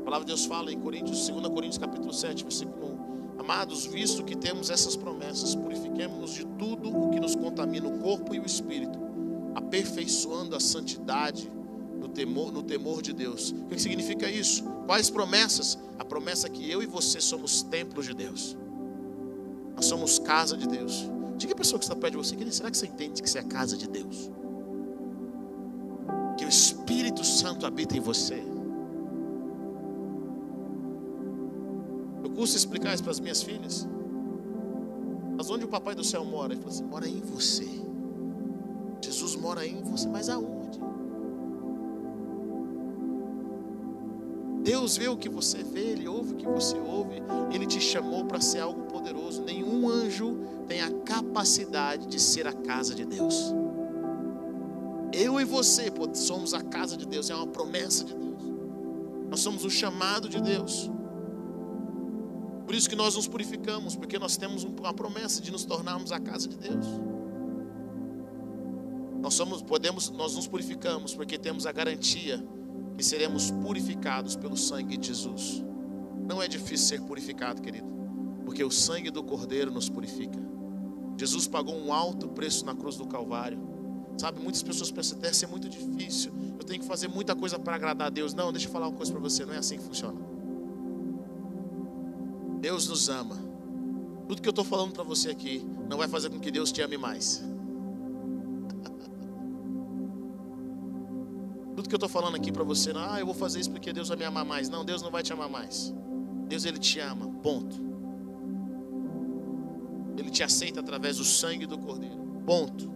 A 0.00 0.04
palavra 0.04 0.24
de 0.24 0.32
Deus 0.32 0.46
fala 0.46 0.72
em 0.72 0.78
Coríntios, 0.78 1.28
2 1.28 1.48
Coríntios 1.48 1.78
capítulo 1.78 2.12
7, 2.12 2.42
versículo 2.42 2.86
1. 3.36 3.40
Amados, 3.40 3.84
visto 3.84 4.24
que 4.24 4.34
temos 4.34 4.70
essas 4.70 4.96
promessas, 4.96 5.54
purifiquemos-nos 5.54 6.32
de 6.32 6.46
tudo 6.58 6.88
o 6.88 7.10
que 7.10 7.20
nos 7.20 7.34
contamina 7.34 7.86
o 7.86 7.98
corpo 7.98 8.34
e 8.34 8.40
o 8.40 8.46
espírito, 8.46 8.98
aperfeiçoando 9.54 10.56
a 10.56 10.60
santidade 10.60 11.50
no 11.98 12.08
temor, 12.08 12.52
no 12.52 12.62
temor 12.62 13.02
de 13.02 13.12
Deus. 13.12 13.50
O 13.50 13.66
que 13.66 13.80
significa 13.80 14.30
isso? 14.30 14.64
Quais 14.86 15.10
promessas? 15.10 15.78
A 15.98 16.04
promessa 16.04 16.48
que 16.48 16.70
eu 16.70 16.82
e 16.82 16.86
você 16.86 17.20
somos 17.20 17.62
templos 17.62 18.06
de 18.06 18.14
Deus. 18.14 18.56
Nós 19.74 19.86
somos 19.86 20.18
casa 20.18 20.56
de 20.56 20.66
Deus. 20.66 21.08
Diga 21.36 21.52
a 21.52 21.56
pessoa 21.56 21.78
que 21.78 21.84
está 21.84 21.94
perto 21.94 22.12
de 22.12 22.18
você, 22.18 22.50
será 22.50 22.70
que 22.70 22.78
você 22.78 22.86
entende 22.86 23.22
que 23.22 23.28
você 23.28 23.38
é 23.38 23.42
casa 23.42 23.76
de 23.76 23.88
Deus? 23.88 24.30
Que 26.38 26.44
o 26.44 26.48
Espírito 26.48 27.24
Santo 27.24 27.66
habita 27.66 27.96
em 27.96 28.00
você. 28.00 28.42
Eu 32.24 32.30
custo 32.30 32.56
explicar 32.56 32.94
isso 32.94 33.02
para 33.02 33.12
as 33.12 33.20
minhas 33.20 33.42
filhas. 33.42 33.86
Mas 35.36 35.50
onde 35.50 35.66
o 35.66 35.68
papai 35.68 35.94
do 35.94 36.02
céu 36.02 36.24
mora? 36.24 36.54
Ele 36.54 36.62
falou 36.62 36.74
assim: 36.74 36.84
mora 36.84 37.06
em 37.06 37.20
você. 37.20 37.68
Jesus 39.02 39.36
mora 39.36 39.66
em 39.66 39.82
você, 39.82 40.08
mas 40.08 40.28
aonde? 40.30 40.55
Deus 44.66 44.96
vê 44.96 45.06
o 45.06 45.16
que 45.16 45.28
você 45.28 45.62
vê, 45.62 45.92
Ele 45.92 46.08
ouve 46.08 46.32
o 46.32 46.36
que 46.36 46.44
você 46.44 46.76
ouve, 46.76 47.22
Ele 47.52 47.64
te 47.64 47.80
chamou 47.80 48.24
para 48.24 48.40
ser 48.40 48.58
algo 48.58 48.82
poderoso. 48.86 49.44
Nenhum 49.44 49.88
anjo 49.88 50.38
tem 50.66 50.80
a 50.80 50.90
capacidade 50.90 52.08
de 52.08 52.18
ser 52.18 52.48
a 52.48 52.52
casa 52.52 52.92
de 52.92 53.04
Deus. 53.04 53.54
Eu 55.12 55.40
e 55.40 55.44
você 55.44 55.84
somos 56.14 56.52
a 56.52 56.60
casa 56.62 56.96
de 56.96 57.06
Deus, 57.06 57.30
é 57.30 57.34
uma 57.36 57.46
promessa 57.46 58.02
de 58.02 58.12
Deus. 58.12 58.42
Nós 59.30 59.38
somos 59.38 59.64
o 59.64 59.70
chamado 59.70 60.28
de 60.28 60.42
Deus. 60.42 60.90
Por 62.66 62.74
isso 62.74 62.90
que 62.90 62.96
nós 62.96 63.14
nos 63.14 63.28
purificamos, 63.28 63.94
porque 63.94 64.18
nós 64.18 64.36
temos 64.36 64.64
uma 64.64 64.92
promessa 64.92 65.40
de 65.40 65.52
nos 65.52 65.64
tornarmos 65.64 66.10
a 66.10 66.18
casa 66.18 66.48
de 66.48 66.56
Deus. 66.56 66.86
Nós 69.20 69.34
somos, 69.34 69.62
podemos, 69.62 70.10
nós 70.10 70.34
nos 70.34 70.48
purificamos 70.48 71.14
porque 71.14 71.38
temos 71.38 71.66
a 71.66 71.72
garantia 71.72 72.44
que 72.96 73.04
seremos 73.04 73.50
purificados 73.50 74.36
pelo 74.36 74.56
sangue 74.56 74.96
de 74.96 75.08
Jesus. 75.08 75.64
Não 76.26 76.42
é 76.42 76.48
difícil 76.48 76.86
ser 76.86 77.02
purificado, 77.02 77.60
querido, 77.60 77.86
porque 78.44 78.64
o 78.64 78.70
sangue 78.70 79.10
do 79.10 79.22
Cordeiro 79.22 79.70
nos 79.70 79.88
purifica. 79.88 80.38
Jesus 81.18 81.46
pagou 81.46 81.74
um 81.74 81.92
alto 81.92 82.28
preço 82.28 82.64
na 82.64 82.74
cruz 82.74 82.96
do 82.96 83.06
Calvário. 83.06 83.58
Sabe, 84.18 84.40
muitas 84.40 84.62
pessoas 84.62 84.90
pensam 84.90 85.18
deve 85.18 85.36
ser 85.36 85.46
muito 85.46 85.68
difícil. 85.68 86.32
Eu 86.58 86.64
tenho 86.64 86.80
que 86.80 86.86
fazer 86.86 87.08
muita 87.08 87.36
coisa 87.36 87.58
para 87.58 87.74
agradar 87.74 88.06
a 88.06 88.10
Deus. 88.10 88.32
Não, 88.32 88.50
deixa 88.50 88.66
eu 88.66 88.72
falar 88.72 88.88
uma 88.88 88.96
coisa 88.96 89.12
para 89.12 89.20
você, 89.20 89.44
não 89.44 89.52
é 89.52 89.58
assim 89.58 89.76
que 89.76 89.84
funciona. 89.84 90.18
Deus 92.60 92.88
nos 92.88 93.08
ama. 93.08 93.36
Tudo 94.26 94.42
que 94.42 94.48
eu 94.48 94.50
estou 94.50 94.64
falando 94.64 94.92
para 94.92 95.04
você 95.04 95.30
aqui 95.30 95.64
não 95.88 95.98
vai 95.98 96.08
fazer 96.08 96.30
com 96.30 96.40
que 96.40 96.50
Deus 96.50 96.72
te 96.72 96.82
ame 96.82 96.96
mais. 96.96 97.44
Tudo 101.86 101.90
que 101.90 101.94
eu 101.94 102.08
estou 102.08 102.20
falando 102.20 102.34
aqui 102.34 102.50
para 102.50 102.64
você, 102.64 102.92
não, 102.92 103.00
ah, 103.00 103.20
eu 103.20 103.26
vou 103.26 103.34
fazer 103.34 103.60
isso 103.60 103.70
porque 103.70 103.92
Deus 103.92 104.08
vai 104.08 104.16
me 104.16 104.24
amar 104.24 104.44
mais. 104.44 104.68
Não, 104.68 104.84
Deus 104.84 105.02
não 105.02 105.10
vai 105.10 105.22
te 105.22 105.32
amar 105.32 105.48
mais. 105.48 105.94
Deus 106.48 106.64
ele 106.64 106.78
te 106.78 106.98
ama, 106.98 107.28
ponto. 107.40 107.76
Ele 110.18 110.28
te 110.28 110.42
aceita 110.42 110.80
através 110.80 111.18
do 111.18 111.24
sangue 111.24 111.64
do 111.64 111.78
Cordeiro, 111.78 112.18
ponto. 112.44 112.90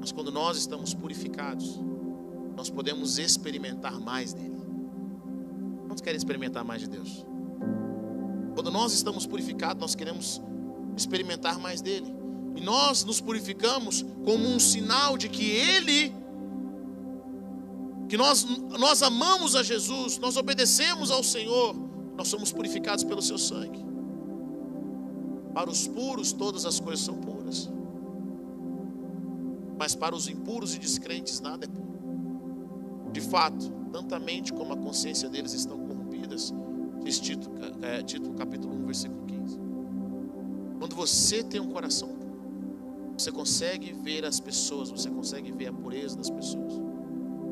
Mas 0.00 0.10
quando 0.10 0.32
nós 0.32 0.56
estamos 0.56 0.92
purificados, 0.92 1.78
nós 2.56 2.68
podemos 2.68 3.16
experimentar 3.16 4.00
mais 4.00 4.32
dele. 4.32 4.60
Quantos 5.86 6.02
querem 6.02 6.16
experimentar 6.16 6.64
mais 6.64 6.80
de 6.80 6.88
Deus? 6.88 7.24
Quando 8.56 8.72
nós 8.72 8.92
estamos 8.92 9.24
purificados, 9.24 9.80
nós 9.80 9.94
queremos 9.94 10.42
experimentar 10.96 11.60
mais 11.60 11.80
dele. 11.80 12.12
E 12.56 12.60
nós 12.60 13.04
nos 13.04 13.20
purificamos 13.20 14.04
como 14.24 14.48
um 14.48 14.58
sinal 14.58 15.16
de 15.16 15.28
que 15.28 15.48
ele 15.48 16.25
que 18.08 18.16
nós 18.16 18.44
nós 18.78 19.02
amamos 19.02 19.56
a 19.56 19.62
Jesus, 19.62 20.18
nós 20.18 20.36
obedecemos 20.36 21.10
ao 21.10 21.22
Senhor, 21.22 21.74
nós 22.16 22.28
somos 22.28 22.52
purificados 22.52 23.04
pelo 23.04 23.22
seu 23.22 23.38
sangue. 23.38 23.84
Para 25.52 25.70
os 25.70 25.86
puros 25.88 26.32
todas 26.32 26.64
as 26.66 26.78
coisas 26.78 27.04
são 27.04 27.16
puras. 27.16 27.68
Mas 29.78 29.94
para 29.94 30.14
os 30.14 30.28
impuros 30.28 30.74
e 30.74 30.78
descrentes 30.78 31.40
nada 31.40 31.64
é 31.64 31.68
puro. 31.68 33.10
De 33.12 33.20
fato, 33.20 33.70
tanto 33.92 34.14
a 34.14 34.18
mente 34.18 34.52
como 34.52 34.72
a 34.72 34.76
consciência 34.76 35.28
deles 35.28 35.52
estão 35.52 35.78
corrompidas 35.78 36.52
Diz 37.06 37.20
Tito, 37.20 37.48
é, 37.82 38.02
Tito 38.02 38.32
capítulo 38.32 38.74
1, 38.82 38.86
versículo 38.86 39.24
15. 39.26 39.60
Quando 40.80 40.96
você 40.96 41.40
tem 41.44 41.60
um 41.60 41.68
coração 41.68 42.08
puro, 42.08 43.14
você 43.16 43.30
consegue 43.30 43.92
ver 43.92 44.24
as 44.24 44.40
pessoas, 44.40 44.90
você 44.90 45.08
consegue 45.08 45.52
ver 45.52 45.68
a 45.68 45.72
pureza 45.72 46.16
das 46.16 46.28
pessoas. 46.28 46.74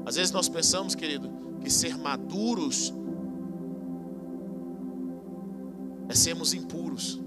Às 0.04 0.16
vezes 0.16 0.32
nós 0.32 0.48
pensamos, 0.48 0.94
querido, 0.94 1.30
que 1.60 1.70
ser 1.70 1.96
maduros 1.96 2.92
é 6.08 6.14
sermos 6.14 6.52
impuros. 6.52 7.20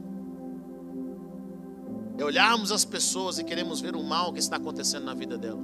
É 2.17 2.23
olharmos 2.23 2.71
as 2.71 2.85
pessoas 2.85 3.37
e 3.37 3.43
queremos 3.43 3.81
ver 3.81 3.95
o 3.95 4.03
mal 4.03 4.31
que 4.31 4.39
está 4.39 4.57
acontecendo 4.57 5.05
na 5.05 5.13
vida 5.13 5.37
dela. 5.37 5.61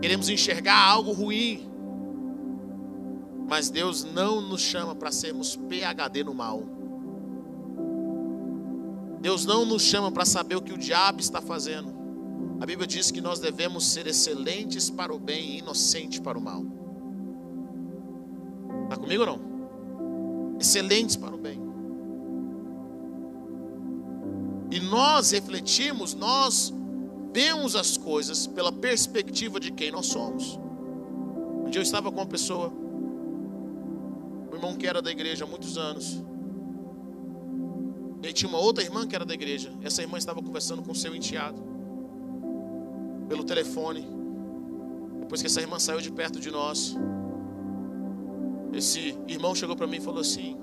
Queremos 0.00 0.28
enxergar 0.28 0.88
algo 0.88 1.12
ruim. 1.12 1.68
Mas 3.48 3.68
Deus 3.68 4.04
não 4.04 4.40
nos 4.40 4.62
chama 4.62 4.94
para 4.94 5.12
sermos 5.12 5.56
PhD 5.56 6.24
no 6.24 6.34
mal. 6.34 6.62
Deus 9.20 9.46
não 9.46 9.64
nos 9.64 9.82
chama 9.82 10.10
para 10.10 10.24
saber 10.24 10.56
o 10.56 10.62
que 10.62 10.72
o 10.72 10.78
diabo 10.78 11.20
está 11.20 11.40
fazendo. 11.40 12.01
A 12.62 12.64
Bíblia 12.64 12.86
diz 12.86 13.10
que 13.10 13.20
nós 13.20 13.40
devemos 13.40 13.84
ser 13.84 14.06
excelentes 14.06 14.88
para 14.88 15.12
o 15.12 15.18
bem 15.18 15.56
e 15.56 15.58
inocentes 15.58 16.20
para 16.20 16.38
o 16.38 16.40
mal. 16.40 16.64
Está 18.84 18.96
comigo 18.96 19.22
ou 19.22 19.26
não? 19.26 20.56
Excelentes 20.60 21.16
para 21.16 21.34
o 21.34 21.38
bem. 21.38 21.58
E 24.70 24.78
nós 24.78 25.32
refletimos, 25.32 26.14
nós 26.14 26.72
vemos 27.32 27.74
as 27.74 27.96
coisas 27.96 28.46
pela 28.46 28.70
perspectiva 28.70 29.58
de 29.58 29.72
quem 29.72 29.90
nós 29.90 30.06
somos. 30.06 30.56
Um 31.66 31.68
dia 31.68 31.80
eu 31.80 31.82
estava 31.82 32.12
com 32.12 32.20
uma 32.20 32.26
pessoa 32.26 32.72
irmão 34.52 34.76
que 34.76 34.86
era 34.86 35.02
da 35.02 35.10
igreja 35.10 35.44
há 35.44 35.48
muitos 35.48 35.76
anos. 35.76 36.22
E 38.22 38.32
tinha 38.32 38.48
uma 38.48 38.60
outra 38.60 38.84
irmã 38.84 39.04
que 39.04 39.16
era 39.16 39.24
da 39.24 39.34
igreja. 39.34 39.72
Essa 39.82 40.00
irmã 40.00 40.16
estava 40.16 40.40
conversando 40.40 40.80
com 40.80 40.94
seu 40.94 41.12
enteado 41.12 41.71
pelo 43.28 43.44
telefone. 43.44 44.06
Depois 45.20 45.40
que 45.40 45.46
essa 45.46 45.60
irmã 45.60 45.78
saiu 45.78 46.00
de 46.00 46.10
perto 46.10 46.38
de 46.38 46.50
nós, 46.50 46.96
esse 48.72 49.18
irmão 49.28 49.54
chegou 49.54 49.76
para 49.76 49.86
mim 49.86 49.96
e 49.96 50.00
falou 50.00 50.20
assim: 50.20 50.56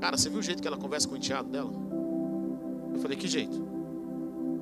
Cara, 0.00 0.16
você 0.16 0.28
viu 0.28 0.38
o 0.38 0.42
jeito 0.42 0.60
que 0.60 0.68
ela 0.68 0.76
conversa 0.76 1.08
com 1.08 1.14
o 1.14 1.16
enteado 1.16 1.48
dela? 1.48 1.70
Eu 2.92 3.00
falei: 3.00 3.16
Que 3.16 3.26
jeito? 3.26 3.66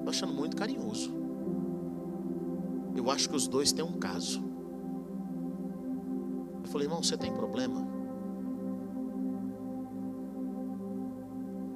Tô 0.04 0.10
achando 0.10 0.32
muito 0.32 0.56
carinhoso. 0.56 1.12
Eu 2.94 3.10
acho 3.10 3.28
que 3.28 3.36
os 3.36 3.46
dois 3.46 3.72
têm 3.72 3.84
um 3.84 3.98
caso. 3.98 4.42
Eu 6.62 6.68
falei: 6.68 6.86
Irmão, 6.86 7.02
você 7.02 7.16
tem 7.16 7.32
problema? 7.32 7.86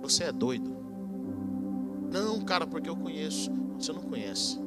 Você 0.03 0.25
é 0.25 0.33
doido. 0.33 0.77
Não, 2.13 2.41
cara, 2.41 2.67
porque 2.67 2.89
eu 2.89 2.97
conheço. 2.97 3.51
Você 3.79 3.93
não 3.93 4.03
conhece. 4.03 4.59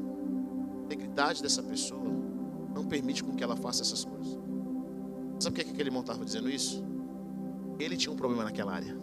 Integridade 0.84 1.42
dessa 1.42 1.64
pessoa 1.64 2.04
não 2.74 2.86
permite 2.86 3.24
com 3.24 3.36
que 3.36 3.44
ela 3.44 3.56
faça 3.56 3.82
essas 3.82 4.04
coisas. 4.04 4.38
Sabe 5.40 5.56
por 5.56 5.66
que 5.66 5.72
aquele 5.72 5.90
irmão 5.90 6.02
estava 6.02 6.24
dizendo 6.24 6.50
isso? 6.50 6.84
Ele 7.80 7.98
tinha 7.98 8.12
um 8.12 8.16
problema 8.16 8.44
naquela 8.44 8.74
área. 8.74 8.96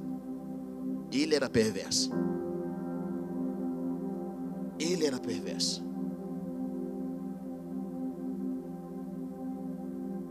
Ele 1.13 1.35
era 1.35 1.49
perverso. 1.51 2.11
Ele 4.79 5.05
era 5.05 5.19
perverso. 5.19 5.83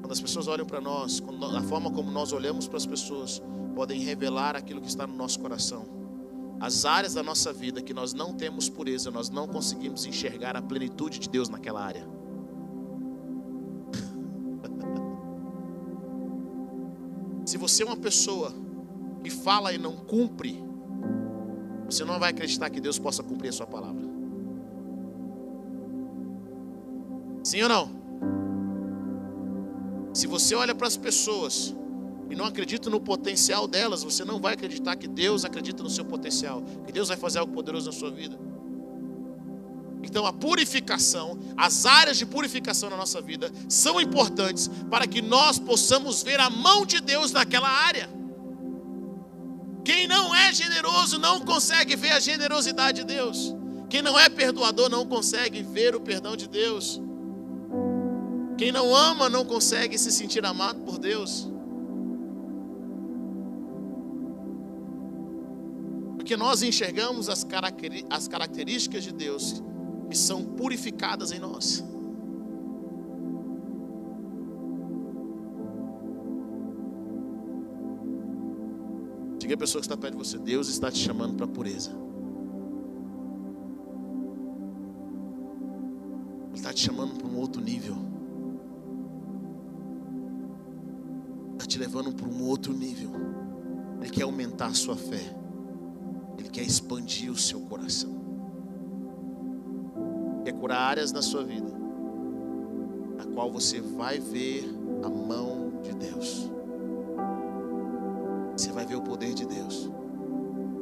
Quando 0.01 0.11
as 0.11 0.21
pessoas 0.21 0.47
olham 0.47 0.65
para 0.65 0.81
nós, 0.81 1.21
a 1.55 1.61
forma 1.61 1.91
como 1.91 2.09
nós 2.09 2.33
olhamos 2.33 2.67
para 2.67 2.77
as 2.77 2.85
pessoas, 2.85 3.41
podem 3.75 3.99
revelar 4.01 4.55
aquilo 4.55 4.81
que 4.81 4.87
está 4.87 5.05
no 5.05 5.15
nosso 5.15 5.39
coração. 5.39 5.98
As 6.59 6.83
áreas 6.83 7.13
da 7.13 7.23
nossa 7.23 7.53
vida 7.53 7.81
que 7.81 7.93
nós 7.93 8.13
não 8.13 8.33
temos 8.33 8.67
pureza, 8.67 9.09
nós 9.09 9.29
não 9.29 9.47
conseguimos 9.47 10.05
enxergar 10.05 10.57
a 10.57 10.61
plenitude 10.61 11.17
de 11.19 11.29
Deus 11.29 11.47
naquela 11.47 11.81
área. 11.81 12.05
Se 17.45 17.57
você 17.57 17.83
é 17.83 17.85
uma 17.85 17.95
pessoa 17.95 18.53
que 19.23 19.29
fala 19.29 19.71
e 19.71 19.77
não 19.77 19.95
cumpre, 19.95 20.61
você 21.85 22.03
não 22.03 22.19
vai 22.19 22.31
acreditar 22.31 22.69
que 22.69 22.81
Deus 22.81 22.99
possa 22.99 23.23
cumprir 23.23 23.47
a 23.49 23.53
sua 23.53 23.65
palavra. 23.65 24.05
Sim 27.43 27.63
ou 27.63 27.69
não? 27.69 27.89
Se 30.13 30.27
você 30.27 30.53
olha 30.55 30.75
para 30.75 30.87
as 30.87 30.97
pessoas 30.97 31.73
e 32.29 32.35
não 32.35 32.45
acredita 32.45 32.89
no 32.89 32.99
potencial 32.99 33.67
delas, 33.67 34.03
você 34.03 34.23
não 34.23 34.39
vai 34.39 34.53
acreditar 34.53 34.95
que 34.95 35.07
Deus 35.07 35.43
acredita 35.43 35.81
no 35.81 35.89
seu 35.89 36.05
potencial, 36.05 36.63
que 36.85 36.91
Deus 36.91 37.07
vai 37.07 37.17
fazer 37.17 37.39
algo 37.39 37.53
poderoso 37.53 37.87
na 37.87 37.91
sua 37.91 38.11
vida. 38.11 38.37
Então, 40.03 40.25
a 40.25 40.31
purificação, 40.31 41.37
as 41.57 41.85
áreas 41.85 42.17
de 42.17 42.25
purificação 42.25 42.89
na 42.89 42.95
nossa 42.95 43.21
vida 43.21 43.51
são 43.67 43.99
importantes 43.99 44.69
para 44.89 45.05
que 45.05 45.21
nós 45.21 45.59
possamos 45.59 46.23
ver 46.23 46.39
a 46.39 46.49
mão 46.49 46.85
de 46.85 47.01
Deus 47.01 47.31
naquela 47.31 47.69
área. 47.69 48.09
Quem 49.83 50.07
não 50.07 50.33
é 50.33 50.53
generoso 50.53 51.17
não 51.19 51.41
consegue 51.41 51.95
ver 51.95 52.11
a 52.11 52.19
generosidade 52.19 53.01
de 53.01 53.05
Deus. 53.05 53.53
Quem 53.89 54.01
não 54.01 54.17
é 54.17 54.29
perdoador 54.29 54.87
não 54.87 55.05
consegue 55.05 55.63
ver 55.63 55.95
o 55.95 55.99
perdão 55.99 56.35
de 56.35 56.47
Deus. 56.47 57.01
Quem 58.57 58.71
não 58.71 58.95
ama 58.95 59.29
não 59.29 59.43
consegue 59.43 59.97
se 59.97 60.11
sentir 60.11 60.45
amado 60.45 60.79
por 60.81 60.99
Deus. 60.99 61.49
Porque 66.29 66.37
nós 66.37 66.61
enxergamos 66.61 67.27
as, 67.27 67.43
características 67.43 69.03
de 69.03 69.11
Deus 69.11 69.63
que 70.07 70.15
são 70.15 70.45
purificadas 70.45 71.31
em 71.31 71.39
nós. 71.39 71.83
Diga 79.39 79.55
a 79.55 79.57
pessoa 79.57 79.81
que 79.81 79.87
está 79.87 79.97
perto 79.97 80.11
de 80.11 80.17
você: 80.19 80.37
Deus 80.37 80.69
está 80.69 80.91
te 80.91 80.99
chamando 80.99 81.35
para 81.35 81.45
a 81.47 81.49
pureza. 81.49 81.89
Ele 86.49 86.57
está 86.57 86.71
te 86.71 86.81
chamando 86.81 87.15
para 87.15 87.27
um 87.27 87.39
outro 87.39 87.59
nível. 87.59 87.97
Está 91.53 91.65
te 91.65 91.79
levando 91.79 92.13
para 92.13 92.27
um 92.27 92.43
outro 92.43 92.71
nível. 92.71 93.09
Ele 93.99 94.11
quer 94.11 94.21
aumentar 94.21 94.67
a 94.67 94.75
sua 94.75 94.95
fé. 94.95 95.38
Quer 96.59 96.65
expandir 96.65 97.31
o 97.31 97.37
seu 97.37 97.61
coração. 97.61 98.11
Quer 100.43 100.51
curar 100.51 100.89
áreas 100.89 101.13
na 101.13 101.21
sua 101.21 101.41
vida, 101.41 101.71
na 103.15 103.23
qual 103.33 103.49
você 103.49 103.79
vai 103.79 104.19
ver 104.19 104.65
a 105.01 105.07
mão 105.07 105.71
de 105.81 105.93
Deus. 105.95 106.51
Você 108.57 108.73
vai 108.73 108.85
ver 108.85 108.97
o 108.97 109.01
poder 109.01 109.33
de 109.33 109.45
Deus. 109.45 109.89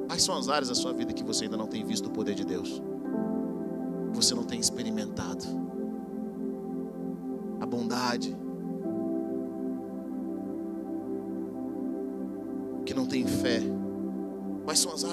Quais 0.07 0.23
são 0.23 0.35
as 0.35 0.49
áreas 0.49 0.69
da 0.69 0.73
sua 0.73 0.93
vida 0.93 1.13
que 1.13 1.23
você 1.23 1.43
ainda 1.43 1.57
não 1.57 1.67
tem 1.67 1.85
visto 1.85 2.07
o 2.07 2.09
poder 2.09 2.33
de 2.33 2.43
Deus? 2.43 2.81
Você 4.13 4.33
não 4.33 4.45
tem 4.45 4.59
experimentado? 4.59 5.45
A 7.61 7.67
bondade. 7.67 8.35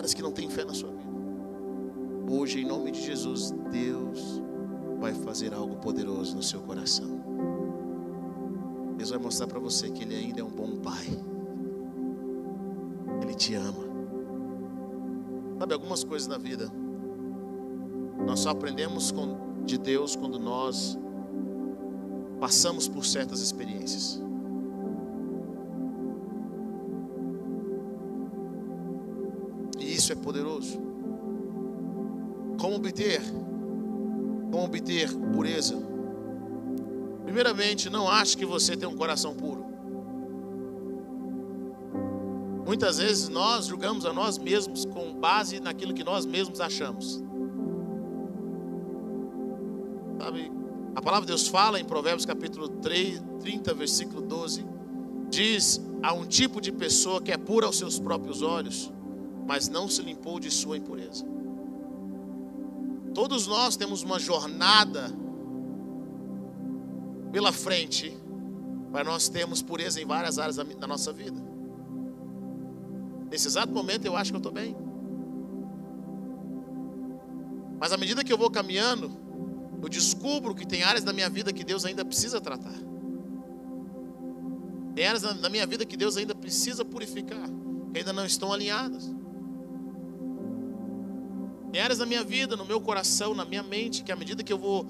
Áreas 0.04 0.12
que 0.12 0.22
não 0.22 0.32
tem 0.32 0.50
fé 0.50 0.64
na 0.64 0.74
sua 0.74 0.90
vida? 0.90 1.14
Hoje, 2.30 2.60
em 2.60 2.66
nome 2.66 2.90
de 2.90 3.02
Jesus, 3.02 3.50
Deus 3.70 4.42
vai 5.00 5.14
fazer 5.14 5.54
algo 5.54 5.76
poderoso 5.76 6.36
no 6.36 6.42
seu 6.42 6.60
coração. 6.60 7.22
Deus 8.96 9.10
vai 9.10 9.18
mostrar 9.18 9.46
para 9.46 9.58
você 9.58 9.90
que 9.90 10.02
Ele 10.02 10.14
ainda 10.14 10.40
é 10.40 10.44
um 10.44 10.50
bom 10.50 10.76
Pai. 10.76 11.06
Ele 13.22 13.34
te 13.34 13.54
ama. 13.54 13.84
Sabe, 15.58 15.72
algumas 15.72 16.04
coisas 16.04 16.28
na 16.28 16.36
vida, 16.36 16.70
nós 18.26 18.40
só 18.40 18.50
aprendemos 18.50 19.10
com, 19.10 19.64
de 19.64 19.78
Deus 19.78 20.14
quando 20.14 20.38
nós 20.38 20.98
passamos 22.38 22.88
por 22.88 23.06
certas 23.06 23.40
experiências. 23.40 24.20
E 30.34 30.40
isso 30.40 30.40
é 30.40 30.42
poderoso. 30.42 30.78
Como 32.60 32.76
obter? 32.76 33.20
Como 34.50 34.64
obter 34.64 35.12
pureza? 35.32 35.76
Primeiramente, 37.24 37.88
não 37.88 38.08
ache 38.08 38.36
que 38.36 38.44
você 38.44 38.76
tem 38.76 38.88
um 38.88 38.96
coração 38.96 39.34
puro. 39.34 39.64
Muitas 42.66 42.98
vezes 42.98 43.28
nós 43.28 43.66
julgamos 43.66 44.06
a 44.06 44.12
nós 44.12 44.38
mesmos 44.38 44.84
com 44.84 45.14
base 45.14 45.60
naquilo 45.60 45.92
que 45.92 46.02
nós 46.02 46.24
mesmos 46.24 46.60
achamos. 46.60 47.22
Sabe? 50.18 50.50
A 50.94 51.02
palavra 51.02 51.26
de 51.26 51.32
Deus 51.32 51.48
fala 51.48 51.78
em 51.78 51.84
Provérbios 51.84 52.24
capítulo 52.24 52.68
3, 52.68 53.22
30, 53.40 53.74
versículo 53.74 54.22
12, 54.22 54.64
diz: 55.28 55.80
há 56.02 56.14
um 56.14 56.24
tipo 56.24 56.60
de 56.60 56.72
pessoa 56.72 57.20
que 57.20 57.32
é 57.32 57.36
pura 57.36 57.66
aos 57.66 57.76
seus 57.76 57.98
próprios 57.98 58.40
olhos, 58.40 58.93
mas 59.46 59.68
não 59.68 59.88
se 59.88 60.02
limpou 60.02 60.40
de 60.40 60.50
sua 60.50 60.76
impureza. 60.76 61.24
Todos 63.12 63.46
nós 63.46 63.76
temos 63.76 64.02
uma 64.02 64.18
jornada 64.18 65.12
pela 67.30 67.52
frente 67.52 68.16
para 68.90 69.04
nós 69.04 69.28
termos 69.28 69.62
pureza 69.62 70.00
em 70.00 70.06
várias 70.06 70.38
áreas 70.38 70.56
da 70.56 70.86
nossa 70.86 71.12
vida. 71.12 71.40
Nesse 73.30 73.48
exato 73.48 73.72
momento 73.72 74.04
eu 74.04 74.16
acho 74.16 74.30
que 74.30 74.36
eu 74.36 74.38
estou 74.38 74.52
bem. 74.52 74.76
Mas 77.78 77.92
à 77.92 77.96
medida 77.96 78.24
que 78.24 78.32
eu 78.32 78.38
vou 78.38 78.50
caminhando, 78.50 79.10
eu 79.82 79.88
descubro 79.88 80.54
que 80.54 80.66
tem 80.66 80.82
áreas 80.82 81.04
da 81.04 81.12
minha 81.12 81.28
vida 81.28 81.52
que 81.52 81.62
Deus 81.62 81.84
ainda 81.84 82.04
precisa 82.04 82.40
tratar. 82.40 82.74
Tem 84.94 85.06
áreas 85.06 85.22
da 85.22 85.48
minha 85.48 85.66
vida 85.66 85.84
que 85.84 85.96
Deus 85.96 86.16
ainda 86.16 86.34
precisa 86.34 86.84
purificar, 86.84 87.48
que 87.92 87.98
ainda 87.98 88.12
não 88.12 88.24
estão 88.24 88.52
alinhadas. 88.52 89.13
Tem 91.74 91.82
áreas 91.82 91.98
da 91.98 92.06
minha 92.06 92.22
vida, 92.22 92.54
no 92.54 92.64
meu 92.64 92.80
coração, 92.80 93.34
na 93.34 93.44
minha 93.44 93.60
mente, 93.64 94.04
que 94.04 94.12
à 94.12 94.14
medida 94.14 94.44
que 94.44 94.52
eu 94.52 94.56
vou 94.56 94.86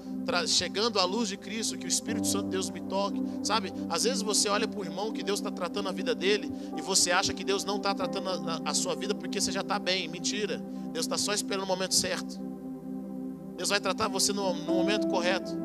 chegando 0.47 0.99
à 0.99 1.03
luz 1.03 1.27
de 1.27 1.35
Cristo, 1.35 1.79
que 1.79 1.85
o 1.85 1.87
Espírito 1.87 2.27
Santo 2.27 2.43
de 2.43 2.51
Deus 2.51 2.69
me 2.69 2.79
toque, 2.79 3.19
sabe? 3.41 3.73
Às 3.89 4.03
vezes 4.03 4.21
você 4.21 4.49
olha 4.49 4.67
para 4.67 4.79
o 4.79 4.83
irmão 4.83 5.11
que 5.11 5.23
Deus 5.23 5.39
está 5.39 5.49
tratando 5.49 5.89
a 5.89 5.91
vida 5.91 6.13
dele 6.13 6.47
e 6.77 6.83
você 6.83 7.09
acha 7.09 7.33
que 7.33 7.43
Deus 7.43 7.65
não 7.65 7.77
está 7.77 7.91
tratando 7.95 8.29
a, 8.29 8.61
a, 8.65 8.73
sua 8.75 8.93
vida 8.93 9.15
porque 9.15 9.41
você 9.41 9.51
já 9.51 9.61
está 9.61 9.79
bem. 9.79 10.07
Mentira. 10.07 10.59
Deus 10.93 11.07
está 11.07 11.17
só 11.17 11.33
esperando 11.33 11.63
o 11.63 11.67
momento 11.67 11.95
certo. 11.95 12.39
Deus 13.57 13.69
vai 13.69 13.79
tratar 13.79 14.07
você 14.07 14.31
no, 14.31 14.53
no 14.53 14.75
momento 14.75 15.07
correto. 15.07 15.57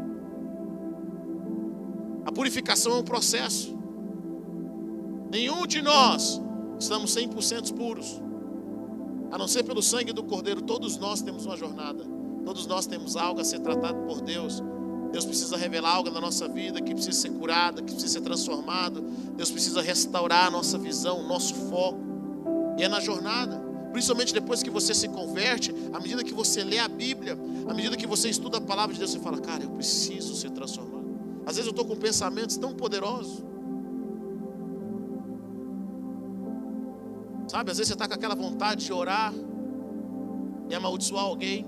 A 2.25 2.33
purificação 2.33 2.93
é 2.93 2.97
um 2.97 3.05
processo. 3.05 3.79
Nenhum 5.31 5.67
de 5.67 5.83
nós 5.83 6.41
estamos 6.79 7.15
100% 7.15 7.77
puros. 7.77 8.23
A 9.31 9.39
não 9.39 9.47
ser 9.47 9.63
pelo 9.63 9.83
sangue 9.83 10.13
do 10.13 10.23
Cordeiro, 10.23 10.61
todos 10.61 10.97
nós 10.97 11.23
temos 11.23 11.47
uma 11.47 11.57
jornada. 11.57 12.05
Todos 12.45 12.67
nós 12.67 12.87
temos 12.87 13.17
algo 13.17 13.41
a 13.41 13.45
ser 13.45 13.61
tratado 13.61 13.99
por 14.07 14.21
Deus. 14.21 14.63
Deus 15.13 15.25
precisa 15.25 15.57
revelar 15.57 15.95
algo 15.95 16.11
na 16.11 16.21
nossa 16.21 16.49
vida 16.49 16.81
que 16.81 16.93
precisa 16.93 17.19
ser 17.19 17.31
curado, 17.31 17.83
que 17.83 17.93
precisa 17.93 18.15
ser 18.15 18.21
transformado. 18.21 19.03
Deus 19.37 19.51
precisa 19.51 19.81
restaurar 19.83 20.47
a 20.47 20.51
nossa 20.51 20.79
visão, 20.79 21.21
o 21.21 21.29
nosso 21.29 21.55
foco. 21.55 22.01
E 22.79 22.83
é 22.83 22.89
na 22.89 23.01
jornada. 23.01 23.71
Principalmente 23.93 24.33
depois 24.33 24.63
que 24.63 24.71
você 24.71 24.95
se 24.95 25.09
converte, 25.09 25.75
à 25.93 26.01
medida 26.01 26.23
que 26.23 26.33
você 26.33 26.63
lê 26.63 26.79
a 26.79 26.89
Bíblia, 26.89 27.37
à 27.69 27.75
medida 27.75 27.97
que 27.97 28.07
você 28.07 28.29
estuda 28.29 28.59
a 28.59 28.61
palavra 28.61 28.93
de 28.93 29.01
Deus, 29.01 29.11
você 29.11 29.19
fala, 29.19 29.39
cara, 29.39 29.65
eu 29.65 29.71
preciso 29.71 30.35
ser 30.37 30.51
transformado. 30.51 31.01
Às 31.45 31.57
vezes 31.57 31.67
eu 31.67 31.71
estou 31.71 31.85
com 31.85 31.97
pensamentos 31.97 32.57
tão 32.57 32.73
poderosos. 32.73 33.43
Sabe, 37.51 37.73
às 37.73 37.79
vezes 37.79 37.89
você 37.89 37.95
está 37.95 38.07
com 38.07 38.15
aquela 38.15 38.37
vontade 38.37 38.85
de 38.87 38.93
orar 38.93 39.35
e 40.69 40.73
amaldiçoar 40.73 41.25
alguém. 41.25 41.67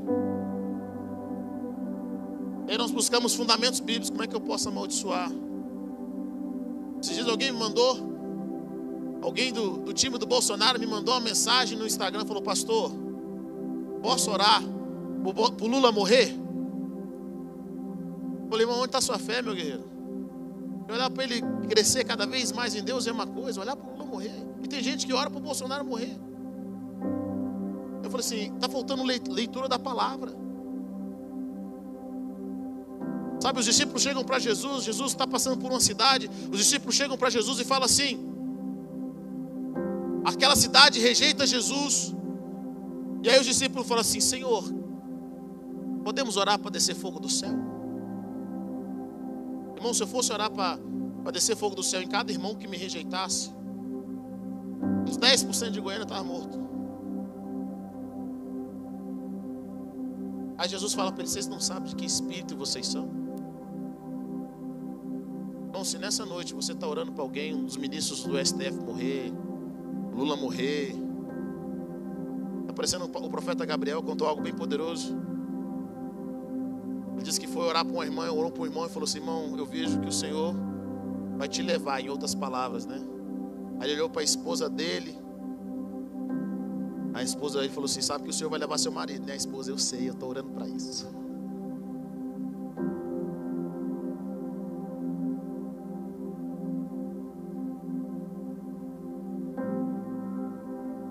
E 2.69 2.79
nós 2.79 2.93
buscamos 2.93 3.35
fundamentos 3.35 3.81
bíblicos. 3.81 4.09
Como 4.09 4.23
é 4.23 4.29
que 4.29 4.37
eu 4.37 4.41
posso 4.41 4.69
amaldiçoar? 4.69 5.29
Esses 7.03 7.17
dias 7.17 7.27
alguém 7.27 7.51
me 7.51 7.59
mandou, 7.59 7.99
alguém 9.23 9.53
do, 9.53 9.79
do 9.79 9.93
time 9.93 10.19
do 10.19 10.25
Bolsonaro 10.25 10.79
me 10.79 10.87
mandou 10.87 11.15
uma 11.15 11.21
mensagem 11.21 11.77
no 11.77 11.85
Instagram, 11.85 12.25
falou, 12.27 12.45
pastor, 12.45 12.93
posso 14.01 14.31
orar 14.31 14.63
para 14.63 15.65
o 15.65 15.69
Lula 15.69 15.91
morrer? 15.91 16.29
Eu 18.41 18.49
falei, 18.49 18.67
mas 18.67 18.77
onde 18.77 18.87
está 18.87 19.01
sua 19.01 19.19
fé, 19.19 19.43
meu 19.43 19.53
guerreiro? 19.53 19.91
Olhar 20.89 21.11
para 21.11 21.25
ele 21.25 21.43
crescer 21.69 22.05
cada 22.05 22.25
vez 22.25 22.53
mais 22.53 22.73
em 22.77 22.85
Deus 22.85 23.05
é 23.09 23.11
uma 23.11 23.27
coisa, 23.27 23.61
olhar 23.61 23.75
para 23.75 23.89
o 23.89 23.93
Lula 23.95 24.05
morrer. 24.05 24.52
Tem 24.73 24.83
gente 24.83 25.07
que 25.07 25.13
ora 25.13 25.29
para 25.29 25.39
o 25.39 25.43
Bolsonaro 25.43 25.85
morrer. 25.85 26.19
Eu 28.03 28.11
falei 28.11 28.25
assim: 28.25 28.55
está 28.55 28.71
faltando 28.71 29.03
leitura 29.03 29.69
da 29.69 29.79
palavra. 29.79 30.33
Sabe, 33.39 33.59
os 33.59 33.67
discípulos 33.67 34.01
chegam 34.01 34.25
para 34.25 34.39
Jesus, 34.39 34.85
Jesus 34.85 35.13
está 35.13 35.27
passando 35.27 35.59
por 35.59 35.71
uma 35.71 35.79
cidade, 35.79 36.31
os 36.51 36.57
discípulos 36.57 36.95
chegam 36.95 37.19
para 37.19 37.29
Jesus 37.29 37.61
e 37.61 37.67
falam 37.67 37.85
assim: 37.85 38.19
aquela 40.25 40.57
cidade 40.57 40.99
rejeita 41.01 41.47
Jesus. 41.47 42.15
E 43.23 43.29
aí 43.29 43.39
os 43.39 43.45
discípulos 43.45 43.87
falam 43.87 44.01
assim: 44.01 44.21
Senhor, 44.21 44.65
podemos 46.03 46.39
orar 46.39 46.59
para 46.59 46.71
descer 46.71 46.95
fogo 46.95 47.21
do 47.21 47.29
céu? 47.29 47.53
Irmão, 49.77 49.93
se 49.93 50.03
eu 50.03 50.07
fosse 50.07 50.33
orar 50.33 50.51
para 50.51 51.31
descer 51.31 51.57
fogo 51.59 51.77
do 51.77 51.83
céu 51.83 52.01
em 52.01 52.09
cada 52.09 52.33
irmão 52.33 52.55
que 52.55 52.67
me 52.67 52.79
rejeitasse, 52.79 53.51
Uns 55.13 55.19
10% 55.19 55.71
de 55.73 55.79
Goiânia 55.79 56.05
estavam 56.05 56.25
morto. 56.25 56.59
Aí 60.57 60.67
Jesus 60.67 60.95
fala 60.95 61.13
para 61.13 61.21
eles: 61.21 61.33
vocês 61.33 61.47
não 61.47 61.61
sabem 61.61 61.91
de 61.91 61.97
que 61.97 62.07
espírito 62.07 62.57
vocês 62.57 62.87
são? 62.87 63.11
Então, 65.69 65.85
se 65.85 65.99
nessa 65.99 66.25
noite 66.25 66.55
você 66.55 66.73
está 66.73 66.89
orando 66.89 67.13
para 67.13 67.23
alguém, 67.23 67.55
um 67.55 67.65
dos 67.65 67.77
ministros 67.77 68.25
do 68.25 68.39
STF 68.43 68.73
morrer, 68.81 69.31
Lula 70.15 70.35
morrer, 70.35 70.95
está 72.63 72.73
parecendo 72.73 73.05
o 73.05 73.31
profeta 73.31 73.67
Gabriel 73.67 74.03
contou 74.03 74.27
algo 74.27 74.41
bem 74.41 74.55
poderoso. 74.55 75.15
Ele 77.15 77.23
disse 77.23 77.39
que 77.39 77.47
foi 77.47 77.67
orar 77.67 77.85
para 77.85 77.93
uma 77.93 78.05
irmã, 78.07 78.31
orou 78.33 78.51
para 78.51 78.63
um 78.63 78.67
irmão 78.67 78.87
e 78.87 78.89
falou 78.89 79.05
assim: 79.05 79.19
irmão, 79.19 79.59
eu 79.59 79.67
vejo 79.67 80.01
que 80.01 80.09
o 80.09 80.13
Senhor 80.13 80.55
vai 81.37 81.49
te 81.49 81.61
levar, 81.61 82.01
em 82.01 82.09
outras 82.09 82.35
palavras, 82.35 82.87
né? 82.87 83.12
Aí 83.83 83.89
ele 83.91 83.95
olhou 83.95 84.09
para 84.09 84.21
a 84.21 84.25
esposa 84.25 84.71
dele. 84.71 85.19
A 87.13 87.21
esposa 87.21 87.59
dele 87.59 87.73
falou 87.73 87.87
assim: 87.87 88.01
Sabe 88.01 88.23
que 88.23 88.31
o 88.31 88.33
Senhor 88.33 88.49
vai 88.49 88.61
levar 88.61 88.79
seu 88.79 88.93
marido, 88.93 89.27
né? 89.27 89.33
A 89.33 89.37
esposa, 89.37 89.73
eu 89.73 89.77
sei, 89.77 90.09
eu 90.09 90.13
estou 90.13 90.29
orando 90.29 90.51
para 90.51 90.69
isso. 90.69 91.11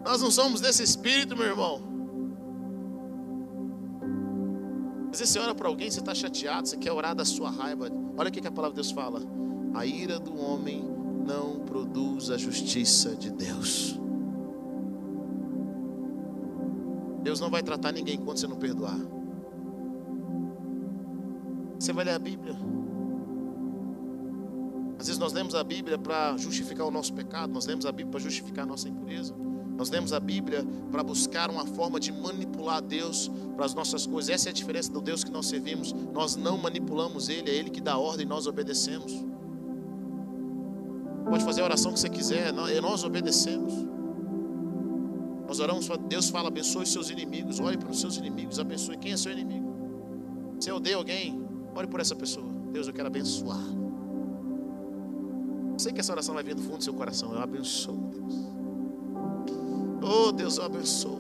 Nós 0.06 0.22
não 0.22 0.32
somos 0.32 0.62
desse 0.62 0.82
espírito, 0.82 1.36
meu 1.36 1.48
irmão. 1.48 1.82
Às 5.12 5.20
vezes 5.20 5.34
você 5.34 5.40
ora 5.40 5.54
para 5.54 5.68
alguém, 5.68 5.92
você 5.92 6.00
está 6.00 6.16
chateado, 6.16 6.70
você 6.70 6.78
quer 6.78 6.94
orar 6.94 7.14
da 7.14 7.26
sua 7.26 7.50
raiva. 7.50 7.90
Olha 8.18 8.30
o 8.30 8.32
que 8.32 8.48
a 8.48 8.50
palavra 8.50 8.82
de 8.82 8.82
Deus 8.82 8.92
fala: 8.92 9.20
a 9.74 9.86
ira 9.86 10.18
do 10.18 10.40
homem 10.40 11.01
não 11.26 11.60
produz 11.60 12.30
a 12.30 12.38
justiça 12.38 13.16
de 13.16 13.32
Deus. 13.32 14.00
Deus 17.22 17.40
não 17.40 17.50
vai 17.50 17.62
tratar 17.62 17.92
ninguém 17.92 18.16
enquanto 18.16 18.40
você 18.40 18.48
não 18.48 18.58
perdoar. 18.58 19.00
Você 21.80 21.94
vai 21.94 22.06
ler 22.06 22.14
a 22.14 22.20
Bíblia. 22.20 22.56
Às 25.00 25.08
vezes 25.08 25.20
nós 25.20 25.34
lemos 25.34 25.56
a 25.56 25.64
Bíblia 25.64 25.98
para 25.98 26.38
justificar 26.38 26.86
o 26.86 26.92
nosso 26.92 27.14
pecado, 27.14 27.52
nós 27.52 27.66
lemos 27.66 27.86
a 27.86 27.92
Bíblia 27.92 28.12
para 28.12 28.20
justificar 28.20 28.66
a 28.66 28.68
nossa 28.68 28.88
impureza. 28.88 29.36
Nós 29.76 29.90
lemos 29.90 30.14
a 30.14 30.20
Bíblia 30.20 30.64
para 30.92 31.02
buscar 31.02 31.50
uma 31.50 31.66
forma 31.66 32.00
de 32.00 32.12
manipular 32.12 32.84
Deus 32.84 33.32
para 33.56 33.66
as 33.66 33.74
nossas 33.74 34.06
coisas. 34.06 34.30
Essa 34.30 34.50
é 34.50 34.52
a 34.52 34.54
diferença 34.54 34.92
do 34.92 35.02
Deus 35.02 35.24
que 35.24 35.32
nós 35.32 35.48
servimos. 35.48 35.92
Nós 36.14 36.36
não 36.36 36.56
manipulamos 36.56 37.30
Ele, 37.30 37.50
é 37.50 37.56
Ele 37.56 37.72
que 37.72 37.82
dá 37.82 37.98
ordem 37.98 38.28
nós 38.28 38.46
obedecemos. 38.46 39.31
Pode 41.32 41.46
fazer 41.46 41.62
a 41.62 41.64
oração 41.64 41.94
que 41.94 42.00
você 42.02 42.10
quiser, 42.10 42.52
nós 42.52 43.06
obedecemos. 43.06 43.74
Nós 45.48 45.62
oramos, 45.62 45.88
Deus 46.10 46.30
fala, 46.30 46.50
abençoe 46.50 46.86
seus 46.86 47.10
inimigos, 47.10 47.58
ore 47.62 47.78
para 47.78 47.90
os 47.90 48.02
seus 48.02 48.18
inimigos, 48.18 48.60
abençoe. 48.60 48.98
Quem 48.98 49.14
é 49.14 49.18
seu 49.18 49.32
inimigo? 49.32 49.74
Se 50.60 50.70
eu 50.70 50.76
odeio 50.76 50.98
alguém, 50.98 51.42
ore 51.74 51.88
por 51.88 52.02
essa 52.02 52.14
pessoa. 52.18 52.46
Deus, 52.74 52.86
eu 52.86 52.94
quero 52.94 53.08
abençoar. 53.08 53.64
Sei 55.78 55.94
que 55.94 56.02
essa 56.02 56.12
oração 56.12 56.34
vai 56.36 56.44
vir 56.44 56.54
do 56.54 56.62
fundo 56.62 56.80
do 56.80 56.84
seu 56.84 56.94
coração. 56.94 57.34
Eu 57.34 57.42
abençoo, 57.42 58.12
Deus. 58.12 58.36
Oh, 60.04 60.34
Deus, 60.34 60.58
eu 60.58 60.66
abençoo. 60.66 61.18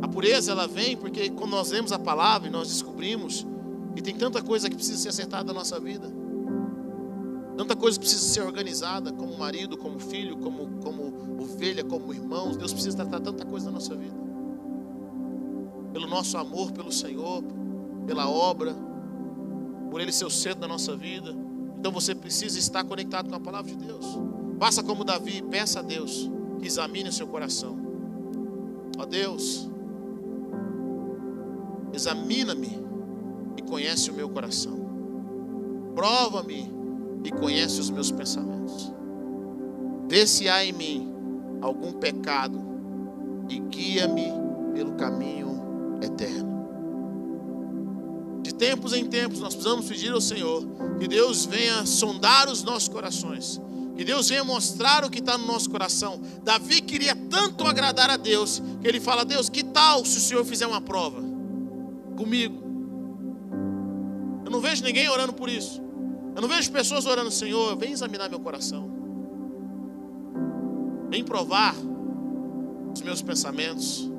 A 0.00 0.08
pureza, 0.08 0.52
ela 0.52 0.66
vem 0.66 0.96
porque 0.96 1.28
quando 1.28 1.50
nós 1.50 1.70
lemos 1.70 1.92
a 1.92 1.98
palavra 1.98 2.48
e 2.48 2.50
nós 2.50 2.68
descobrimos 2.68 3.46
que 3.94 4.00
tem 4.00 4.16
tanta 4.16 4.40
coisa 4.40 4.70
que 4.70 4.76
precisa 4.76 4.96
ser 4.96 5.10
acertada 5.10 5.44
na 5.44 5.52
nossa 5.52 5.78
vida. 5.78 6.21
Tanta 7.62 7.76
coisa 7.76 7.96
precisa 7.96 8.24
ser 8.24 8.40
organizada, 8.40 9.12
como 9.12 9.38
marido, 9.38 9.78
como 9.78 9.96
filho, 10.00 10.36
como, 10.38 10.82
como 10.82 11.40
ovelha, 11.40 11.84
como 11.84 12.12
irmãos. 12.12 12.56
Deus 12.56 12.72
precisa 12.72 12.96
tratar 12.96 13.20
tanta 13.20 13.44
coisa 13.44 13.66
na 13.66 13.72
nossa 13.74 13.94
vida. 13.94 14.16
Pelo 15.92 16.08
nosso 16.08 16.36
amor 16.36 16.72
pelo 16.72 16.90
Senhor, 16.90 17.44
pela 18.04 18.28
obra, 18.28 18.74
por 19.92 20.00
Ele 20.00 20.10
ser 20.10 20.24
o 20.24 20.30
centro 20.30 20.62
da 20.62 20.66
nossa 20.66 20.96
vida. 20.96 21.36
Então 21.78 21.92
você 21.92 22.16
precisa 22.16 22.58
estar 22.58 22.82
conectado 22.82 23.30
com 23.30 23.36
a 23.36 23.40
palavra 23.40 23.70
de 23.70 23.76
Deus. 23.76 24.06
Faça 24.58 24.82
como 24.82 25.04
Davi, 25.04 25.40
peça 25.42 25.78
a 25.78 25.82
Deus 25.82 26.28
que 26.58 26.66
examine 26.66 27.10
o 27.10 27.12
seu 27.12 27.28
coração. 27.28 27.78
Ó 28.98 29.06
Deus, 29.06 29.68
examina-me 31.92 32.76
e 33.56 33.62
conhece 33.62 34.10
o 34.10 34.14
meu 34.14 34.28
coração. 34.28 34.84
Prova-me 35.94 36.81
e 37.24 37.30
conhece 37.30 37.80
os 37.80 37.90
meus 37.90 38.10
pensamentos. 38.10 38.92
Vê 40.08 40.26
se 40.26 40.48
há 40.48 40.64
em 40.64 40.72
mim 40.72 41.12
algum 41.60 41.92
pecado 41.92 42.60
e 43.48 43.58
guia-me 43.58 44.32
pelo 44.74 44.92
caminho 44.92 45.60
eterno. 46.02 46.52
De 48.42 48.52
tempos 48.52 48.92
em 48.92 49.06
tempos, 49.06 49.38
nós 49.40 49.54
precisamos 49.54 49.86
pedir 49.86 50.12
ao 50.12 50.20
Senhor 50.20 50.66
que 50.98 51.06
Deus 51.06 51.46
venha 51.46 51.86
sondar 51.86 52.48
os 52.48 52.62
nossos 52.62 52.88
corações, 52.88 53.60
que 53.96 54.04
Deus 54.04 54.28
venha 54.28 54.42
mostrar 54.42 55.04
o 55.04 55.10
que 55.10 55.20
está 55.20 55.38
no 55.38 55.46
nosso 55.46 55.70
coração. 55.70 56.20
Davi 56.42 56.80
queria 56.80 57.14
tanto 57.14 57.64
agradar 57.64 58.10
a 58.10 58.16
Deus 58.16 58.60
que 58.80 58.88
ele 58.88 59.00
fala: 59.00 59.24
Deus, 59.24 59.48
que 59.48 59.62
tal 59.62 60.04
se 60.04 60.18
o 60.18 60.20
Senhor 60.20 60.44
fizer 60.44 60.66
uma 60.66 60.80
prova 60.80 61.22
comigo? 62.16 62.62
Eu 64.44 64.50
não 64.50 64.60
vejo 64.60 64.82
ninguém 64.82 65.08
orando 65.08 65.32
por 65.32 65.48
isso. 65.48 65.81
Eu 66.34 66.40
não 66.40 66.48
vejo 66.48 66.70
pessoas 66.72 67.04
orando, 67.04 67.30
Senhor, 67.30 67.76
vem 67.76 67.92
examinar 67.92 68.28
meu 68.28 68.40
coração. 68.40 68.90
Vem 71.10 71.22
provar 71.22 71.74
os 72.94 73.02
meus 73.02 73.20
pensamentos. 73.20 74.10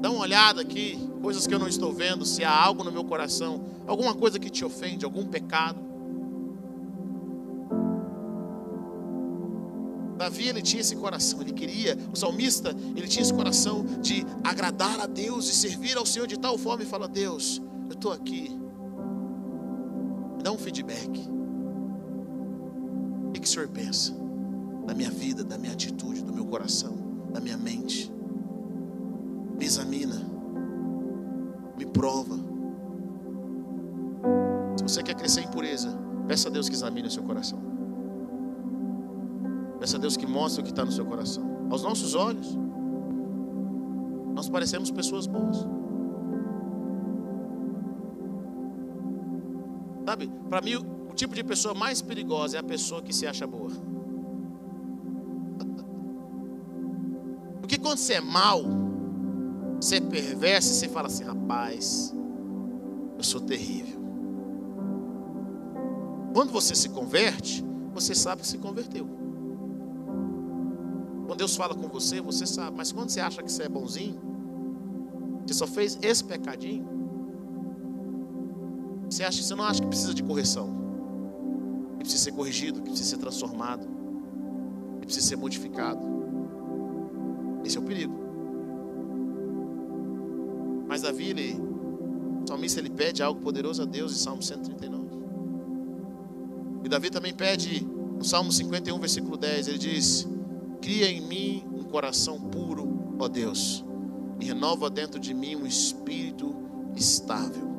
Dá 0.00 0.10
uma 0.10 0.20
olhada 0.20 0.62
aqui, 0.62 0.98
coisas 1.22 1.46
que 1.46 1.54
eu 1.54 1.58
não 1.58 1.68
estou 1.68 1.92
vendo, 1.92 2.24
se 2.24 2.42
há 2.42 2.52
algo 2.52 2.82
no 2.82 2.90
meu 2.90 3.04
coração, 3.04 3.64
alguma 3.86 4.14
coisa 4.14 4.38
que 4.38 4.50
te 4.50 4.64
ofende, 4.64 5.04
algum 5.04 5.24
pecado. 5.26 5.78
Davi, 10.16 10.48
ele 10.48 10.60
tinha 10.60 10.80
esse 10.80 10.96
coração, 10.96 11.40
ele 11.40 11.52
queria, 11.52 11.96
o 12.12 12.16
salmista, 12.16 12.76
ele 12.94 13.08
tinha 13.08 13.22
esse 13.22 13.32
coração 13.32 13.86
de 14.02 14.26
agradar 14.44 15.00
a 15.00 15.06
Deus 15.06 15.48
e 15.48 15.54
servir 15.54 15.96
ao 15.96 16.04
Senhor 16.04 16.26
de 16.26 16.38
tal 16.38 16.58
forma 16.58 16.82
e 16.82 16.86
fala: 16.86 17.08
Deus, 17.08 17.60
eu 17.88 17.94
estou 17.94 18.12
aqui, 18.12 18.59
me 20.40 20.44
dá 20.44 20.50
um 20.50 20.56
feedback. 20.56 21.28
O 23.28 23.32
que 23.32 23.40
o 23.40 23.46
Senhor 23.46 23.68
pensa 23.68 24.14
da 24.86 24.94
minha 24.94 25.10
vida, 25.10 25.44
da 25.44 25.58
minha 25.58 25.74
atitude, 25.74 26.24
do 26.24 26.32
meu 26.32 26.46
coração, 26.46 26.96
da 27.30 27.40
minha 27.40 27.58
mente? 27.58 28.10
Me 29.58 29.66
examina, 29.66 30.16
me 31.76 31.84
prova. 31.84 32.36
Se 34.78 34.82
você 34.82 35.02
quer 35.02 35.14
crescer 35.14 35.42
em 35.42 35.48
pureza, 35.48 35.94
peça 36.26 36.48
a 36.48 36.50
Deus 36.50 36.70
que 36.70 36.74
examine 36.74 37.08
o 37.08 37.10
seu 37.10 37.22
coração. 37.22 37.58
Peça 39.78 39.98
a 39.98 40.00
Deus 40.00 40.16
que 40.16 40.26
mostre 40.26 40.62
o 40.62 40.64
que 40.64 40.70
está 40.70 40.86
no 40.86 40.92
seu 40.92 41.04
coração. 41.04 41.68
Aos 41.70 41.82
nossos 41.82 42.14
olhos, 42.14 42.58
nós 44.34 44.48
parecemos 44.48 44.90
pessoas 44.90 45.26
boas. 45.26 45.66
Sabe, 50.10 50.26
para 50.48 50.60
mim, 50.60 50.74
o 50.74 51.14
tipo 51.14 51.36
de 51.36 51.44
pessoa 51.44 51.72
mais 51.72 52.02
perigosa 52.02 52.56
é 52.56 52.60
a 52.60 52.64
pessoa 52.64 53.00
que 53.00 53.12
se 53.12 53.28
acha 53.28 53.46
boa. 53.46 53.70
Porque 57.62 57.78
quando 57.78 57.98
você 57.98 58.14
é 58.14 58.20
mal, 58.20 58.60
você 59.80 59.98
é 59.98 60.00
perverso, 60.00 60.74
você 60.74 60.88
fala 60.88 61.06
assim, 61.06 61.22
rapaz, 61.22 62.12
eu 63.16 63.22
sou 63.22 63.40
terrível. 63.40 64.00
Quando 66.34 66.50
você 66.50 66.74
se 66.74 66.88
converte, 66.88 67.64
você 67.94 68.12
sabe 68.12 68.42
que 68.42 68.48
se 68.48 68.58
converteu. 68.58 69.06
Quando 71.24 71.38
Deus 71.38 71.54
fala 71.54 71.72
com 71.72 71.86
você, 71.86 72.20
você 72.20 72.48
sabe. 72.48 72.76
Mas 72.76 72.90
quando 72.90 73.10
você 73.10 73.20
acha 73.20 73.44
que 73.44 73.52
você 73.52 73.62
é 73.62 73.68
bonzinho, 73.68 74.20
você 75.46 75.54
só 75.54 75.68
fez 75.68 75.96
esse 76.02 76.24
pecadinho, 76.24 76.89
você 79.10 79.24
acha, 79.24 79.42
você 79.42 79.54
não 79.56 79.64
acha 79.64 79.80
que 79.82 79.88
precisa 79.88 80.14
de 80.14 80.22
correção? 80.22 80.68
Que 81.98 82.04
precisa 82.04 82.22
ser 82.24 82.32
corrigido, 82.32 82.80
que 82.80 82.90
precisa 82.90 83.10
ser 83.10 83.18
transformado, 83.18 83.86
que 85.00 85.06
precisa 85.06 85.26
ser 85.26 85.36
modificado. 85.36 86.00
Esse 87.64 87.76
é 87.76 87.80
o 87.80 87.82
perigo. 87.82 88.14
Mas 90.86 91.02
Davi, 91.02 91.30
ele, 91.30 91.60
o 92.42 92.46
salmista, 92.46 92.78
ele 92.80 92.90
pede 92.90 93.22
algo 93.22 93.40
poderoso 93.40 93.82
a 93.82 93.84
Deus 93.84 94.12
em 94.12 94.16
Salmo 94.16 94.42
139. 94.42 95.08
E 96.84 96.88
Davi 96.88 97.10
também 97.10 97.34
pede 97.34 97.86
no 98.16 98.24
Salmo 98.24 98.52
51, 98.52 98.98
versículo 98.98 99.36
10, 99.36 99.68
ele 99.68 99.78
diz: 99.78 100.28
Cria 100.80 101.10
em 101.10 101.20
mim 101.20 101.64
um 101.72 101.82
coração 101.82 102.40
puro, 102.40 103.16
ó 103.18 103.28
Deus, 103.28 103.84
e 104.40 104.44
renova 104.44 104.88
dentro 104.88 105.18
de 105.18 105.34
mim 105.34 105.56
um 105.56 105.66
espírito 105.66 106.54
estável. 106.96 107.69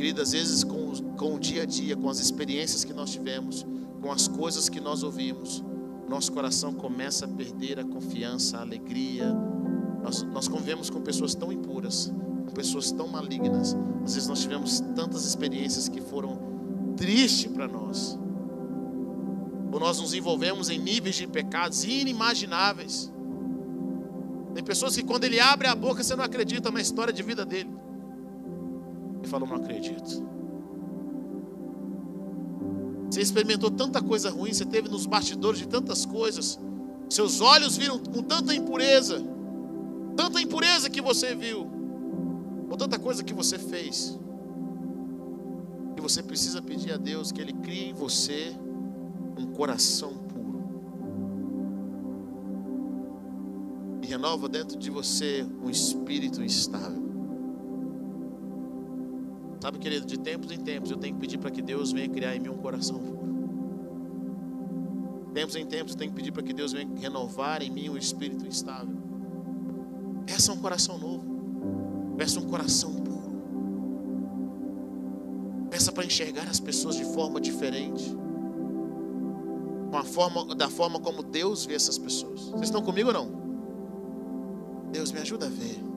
Querido, 0.00 0.22
às 0.22 0.32
vezes 0.32 0.64
com, 0.64 0.94
com 1.18 1.34
o 1.34 1.38
dia 1.38 1.64
a 1.64 1.66
dia, 1.66 1.94
com 1.94 2.08
as 2.08 2.20
experiências 2.20 2.84
que 2.84 2.92
nós 2.94 3.10
tivemos, 3.10 3.66
com 4.00 4.10
as 4.10 4.26
coisas 4.26 4.66
que 4.66 4.80
nós 4.80 5.02
ouvimos, 5.02 5.62
nosso 6.08 6.32
coração 6.32 6.72
começa 6.72 7.26
a 7.26 7.28
perder 7.28 7.78
a 7.78 7.84
confiança, 7.84 8.56
a 8.56 8.62
alegria. 8.62 9.30
Nós, 10.02 10.22
nós 10.22 10.48
convivemos 10.48 10.88
com 10.88 11.02
pessoas 11.02 11.34
tão 11.34 11.52
impuras, 11.52 12.10
com 12.46 12.50
pessoas 12.54 12.90
tão 12.90 13.08
malignas. 13.08 13.76
Às 14.02 14.14
vezes 14.14 14.26
nós 14.26 14.40
tivemos 14.40 14.80
tantas 14.96 15.26
experiências 15.26 15.86
que 15.86 16.00
foram 16.00 16.94
tristes 16.96 17.52
para 17.52 17.68
nós. 17.68 18.18
Ou 19.70 19.78
nós 19.78 20.00
nos 20.00 20.14
envolvemos 20.14 20.70
em 20.70 20.78
níveis 20.78 21.16
de 21.16 21.26
pecados 21.26 21.84
inimagináveis. 21.84 23.12
Tem 24.54 24.64
pessoas 24.64 24.96
que 24.96 25.02
quando 25.02 25.24
ele 25.24 25.38
abre 25.38 25.68
a 25.68 25.74
boca 25.74 26.02
você 26.02 26.16
não 26.16 26.24
acredita 26.24 26.70
na 26.70 26.80
história 26.80 27.12
de 27.12 27.22
vida 27.22 27.44
dele 27.44 27.70
falou: 29.30 29.48
Não 29.48 29.56
acredito. 29.56 30.22
Você 33.10 33.20
experimentou 33.20 33.70
tanta 33.70 34.02
coisa 34.02 34.30
ruim, 34.30 34.52
você 34.52 34.64
teve 34.64 34.88
nos 34.88 35.06
bastidores 35.06 35.58
de 35.60 35.66
tantas 35.66 36.04
coisas. 36.04 36.58
Seus 37.08 37.40
olhos 37.40 37.76
viram 37.76 37.98
com 37.98 38.22
tanta 38.22 38.54
impureza, 38.54 39.20
tanta 40.16 40.40
impureza 40.40 40.88
que 40.88 41.00
você 41.00 41.34
viu, 41.34 41.66
ou 42.70 42.76
tanta 42.76 42.98
coisa 42.98 43.24
que 43.24 43.34
você 43.34 43.58
fez. 43.58 44.16
E 45.96 46.00
você 46.00 46.22
precisa 46.22 46.62
pedir 46.62 46.92
a 46.92 46.96
Deus 46.96 47.32
que 47.32 47.40
Ele 47.40 47.52
crie 47.52 47.90
em 47.90 47.94
você 47.94 48.54
um 49.36 49.46
coração 49.46 50.14
puro. 50.14 50.60
E 54.02 54.06
renova 54.06 54.48
dentro 54.48 54.78
de 54.78 54.88
você 54.88 55.44
um 55.60 55.68
espírito 55.68 56.44
estável. 56.44 57.09
Sabe, 59.60 59.78
querido, 59.78 60.06
de 60.06 60.18
tempos 60.18 60.50
em 60.50 60.58
tempos 60.58 60.90
eu 60.90 60.96
tenho 60.96 61.14
que 61.14 61.20
pedir 61.20 61.36
para 61.36 61.50
que 61.50 61.60
Deus 61.60 61.92
venha 61.92 62.08
criar 62.08 62.34
em 62.34 62.40
mim 62.40 62.48
um 62.48 62.56
coração 62.56 62.98
puro. 62.98 63.20
Tempos 65.34 65.54
em 65.54 65.66
tempos 65.66 65.92
eu 65.92 65.98
tenho 65.98 66.10
que 66.10 66.16
pedir 66.16 66.32
para 66.32 66.42
que 66.42 66.54
Deus 66.54 66.72
venha 66.72 66.88
renovar 66.98 67.62
em 67.62 67.70
mim 67.70 67.90
um 67.90 67.96
espírito 67.96 68.46
estável. 68.46 68.96
Peça 70.24 70.50
um 70.52 70.56
coração 70.56 70.96
novo. 70.96 72.14
Peça 72.16 72.40
um 72.40 72.48
coração 72.48 72.94
puro. 72.94 73.10
Peça 75.70 75.92
para 75.92 76.06
enxergar 76.06 76.48
as 76.48 76.58
pessoas 76.58 76.96
de 76.96 77.04
forma 77.04 77.38
diferente. 77.40 78.16
Forma, 80.04 80.54
da 80.54 80.70
forma 80.70 80.98
como 80.98 81.22
Deus 81.22 81.66
vê 81.66 81.74
essas 81.74 81.98
pessoas. 81.98 82.44
Vocês 82.44 82.62
estão 82.62 82.80
comigo 82.80 83.08
ou 83.08 83.14
não? 83.14 84.88
Deus 84.90 85.12
me 85.12 85.20
ajuda 85.20 85.46
a 85.46 85.48
ver. 85.50 85.89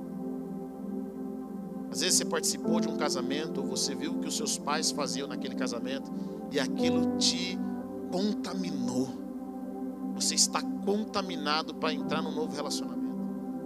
Às 1.94 2.02
vezes 2.02 2.18
você 2.18 2.26
participou 2.26 2.80
de 2.80 2.88
um 2.88 2.98
casamento, 2.98 3.62
ou 3.62 3.68
você 3.68 3.94
viu 3.94 4.14
o 4.14 4.20
que 4.20 4.28
os 4.28 4.36
seus 4.36 4.58
pais 4.58 4.90
faziam 4.90 5.28
naquele 5.28 5.54
casamento, 5.54 6.12
e 6.52 6.60
aquilo 6.60 7.18
te 7.20 7.56
contaminou. 8.12 9.08
Você 10.16 10.34
está 10.34 10.60
contaminado 10.60 11.76
para 11.76 11.94
entrar 11.94 12.24
num 12.24 12.32
novo 12.32 12.56
relacionamento. 12.56 13.04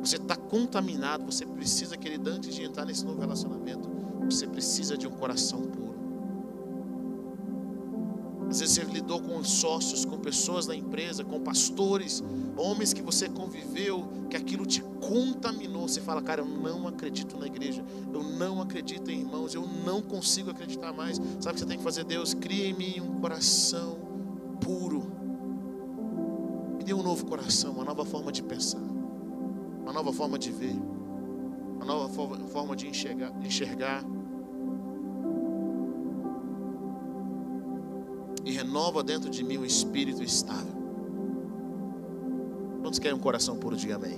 Você 0.02 0.18
está 0.18 0.36
contaminado, 0.36 1.24
você 1.24 1.46
precisa, 1.46 1.96
querido, 1.96 2.30
antes 2.30 2.54
de 2.54 2.64
entrar 2.64 2.84
nesse 2.84 3.06
novo 3.06 3.22
relacionamento, 3.22 3.90
você 4.30 4.46
precisa 4.46 4.98
de 4.98 5.08
um 5.08 5.12
coração 5.12 5.62
puro. 5.62 5.87
Às 8.50 8.60
vezes 8.60 8.76
você 8.76 8.84
lidou 8.84 9.22
com 9.22 9.44
sócios, 9.44 10.06
com 10.06 10.18
pessoas 10.18 10.68
na 10.68 10.76
empresa, 10.76 11.24
com 11.24 11.40
pastores, 11.40 12.24
homens 12.56 12.94
que 12.94 13.02
você 13.02 13.28
conviveu, 13.28 14.08
que 14.30 14.38
aquilo 14.38 14.66
te 14.66 14.82
contaminou. 15.02 15.88
Você 15.88 16.00
fala, 16.02 16.22
cara, 16.22 16.42
eu 16.42 16.46
não 16.46 16.88
acredito 16.88 17.38
na 17.38 17.46
igreja, 17.46 17.84
eu 18.14 18.24
não 18.24 18.62
acredito 18.62 19.12
em 19.12 19.20
irmãos, 19.20 19.54
eu 19.54 19.68
não 19.86 20.02
consigo 20.02 20.50
acreditar 20.50 20.94
mais. 20.94 21.18
Sabe 21.40 21.50
o 21.50 21.54
que 21.54 21.60
você 21.60 21.66
tem 21.66 21.78
que 21.78 21.84
fazer? 21.84 22.04
Deus, 22.06 22.34
cria 22.34 22.68
em 22.68 22.74
mim 22.74 23.02
um 23.02 23.20
coração 23.20 23.98
puro. 24.62 25.12
Me 26.78 26.84
dê 26.84 26.94
um 26.94 27.04
novo 27.04 27.26
coração, 27.26 27.74
uma 27.74 27.84
nova 27.84 28.06
forma 28.06 28.32
de 28.32 28.42
pensar, 28.42 28.82
uma 29.82 29.92
nova 29.92 30.14
forma 30.14 30.40
de 30.40 30.52
ver, 30.52 30.76
uma 31.76 31.86
nova 31.86 32.10
forma 32.48 32.76
de 32.76 32.88
enxergar. 32.88 33.34
enxergar. 33.44 34.04
E 38.48 38.52
renova 38.52 39.04
dentro 39.04 39.30
de 39.30 39.44
mim 39.44 39.58
um 39.58 39.66
espírito 39.66 40.24
estável. 40.24 40.74
Quantos 42.82 42.98
querem 42.98 43.18
um 43.18 43.20
coração 43.20 43.58
puro? 43.58 43.76
Diga 43.76 43.98
amém. 43.98 44.18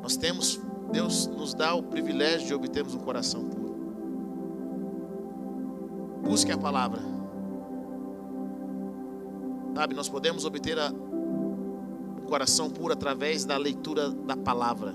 Nós 0.00 0.16
temos, 0.16 0.60
Deus 0.92 1.26
nos 1.26 1.52
dá 1.52 1.74
o 1.74 1.82
privilégio 1.82 2.46
de 2.46 2.54
obtermos 2.54 2.94
um 2.94 3.00
coração 3.00 3.48
puro. 3.48 3.74
Busque 6.22 6.52
a 6.52 6.56
palavra. 6.56 7.02
Sabe, 9.74 9.96
nós 9.96 10.08
podemos 10.08 10.44
obter 10.44 10.78
a, 10.78 10.92
um 10.92 12.24
coração 12.24 12.70
puro 12.70 12.92
através 12.92 13.44
da 13.44 13.56
leitura 13.56 14.10
da 14.10 14.36
palavra. 14.36 14.94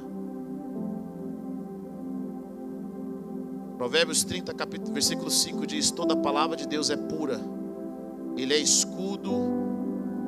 Provérbios 3.80 4.26
30, 4.26 4.54
capítulo, 4.56 4.94
versículo 4.94 5.32
5 5.32 5.66
diz: 5.66 5.90
Toda 5.90 6.14
palavra 6.14 6.58
de 6.58 6.68
Deus 6.68 6.90
é 6.90 6.98
pura, 6.98 7.40
Ele 8.36 8.54
é 8.54 8.58
escudo 8.58 9.32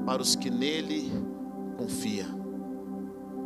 para 0.06 0.22
os 0.22 0.38
que 0.38 0.49
nele 0.49 1.12
confia. 1.78 2.26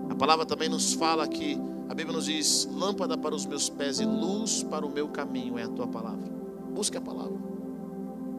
A 0.08 0.14
palavra 0.14 0.46
também 0.46 0.70
nos 0.70 0.94
fala 0.94 1.28
que 1.28 1.58
a 1.90 1.96
Bíblia 1.96 2.16
nos 2.16 2.26
diz: 2.26 2.70
lâmpada 2.72 3.18
para 3.18 3.34
os 3.34 3.48
meus 3.48 3.68
pés 3.68 4.00
e 4.00 4.06
luz 4.06 4.62
para 4.62 4.86
o 4.86 4.92
meu 4.92 5.08
caminho 5.08 5.58
é 5.58 5.64
a 5.64 5.70
tua 5.70 5.88
palavra. 5.88 6.32
Busque 6.72 6.96
a 6.96 7.02
palavra. 7.02 7.40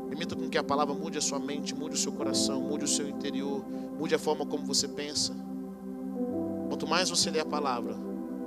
Permita 0.09 0.37
com 0.37 0.49
que 0.49 0.59
a 0.59 0.63
palavra 0.63 0.95
mude 0.95 1.19
a 1.19 1.21
sua 1.21 1.41
mente, 1.41 1.75
mude 1.75 1.97
o 1.97 1.99
seu 1.99 2.13
coração, 2.13 2.61
mude 2.61 2.85
o 2.85 2.89
seu 2.89 3.09
interior, 3.09 3.65
mude 3.99 4.15
a 4.15 4.21
forma 4.21 4.47
como 4.47 4.65
você 4.65 4.87
pensa. 4.87 5.35
Quanto 6.69 6.87
mais 6.87 7.11
você 7.11 7.29
lê 7.29 7.41
a 7.41 7.45
palavra, 7.45 7.97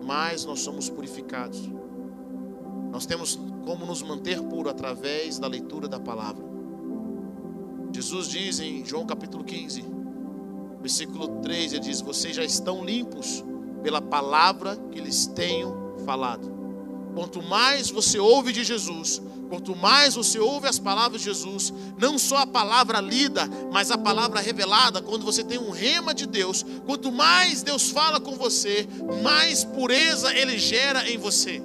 mais 0.02 0.46
nós 0.46 0.62
somos 0.62 0.90
purificados. 0.90 1.79
Nós 2.92 3.06
temos 3.06 3.40
como 3.66 3.86
nos 3.86 4.02
manter 4.02 4.42
puro 4.42 4.70
através 4.70 5.38
da 5.38 5.48
leitura 5.48 5.88
da 5.88 6.00
palavra. 6.00 6.44
Jesus 7.94 8.28
diz 8.28 8.60
em 8.60 8.84
João 8.86 9.06
capítulo 9.06 9.44
15, 9.44 9.84
versículo 10.82 11.40
3, 11.42 11.74
ele 11.74 11.82
diz: 11.82 12.02
Vocês 12.02 12.36
já 12.36 12.44
estão 12.44 12.84
limpos 12.84 13.44
pela 13.84 14.02
palavra 14.02 14.76
que 14.92 15.00
lhes 15.00 15.28
tenho 15.28 15.96
falado. 16.06 16.58
Quanto 17.14 17.42
mais 17.42 17.90
você 17.90 18.20
ouve 18.20 18.52
de 18.52 18.64
Jesus, 18.64 19.22
quanto 19.50 19.76
mais 19.76 20.16
você 20.16 20.40
ouve 20.40 20.68
as 20.68 20.80
palavras 20.80 21.22
de 21.22 21.28
Jesus, 21.28 21.74
não 21.98 22.18
só 22.18 22.38
a 22.38 22.48
palavra 22.48 23.00
lida, 23.00 23.48
mas 23.72 23.92
a 23.92 23.98
palavra 23.98 24.40
revelada, 24.40 25.02
quando 25.02 25.26
você 25.26 25.44
tem 25.44 25.58
um 25.58 25.72
rema 25.72 26.14
de 26.14 26.26
Deus, 26.26 26.66
quanto 26.86 27.12
mais 27.12 27.62
Deus 27.64 27.90
fala 27.90 28.20
com 28.20 28.36
você, 28.36 28.88
mais 29.24 29.64
pureza 29.64 30.34
ele 30.36 30.58
gera 30.58 31.10
em 31.10 31.18
você 31.18 31.62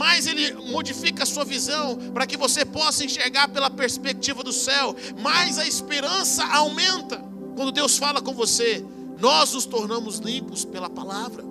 mais 0.00 0.26
ele 0.26 0.54
modifica 0.72 1.24
a 1.24 1.26
sua 1.26 1.44
visão 1.44 1.94
para 2.14 2.26
que 2.26 2.34
você 2.34 2.64
possa 2.64 3.04
enxergar 3.04 3.48
pela 3.48 3.68
perspectiva 3.68 4.42
do 4.42 4.50
céu, 4.50 4.96
mais 5.20 5.58
a 5.58 5.66
esperança 5.66 6.42
aumenta 6.46 7.22
quando 7.54 7.70
Deus 7.70 7.98
fala 7.98 8.22
com 8.22 8.32
você. 8.32 8.82
Nós 9.18 9.52
nos 9.52 9.66
tornamos 9.66 10.16
limpos 10.16 10.64
pela 10.64 10.88
palavra, 10.88 11.44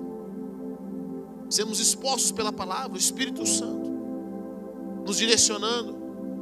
sermos 1.48 1.80
expostos 1.80 2.32
pela 2.32 2.52
palavra, 2.52 2.94
o 2.94 2.98
Espírito 2.98 3.46
Santo 3.46 3.88
nos 5.06 5.18
direcionando. 5.18 5.96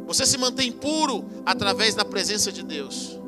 Você 0.08 0.26
se 0.26 0.38
mantém 0.38 0.72
puro 0.72 1.26
através 1.45 1.93
da 1.93 2.05
presença 2.05 2.53
de 2.53 2.64
Deus. 2.64 3.20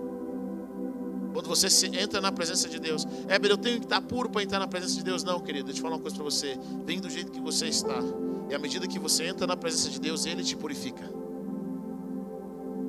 Quando 1.34 1.50
você 1.50 1.68
entra 1.88 2.22
na 2.22 2.32
presença 2.32 2.70
de 2.70 2.80
Deus, 2.80 3.06
Éber, 3.28 3.52
eu 3.52 3.58
tenho 3.58 3.80
que 3.80 3.86
estar 3.86 4.02
puro 4.02 4.30
para 4.30 4.42
entrar 4.42 4.60
na 4.60 4.68
presença 4.70 4.96
de 4.96 5.04
Deus. 5.04 5.22
Não, 5.22 5.42
querido, 5.42 5.66
deixa 5.66 5.80
eu 5.80 5.84
falar 5.84 5.98
uma 5.98 6.02
coisa 6.02 6.16
para 6.16 6.24
você. 6.24 6.58
Vem 6.86 7.02
do 7.02 7.10
jeito 7.10 7.30
que 7.30 7.42
você 7.42 7.68
está. 7.68 8.02
E 8.50 8.56
à 8.56 8.60
medida 8.60 8.88
que 8.88 8.98
você 8.98 9.28
entra 9.28 9.46
na 9.46 9.56
presença 9.56 9.90
de 9.90 10.00
Deus, 10.00 10.26
Ele 10.26 10.44
te 10.44 10.56
purifica. 10.56 11.10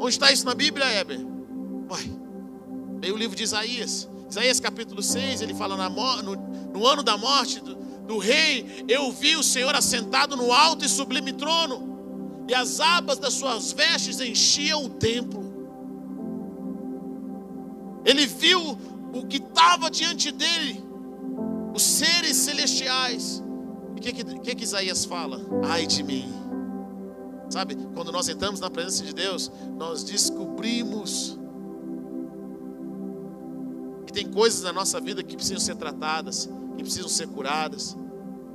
Onde 0.01 0.11
está 0.11 0.33
isso 0.33 0.47
na 0.47 0.55
Bíblia, 0.55 0.87
Heber? 0.87 1.21
Uai, 1.91 2.11
leia 3.03 3.13
o 3.13 3.17
livro 3.19 3.37
de 3.37 3.43
Isaías. 3.43 4.09
Isaías 4.31 4.61
capítulo 4.61 5.03
6, 5.03 5.43
ele 5.43 5.53
fala 5.53 5.77
no, 6.23 6.37
no 6.73 6.87
ano 6.87 7.03
da 7.03 7.19
morte 7.19 7.61
do, 7.61 7.75
do 8.07 8.19
rei, 8.19 8.85
eu 8.89 9.11
vi 9.13 9.37
o 9.37 9.43
Senhor 9.43 9.75
assentado 9.75 10.37
no 10.37 10.53
alto 10.53 10.85
e 10.85 10.89
sublime 10.89 11.33
trono, 11.33 12.45
e 12.49 12.55
as 12.55 12.81
abas 12.81 13.19
das 13.19 13.35
suas 13.35 13.73
vestes 13.73 14.21
enchiam 14.21 14.85
o 14.85 14.89
templo. 14.89 15.51
Ele 18.05 18.27
viu 18.27 18.79
o 19.13 19.27
que 19.27 19.37
estava 19.37 19.91
diante 19.91 20.33
dele, 20.33 20.83
os 21.75 21.83
seres 21.83 22.37
celestiais. 22.37 23.43
O 24.01 24.03
que, 24.03 24.13
que, 24.15 24.55
que 24.55 24.65
Isaías 24.65 25.05
fala? 25.05 25.39
Ai 25.63 25.87
de 25.87 26.03
mim. 26.03 26.33
Sabe, 27.51 27.77
quando 27.95 28.11
nós 28.11 28.31
entramos 28.31 28.59
na 28.59 28.71
presença 28.71 29.05
de 29.05 29.13
Deus, 29.13 29.53
nós 29.77 30.03
descobrimos 30.03 31.39
que 34.07 34.13
tem 34.13 34.27
coisas 34.27 34.63
na 34.63 34.73
nossa 34.73 34.99
vida 35.03 35.23
que 35.23 35.37
precisam 35.37 35.61
ser 35.61 35.77
tratadas, 35.77 36.49
que 36.79 36.83
precisam 36.83 37.11
ser 37.11 37.29
curadas. 37.29 37.95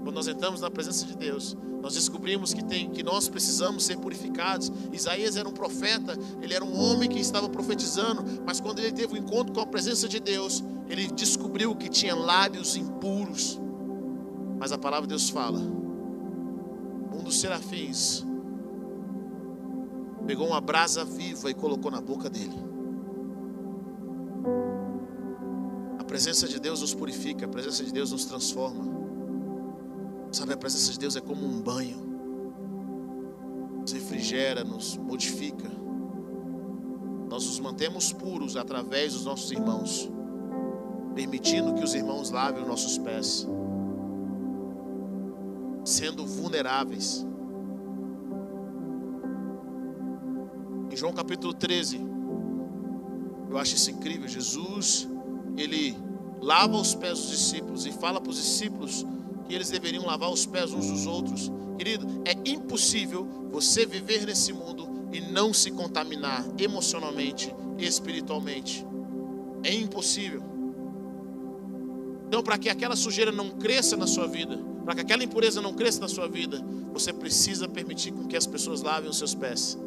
Quando 0.01 0.15
nós 0.15 0.27
entramos 0.27 0.61
na 0.61 0.71
presença 0.71 1.05
de 1.05 1.15
Deus, 1.15 1.55
nós 1.79 1.93
descobrimos 1.93 2.51
que, 2.51 2.65
tem, 2.65 2.89
que 2.89 3.03
nós 3.03 3.29
precisamos 3.29 3.83
ser 3.83 3.99
purificados. 3.99 4.71
Isaías 4.91 5.37
era 5.37 5.47
um 5.47 5.53
profeta, 5.53 6.17
ele 6.41 6.55
era 6.55 6.65
um 6.65 6.75
homem 6.75 7.07
que 7.07 7.19
estava 7.19 7.47
profetizando, 7.47 8.25
mas 8.43 8.59
quando 8.59 8.79
ele 8.79 8.93
teve 8.93 9.13
o 9.13 9.15
um 9.15 9.19
encontro 9.19 9.53
com 9.53 9.59
a 9.59 9.67
presença 9.67 10.07
de 10.07 10.19
Deus, 10.19 10.63
ele 10.89 11.05
descobriu 11.05 11.75
que 11.75 11.87
tinha 11.87 12.15
lábios 12.15 12.75
impuros. 12.75 13.63
Mas 14.57 14.71
a 14.71 14.77
palavra 14.77 15.07
de 15.07 15.09
Deus 15.09 15.29
fala: 15.29 15.59
um 15.59 17.23
dos 17.23 17.39
serafins 17.39 18.25
pegou 20.25 20.47
uma 20.47 20.61
brasa 20.61 21.05
viva 21.05 21.49
e 21.49 21.53
colocou 21.53 21.91
na 21.91 22.01
boca 22.01 22.29
dele. 22.29 22.57
A 25.99 26.03
presença 26.03 26.47
de 26.47 26.59
Deus 26.59 26.81
nos 26.81 26.93
purifica, 26.93 27.45
a 27.45 27.49
presença 27.49 27.83
de 27.83 27.91
Deus 27.91 28.11
nos 28.11 28.25
transforma. 28.25 28.83
Sabe, 30.31 30.53
a 30.53 30.57
presença 30.57 30.91
de 30.91 30.99
Deus 30.99 31.15
é 31.15 31.21
como 31.21 31.45
um 31.45 31.61
banho. 31.61 32.03
Nos 33.81 33.93
refrigera, 33.93 34.63
nos 34.63 34.97
modifica. 34.97 35.69
Nós 37.29 37.45
nos 37.45 37.59
mantemos 37.59 38.11
puros 38.11 38.57
através 38.57 39.13
dos 39.13 39.25
nossos 39.25 39.51
irmãos, 39.51 40.09
permitindo 41.13 41.73
que 41.73 41.83
os 41.83 41.93
irmãos 41.93 42.31
lavem 42.31 42.61
os 42.61 42.67
nossos 42.67 42.97
pés 42.97 43.47
sendo 45.85 46.25
vulneráveis. 46.25 47.25
Em 50.91 50.97
João 50.97 51.13
capítulo 51.13 51.53
13, 51.53 52.01
eu 53.49 53.57
acho 53.57 53.75
isso 53.75 53.91
incrível. 53.91 54.27
Jesus, 54.27 55.07
ele 55.55 55.95
lava 56.41 56.75
os 56.75 56.95
pés 56.95 57.19
dos 57.19 57.29
discípulos 57.29 57.85
e 57.85 57.91
fala 57.91 58.19
para 58.19 58.29
os 58.29 58.37
discípulos 58.37 59.05
que 59.47 59.53
eles 59.53 59.69
deveriam 59.69 60.05
lavar 60.05 60.31
os 60.31 60.45
pés 60.45 60.73
uns 60.73 60.87
dos 60.89 61.05
outros. 61.05 61.51
Querido, 61.77 62.07
é 62.25 62.33
impossível 62.49 63.27
você 63.51 63.85
viver 63.85 64.25
nesse 64.25 64.51
mundo 64.51 64.87
e 65.13 65.21
não 65.21 65.53
se 65.53 65.71
contaminar 65.71 66.43
emocionalmente 66.57 67.53
espiritualmente. 67.77 68.85
É 69.63 69.73
impossível. 69.73 70.41
Então, 72.27 72.41
para 72.41 72.57
que 72.57 72.69
aquela 72.69 72.95
sujeira 72.95 73.31
não 73.31 73.51
cresça 73.51 73.95
na 73.95 74.07
sua 74.07 74.27
vida, 74.27 74.59
para 74.85 74.93
que 74.93 75.01
aquela 75.01 75.23
impureza 75.23 75.61
não 75.61 75.73
cresça 75.73 75.99
na 75.99 76.07
sua 76.07 76.27
vida, 76.27 76.61
você 76.93 77.11
precisa 77.11 77.67
permitir 77.67 78.13
que 78.29 78.37
as 78.37 78.45
pessoas 78.45 78.83
lavem 78.83 79.09
os 79.09 79.17
seus 79.17 79.33
pés. 79.33 79.77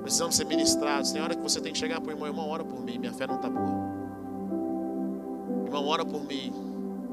Precisamos 0.00 0.34
ser 0.34 0.46
ministrados. 0.46 1.12
Tem 1.12 1.20
hora 1.20 1.34
que 1.34 1.42
você 1.42 1.60
tem 1.60 1.72
que 1.72 1.78
chegar 1.78 2.00
para 2.00 2.08
o 2.08 2.12
irmão, 2.12 2.26
irmão, 2.26 2.48
ora 2.48 2.64
por 2.64 2.82
mim, 2.82 2.98
minha 2.98 3.12
fé 3.12 3.26
não 3.26 3.36
está 3.36 3.50
boa. 3.50 3.92
Irmão, 5.66 5.86
ora 5.86 6.04
por 6.04 6.24
mim. 6.24 6.52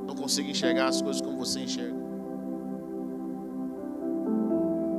Não 0.08 0.16
consigo 0.16 0.50
enxergar 0.50 0.88
as 0.88 1.02
coisas 1.02 1.22
como 1.22 1.38
você 1.38 1.60
enxerga. 1.60 2.00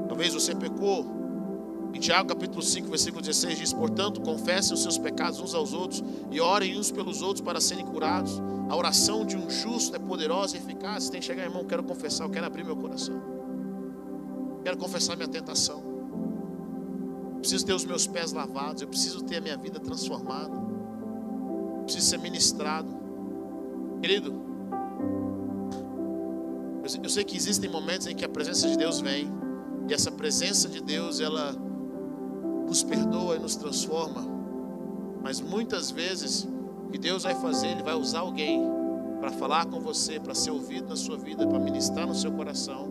Talvez 0.06 0.34
você 0.34 0.54
pecou. 0.54 1.19
Em 1.92 1.98
Tiago 1.98 2.28
capítulo 2.28 2.62
5, 2.62 2.88
versículo 2.88 3.20
16 3.20 3.58
diz: 3.58 3.72
Portanto, 3.72 4.20
confessem 4.20 4.74
os 4.74 4.82
seus 4.82 4.96
pecados 4.96 5.40
uns 5.40 5.54
aos 5.54 5.72
outros 5.72 6.02
e 6.30 6.40
orem 6.40 6.78
uns 6.78 6.90
pelos 6.90 7.20
outros 7.20 7.40
para 7.40 7.60
serem 7.60 7.84
curados. 7.84 8.40
A 8.68 8.76
oração 8.76 9.26
de 9.26 9.36
um 9.36 9.50
justo 9.50 9.96
é 9.96 9.98
poderosa 9.98 10.56
e 10.56 10.60
eficaz. 10.60 11.04
Você 11.04 11.10
tem 11.10 11.20
que 11.20 11.26
chegar, 11.26 11.42
irmão, 11.42 11.64
quero 11.64 11.82
confessar, 11.82 12.24
eu 12.24 12.30
quero 12.30 12.46
abrir 12.46 12.64
meu 12.64 12.76
coração. 12.76 13.20
Quero 14.62 14.76
confessar 14.76 15.16
minha 15.16 15.28
tentação. 15.28 15.82
preciso 17.40 17.66
ter 17.66 17.72
os 17.72 17.84
meus 17.84 18.06
pés 18.06 18.32
lavados, 18.32 18.82
eu 18.82 18.88
preciso 18.88 19.22
ter 19.24 19.38
a 19.38 19.40
minha 19.40 19.56
vida 19.56 19.80
transformada. 19.80 20.52
preciso 21.82 22.06
ser 22.06 22.18
ministrado. 22.18 22.88
Querido, 24.00 24.32
eu 27.02 27.10
sei 27.10 27.24
que 27.24 27.36
existem 27.36 27.68
momentos 27.68 28.06
em 28.06 28.14
que 28.14 28.24
a 28.24 28.28
presença 28.28 28.68
de 28.68 28.76
Deus 28.76 29.00
vem, 29.00 29.28
e 29.88 29.94
essa 29.94 30.12
presença 30.12 30.68
de 30.68 30.80
Deus, 30.80 31.20
ela 31.20 31.69
nos 32.70 32.84
perdoa 32.84 33.34
e 33.34 33.40
nos 33.40 33.56
transforma, 33.56 34.24
mas 35.20 35.40
muitas 35.40 35.90
vezes, 35.90 36.46
o 36.86 36.88
que 36.88 36.98
Deus 36.98 37.24
vai 37.24 37.34
fazer, 37.34 37.66
Ele 37.66 37.82
vai 37.82 37.96
usar 37.96 38.20
alguém 38.20 38.62
para 39.20 39.32
falar 39.32 39.66
com 39.66 39.80
você, 39.80 40.20
para 40.20 40.36
ser 40.36 40.52
ouvido 40.52 40.88
na 40.88 40.94
sua 40.94 41.18
vida, 41.18 41.44
para 41.48 41.58
ministrar 41.58 42.06
no 42.06 42.14
seu 42.14 42.30
coração. 42.30 42.88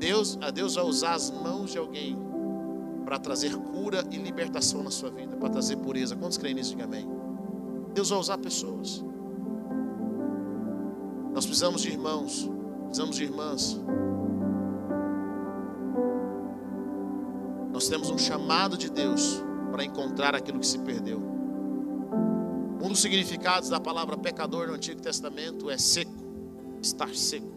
Deus, 0.00 0.36
a 0.40 0.50
Deus 0.50 0.74
vai 0.74 0.84
usar 0.84 1.14
as 1.14 1.30
mãos 1.30 1.70
de 1.70 1.78
alguém 1.78 2.18
para 3.04 3.20
trazer 3.20 3.54
cura 3.56 4.04
e 4.10 4.16
libertação 4.16 4.82
na 4.82 4.90
sua 4.90 5.10
vida, 5.10 5.36
para 5.36 5.48
trazer 5.48 5.76
pureza. 5.76 6.16
Quantos 6.16 6.36
creem 6.36 6.56
nisso? 6.56 6.70
Diga 6.70 6.84
amém. 6.84 7.08
Deus 7.94 8.10
vai 8.10 8.18
usar 8.18 8.36
pessoas. 8.38 9.02
Nós 11.32 11.46
precisamos 11.46 11.82
de 11.82 11.90
irmãos, 11.90 12.50
precisamos 12.86 13.14
de 13.14 13.22
irmãs. 13.22 13.80
Temos 17.88 18.10
um 18.10 18.18
chamado 18.18 18.76
de 18.76 18.90
Deus 18.90 19.42
para 19.70 19.82
encontrar 19.82 20.34
aquilo 20.34 20.60
que 20.60 20.66
se 20.66 20.78
perdeu. 20.80 21.18
Um 22.82 22.88
dos 22.88 23.00
significados 23.00 23.70
da 23.70 23.80
palavra 23.80 24.16
pecador 24.16 24.66
no 24.66 24.74
Antigo 24.74 25.00
Testamento 25.00 25.70
é 25.70 25.78
seco, 25.78 26.12
estar 26.82 27.14
seco. 27.14 27.48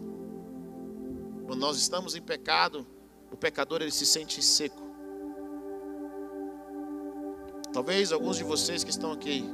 Quando 1.46 1.60
nós 1.60 1.76
estamos 1.76 2.14
em 2.14 2.22
pecado, 2.22 2.86
o 3.30 3.36
pecador 3.36 3.82
ele 3.82 3.90
se 3.90 4.06
sente 4.06 4.42
seco. 4.42 4.82
Talvez 7.72 8.10
alguns 8.10 8.36
de 8.36 8.44
vocês 8.44 8.82
que 8.82 8.90
estão 8.90 9.12
aqui, 9.12 9.44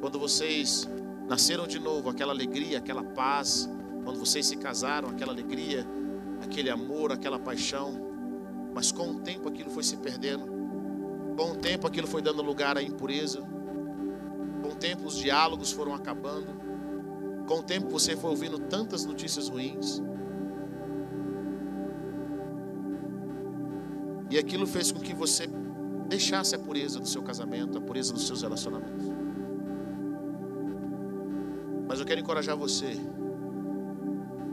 quando 0.00 0.18
vocês 0.18 0.88
nasceram 1.28 1.66
de 1.66 1.80
novo, 1.80 2.08
aquela 2.08 2.32
alegria, 2.32 2.78
aquela 2.78 3.02
paz, 3.02 3.68
quando 4.04 4.18
vocês 4.18 4.46
se 4.46 4.56
casaram, 4.56 5.08
aquela 5.08 5.32
alegria, 5.32 5.84
aquele 6.40 6.70
amor, 6.70 7.12
aquela 7.12 7.38
paixão, 7.38 8.09
mas 8.74 8.92
com 8.92 9.10
o 9.10 9.20
tempo 9.20 9.48
aquilo 9.48 9.70
foi 9.70 9.82
se 9.82 9.96
perdendo, 9.96 10.44
com 11.36 11.52
o 11.52 11.56
tempo 11.56 11.86
aquilo 11.86 12.06
foi 12.06 12.22
dando 12.22 12.42
lugar 12.42 12.76
à 12.76 12.82
impureza, 12.82 13.40
com 14.62 14.68
o 14.68 14.74
tempo 14.74 15.06
os 15.06 15.16
diálogos 15.16 15.72
foram 15.72 15.94
acabando, 15.94 16.48
com 17.46 17.58
o 17.58 17.62
tempo 17.62 17.88
você 17.88 18.16
foi 18.16 18.30
ouvindo 18.30 18.58
tantas 18.58 19.04
notícias 19.04 19.48
ruins, 19.48 20.02
e 24.30 24.38
aquilo 24.38 24.66
fez 24.66 24.92
com 24.92 25.00
que 25.00 25.12
você 25.12 25.48
deixasse 26.08 26.54
a 26.54 26.58
pureza 26.58 27.00
do 27.00 27.08
seu 27.08 27.22
casamento, 27.22 27.78
a 27.78 27.80
pureza 27.80 28.12
dos 28.12 28.26
seus 28.26 28.42
relacionamentos. 28.42 29.06
Mas 31.88 31.98
eu 31.98 32.06
quero 32.06 32.20
encorajar 32.20 32.56
você 32.56 32.96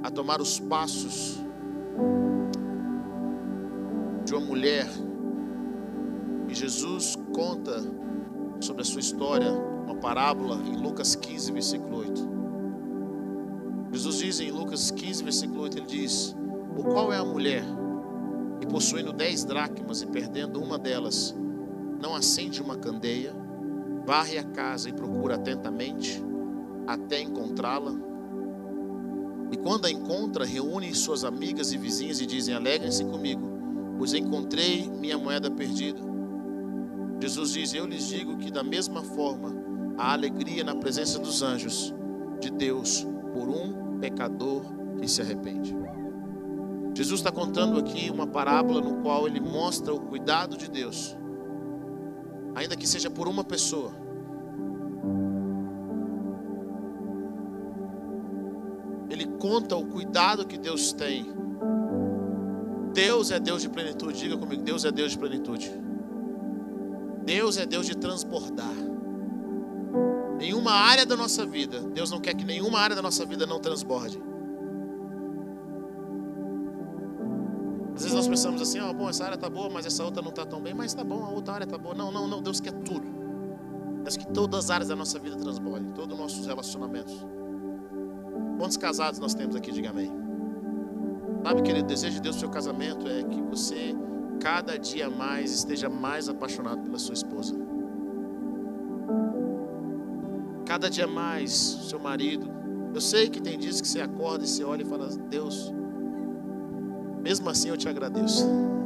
a 0.02 0.10
tomar 0.10 0.42
os 0.42 0.60
passos 0.60 1.40
de 4.28 4.36
uma 4.36 4.46
mulher 4.46 4.86
e 6.50 6.54
Jesus 6.54 7.18
conta 7.34 7.82
sobre 8.60 8.82
a 8.82 8.86
sua 8.86 9.00
história, 9.00 9.50
uma 9.54 9.96
parábola 9.96 10.62
em 10.68 10.76
Lucas 10.76 11.16
15, 11.16 11.52
versículo 11.54 12.00
8. 12.00 12.30
Jesus 13.94 14.18
diz 14.18 14.40
em 14.42 14.52
Lucas 14.52 14.92
15, 14.92 15.24
versículo 15.24 15.62
8, 15.62 15.78
ele 15.78 15.88
diz: 15.88 16.36
"O 16.78 16.84
qual 16.84 17.14
é 17.14 17.18
a 17.18 17.24
mulher 17.24 17.64
que 18.60 18.68
possuindo 18.68 19.14
dez 19.14 19.46
dracmas 19.46 20.02
e 20.02 20.08
perdendo 20.08 20.62
uma 20.62 20.78
delas, 20.78 21.34
não 22.02 22.14
acende 22.14 22.62
uma 22.62 22.76
candeia, 22.76 23.34
varre 24.06 24.38
a 24.38 24.44
casa 24.44 24.90
e 24.90 24.94
procura 24.94 25.36
atentamente 25.36 26.22
até 26.86 27.22
encontrá-la. 27.22 27.94
E 29.52 29.58
quando 29.58 29.86
a 29.86 29.92
encontra, 29.92 30.44
reúne 30.44 30.94
suas 30.94 31.24
amigas 31.24 31.72
e 31.72 31.78
vizinhas 31.78 32.20
e 32.20 32.26
dizem: 32.26 32.54
Alegrem-se 32.54 33.06
comigo, 33.06 33.57
pois 33.98 34.14
encontrei 34.14 34.90
minha 34.90 35.18
moeda 35.18 35.50
perdida. 35.50 36.00
Jesus 37.20 37.52
diz: 37.52 37.74
Eu 37.74 37.86
lhes 37.86 38.08
digo 38.08 38.38
que, 38.38 38.52
da 38.52 38.64
mesma 38.64 39.02
forma, 39.02 39.56
há 39.98 40.14
alegria 40.14 40.64
na 40.64 40.76
presença 40.76 41.20
dos 41.20 41.42
anjos 41.42 41.94
de 42.40 42.52
Deus 42.52 43.06
por 43.34 43.50
um 43.50 44.00
pecador 44.00 44.64
que 45.00 45.08
se 45.08 45.22
arrepende. 45.22 45.76
Jesus 46.94 47.20
está 47.20 47.32
contando 47.32 47.80
aqui 47.80 48.10
uma 48.10 48.26
parábola 48.26 48.82
no 48.82 49.02
qual 49.02 49.28
ele 49.28 49.40
mostra 49.40 49.94
o 49.94 50.00
cuidado 50.00 50.58
de 50.58 50.70
Deus, 50.70 51.16
ainda 52.56 52.76
que 52.76 52.88
seja 52.88 53.10
por 53.10 53.28
uma 53.28 53.44
pessoa 53.44 54.08
conta 59.38 59.76
o 59.76 59.86
cuidado 59.86 60.46
que 60.46 60.58
Deus 60.58 60.92
tem. 60.92 61.26
Deus 62.98 63.30
é 63.30 63.40
Deus 63.40 63.62
de 63.62 63.70
plenitude. 63.70 64.18
Diga 64.18 64.36
comigo: 64.36 64.64
Deus 64.64 64.84
é 64.84 64.92
Deus 64.92 65.12
de 65.12 65.20
plenitude. 65.20 65.72
Deus 67.24 67.56
é 67.58 67.64
Deus 67.64 67.86
de 67.86 67.96
transbordar. 67.96 68.74
Nenhuma 70.40 70.72
área 70.72 71.06
da 71.06 71.16
nossa 71.16 71.46
vida, 71.46 71.80
Deus 71.80 72.10
não 72.10 72.20
quer 72.20 72.34
que 72.34 72.44
nenhuma 72.44 72.80
área 72.80 72.96
da 72.96 73.02
nossa 73.04 73.24
vida 73.24 73.46
não 73.46 73.60
transborde. 73.60 74.20
Às 77.96 78.02
vezes 78.02 78.16
nós 78.16 78.28
pensamos 78.28 78.62
assim, 78.62 78.80
oh, 78.80 78.94
bom, 78.94 79.10
essa 79.10 79.26
área 79.26 79.38
tá 79.38 79.50
boa, 79.50 79.70
mas 79.70 79.86
essa 79.86 80.04
outra 80.04 80.22
não 80.22 80.32
tá 80.32 80.46
tão 80.46 80.60
bem, 80.60 80.74
mas 80.74 80.94
tá 80.94 81.04
bom, 81.04 81.24
a 81.24 81.30
outra 81.30 81.54
área 81.54 81.68
tá 81.68 81.78
boa. 81.78 81.94
Não, 81.94 82.12
não, 82.12 82.28
não, 82.28 82.42
Deus 82.42 82.60
quer 82.60 82.74
tudo. 82.74 83.08
Deus 84.04 84.18
quer 84.18 84.26
que 84.26 84.34
todas 84.34 84.66
as 84.66 84.72
áreas 84.72 84.90
da 84.90 84.96
nossa 84.96 85.20
vida 85.20 85.36
transbordem, 85.36 85.92
todos 85.92 86.14
os 86.14 86.20
nossos 86.20 86.48
relacionamentos. 86.48 87.16
Quantos 88.58 88.78
casados 88.78 89.20
nós 89.20 89.36
temos 89.36 89.56
aqui? 89.56 89.72
Diga 89.72 89.92
amém. 89.92 90.27
Sabe, 91.44 91.62
querido, 91.62 91.86
o 91.86 91.88
desejo 91.88 92.16
de 92.16 92.22
Deus 92.22 92.36
no 92.36 92.40
seu 92.42 92.50
casamento 92.50 93.08
é 93.08 93.24
que 93.24 93.42
você, 93.42 93.96
cada 94.40 94.78
dia 94.78 95.10
mais, 95.10 95.52
esteja 95.52 95.90
mais 95.90 96.28
apaixonado 96.28 96.82
pela 96.82 97.00
sua 97.00 97.14
esposa. 97.14 97.56
Cada 100.66 100.90
dia 100.90 101.08
mais, 101.08 101.52
seu 101.52 102.00
marido. 102.00 102.50
Eu 102.94 103.00
sei 103.00 103.30
que 103.30 103.42
tem 103.42 103.58
dias 103.58 103.80
que 103.80 103.88
você 103.88 104.02
acorda 104.02 104.44
e 104.44 104.48
você 104.48 104.64
olha 104.64 104.82
e 104.82 104.86
fala: 104.86 105.08
Deus, 105.30 105.72
mesmo 107.22 107.50
assim 107.50 107.70
eu 107.70 107.78
te 107.78 107.88
agradeço. 107.88 108.46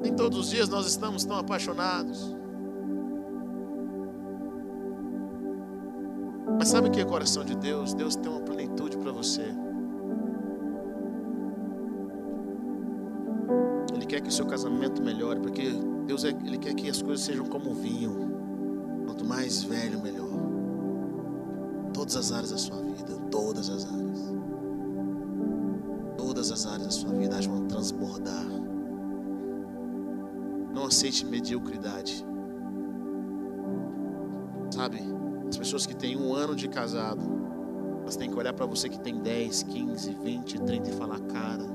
Nem 0.00 0.14
todos 0.14 0.38
os 0.38 0.50
dias 0.50 0.68
nós 0.68 0.86
estamos 0.86 1.24
tão 1.24 1.38
apaixonados. 1.38 2.36
Mas 6.62 6.68
sabe 6.68 6.86
o 6.86 6.92
que 6.92 7.00
é 7.00 7.04
coração 7.04 7.44
de 7.44 7.56
Deus? 7.56 7.92
Deus 7.92 8.14
tem 8.14 8.30
uma 8.30 8.40
plenitude 8.40 8.96
para 8.96 9.10
você. 9.10 9.52
Ele 13.92 14.06
quer 14.06 14.20
que 14.20 14.28
o 14.28 14.32
seu 14.32 14.46
casamento 14.46 15.02
melhore, 15.02 15.40
porque 15.40 15.72
Deus 16.06 16.22
é, 16.22 16.28
ele 16.28 16.58
quer 16.58 16.72
que 16.74 16.88
as 16.88 17.02
coisas 17.02 17.26
sejam 17.26 17.46
como 17.46 17.74
vinho. 17.74 18.30
Quanto 19.04 19.24
mais 19.24 19.64
velho, 19.64 20.00
melhor. 20.00 20.30
Todas 21.92 22.14
as 22.14 22.30
áreas 22.30 22.52
da 22.52 22.58
sua 22.58 22.80
vida, 22.80 23.12
todas 23.28 23.68
as 23.68 23.84
áreas. 23.84 24.20
Todas 26.16 26.52
as 26.52 26.64
áreas 26.64 26.84
da 26.84 26.92
sua 26.92 27.12
vida 27.12 27.40
vão 27.40 27.66
transbordar. 27.66 28.46
Não 30.72 30.84
aceite 30.84 31.26
mediocridade. 31.26 32.24
Sabe? 34.70 35.21
As 35.52 35.58
pessoas 35.58 35.84
que 35.84 35.94
têm 35.94 36.16
um 36.16 36.34
ano 36.34 36.56
de 36.56 36.66
casado, 36.66 37.20
elas 38.00 38.16
têm 38.16 38.30
que 38.30 38.38
olhar 38.38 38.54
para 38.54 38.64
você 38.64 38.88
que 38.88 38.98
tem 38.98 39.18
10, 39.18 39.64
15, 39.64 40.14
20, 40.14 40.60
30 40.62 40.88
e 40.88 40.92
falar: 40.94 41.20
Cara, 41.20 41.66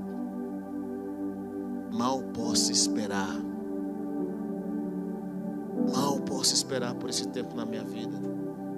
mal 1.94 2.24
posso 2.34 2.72
esperar. 2.72 3.40
Mal 5.94 6.20
posso 6.22 6.56
esperar 6.56 6.96
por 6.96 7.08
esse 7.08 7.28
tempo 7.28 7.56
na 7.56 7.68
minha 7.68 7.84
vida, 7.84 8.18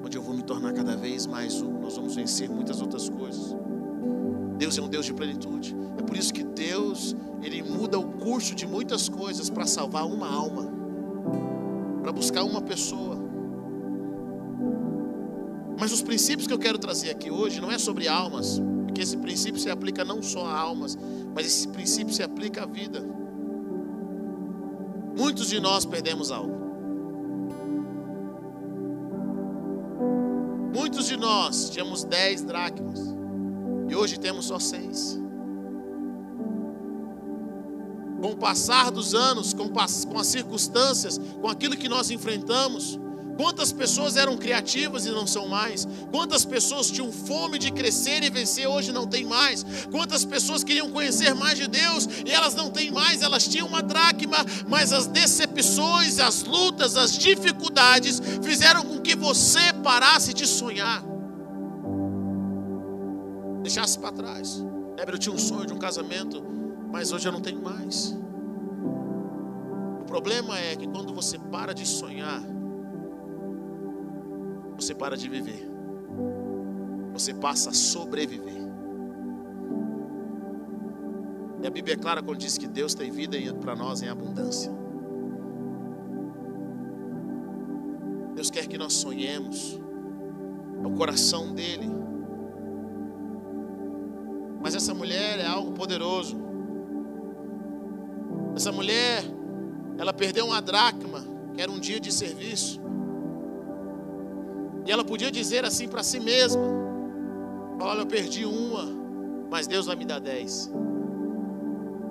onde 0.03 0.17
eu 0.17 0.21
vou 0.21 0.35
me 0.35 0.43
tornar 0.43 0.73
cada 0.73 0.97
vez 0.97 1.25
mais 1.25 1.61
um. 1.61 1.79
Nós 1.79 1.95
vamos 1.95 2.13
vencer 2.13 2.49
muitas 2.49 2.81
outras 2.81 3.07
coisas. 3.07 3.55
Deus 4.57 4.77
é 4.77 4.81
um 4.81 4.89
Deus 4.89 5.05
de 5.05 5.13
plenitude. 5.13 5.77
É 5.97 6.01
por 6.01 6.17
isso 6.17 6.33
que 6.33 6.43
Deus, 6.43 7.15
ele 7.41 7.63
muda 7.63 7.97
o 7.97 8.03
curso 8.03 8.53
de 8.53 8.67
muitas 8.67 9.07
coisas 9.07 9.49
para 9.49 9.65
salvar 9.65 10.05
uma 10.05 10.27
alma, 10.27 10.69
para 12.03 12.11
buscar 12.11 12.43
uma 12.43 12.61
pessoa. 12.61 13.18
Mas 15.79 15.93
os 15.93 16.01
princípios 16.01 16.45
que 16.45 16.53
eu 16.53 16.59
quero 16.59 16.77
trazer 16.77 17.09
aqui 17.09 17.31
hoje 17.31 17.61
não 17.61 17.71
é 17.71 17.77
sobre 17.77 18.07
almas, 18.07 18.61
porque 18.85 19.01
esse 19.01 19.15
princípio 19.15 19.59
se 19.61 19.69
aplica 19.69 20.03
não 20.03 20.21
só 20.21 20.45
a 20.45 20.59
almas, 20.59 20.97
mas 21.33 21.45
esse 21.45 21.67
princípio 21.69 22.13
se 22.13 22.21
aplica 22.21 22.63
à 22.63 22.65
vida. 22.65 23.01
Muitos 25.17 25.47
de 25.47 25.59
nós 25.59 25.85
perdemos 25.85 26.31
algo. 26.31 26.59
Muitos 30.75 31.07
de 31.07 31.15
nós 31.15 31.69
tínhamos 31.69 32.03
10 32.03 32.41
dracmas 32.43 32.99
e 33.87 33.95
hoje 33.95 34.19
temos 34.19 34.45
só 34.45 34.59
seis. 34.59 35.17
Com 38.21 38.31
o 38.31 38.37
passar 38.37 38.91
dos 38.91 39.15
anos, 39.15 39.53
com 39.53 39.71
as 39.79 40.27
circunstâncias, 40.27 41.17
com 41.39 41.47
aquilo 41.47 41.77
que 41.77 41.87
nós 41.87 42.11
enfrentamos, 42.11 42.99
Quantas 43.39 43.71
pessoas 43.71 44.17
eram 44.17 44.35
criativas 44.35 45.05
e 45.05 45.11
não 45.11 45.25
são 45.25 45.47
mais? 45.47 45.87
Quantas 46.11 46.43
pessoas 46.43 46.91
tinham 46.91 47.09
fome 47.09 47.57
de 47.57 47.71
crescer 47.71 48.21
e 48.21 48.29
vencer 48.29 48.67
hoje 48.67 48.91
não 48.91 49.07
tem 49.07 49.23
mais? 49.23 49.65
Quantas 49.89 50.25
pessoas 50.25 50.61
queriam 50.61 50.89
conhecer 50.91 51.33
mais 51.33 51.57
de 51.57 51.65
Deus 51.65 52.05
e 52.25 52.31
elas 52.31 52.53
não 52.53 52.69
têm 52.69 52.91
mais? 52.91 53.21
Elas 53.21 53.47
tinham 53.47 53.65
uma 53.65 53.81
dracma, 53.81 54.39
mas 54.67 54.91
as 54.91 55.07
decepções, 55.07 56.19
as 56.19 56.43
lutas, 56.43 56.97
as 56.97 57.17
dificuldades 57.17 58.21
fizeram 58.43 58.83
com 58.83 58.99
que 58.99 59.15
você 59.15 59.71
parasse 59.81 60.33
de 60.33 60.45
sonhar 60.45 61.01
deixasse 63.61 63.97
para 63.99 64.11
trás. 64.11 64.65
Lembra, 64.97 65.15
eu 65.15 65.19
tinha 65.19 65.33
um 65.33 65.39
sonho 65.39 65.65
de 65.65 65.71
um 65.71 65.77
casamento, 65.77 66.43
mas 66.91 67.13
hoje 67.13 67.25
eu 67.25 67.31
não 67.31 67.39
tenho 67.39 67.61
mais. 67.61 68.17
O 70.01 70.05
problema 70.05 70.59
é 70.59 70.75
que 70.75 70.87
quando 70.87 71.13
você 71.13 71.37
para 71.37 71.73
de 71.73 71.87
sonhar, 71.87 72.41
você 74.79 74.93
para 74.93 75.17
de 75.17 75.27
viver. 75.27 75.67
Você 77.13 77.33
passa 77.33 77.69
a 77.69 77.73
sobreviver. 77.73 78.59
E 81.61 81.67
a 81.67 81.69
Bíblia 81.69 81.95
é 81.95 81.97
clara 81.97 82.23
quando 82.23 82.37
diz 82.37 82.57
que 82.57 82.67
Deus 82.67 82.93
tem 82.93 83.11
vida 83.11 83.37
para 83.55 83.75
nós 83.75 84.01
em 84.01 84.07
abundância. 84.07 84.71
Deus 88.35 88.49
quer 88.49 88.67
que 88.67 88.77
nós 88.77 88.93
sonhemos. 88.93 89.79
É 90.81 90.87
o 90.87 90.91
coração 90.91 91.53
dele 91.53 91.99
mas 94.61 94.75
essa 94.75 94.93
mulher 94.93 95.39
é 95.39 95.45
algo 95.45 95.71
poderoso. 95.71 96.37
Essa 98.55 98.71
mulher, 98.71 99.23
ela 99.97 100.13
perdeu 100.13 100.47
uma 100.47 100.61
dracma, 100.61 101.23
que 101.53 101.61
era 101.61 101.71
um 101.71 101.79
dia 101.79 101.99
de 101.99 102.11
serviço. 102.11 102.81
E 104.89 104.91
ela 104.91 105.05
podia 105.05 105.29
dizer 105.29 105.63
assim 105.65 105.87
para 105.87 106.01
si 106.01 106.19
mesma: 106.19 106.63
Olha, 107.79 107.99
eu 107.99 108.07
perdi 108.07 108.43
uma, 108.43 108.87
mas 109.47 109.67
Deus 109.67 109.85
vai 109.85 109.95
me 109.95 110.03
dar 110.03 110.17
dez. 110.17 110.67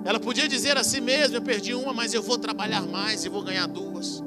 Ela 0.05 0.17
podia 0.17 0.47
dizer 0.47 0.77
a 0.77 0.83
si 0.83 1.01
mesma: 1.01 1.35
Eu 1.35 1.41
perdi 1.41 1.73
uma, 1.73 1.91
mas 1.91 2.13
eu 2.13 2.23
vou 2.23 2.37
trabalhar 2.37 2.83
mais 2.83 3.25
e 3.25 3.27
vou 3.27 3.43
ganhar 3.43 3.67
duas. 3.67 4.23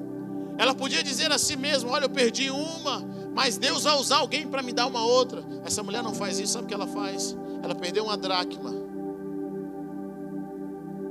Ela 0.59 0.75
podia 0.75 1.03
dizer 1.03 1.33
a 1.33 1.39
si 1.39 1.57
mesma: 1.57 1.93
Olha, 1.93 2.05
eu 2.05 2.11
perdi 2.11 2.51
uma, 2.51 3.03
mas 3.35 3.57
Deus 3.57 3.85
vai 3.85 3.97
usar 3.97 4.19
alguém 4.19 4.47
para 4.47 4.63
me 4.63 4.75
dar 4.75 4.87
uma 4.87 5.03
outra. 5.03 5.43
Essa 5.65 5.83
mulher 5.83 6.03
não 6.03 6.13
faz 6.13 6.39
isso, 6.39 6.53
sabe 6.53 6.67
o 6.67 6.69
que 6.69 6.75
ela 6.75 6.87
faz? 6.87 7.35
Ela 7.63 7.75
perdeu 7.75 8.05
uma 8.05 8.19
dracma. 8.19 8.71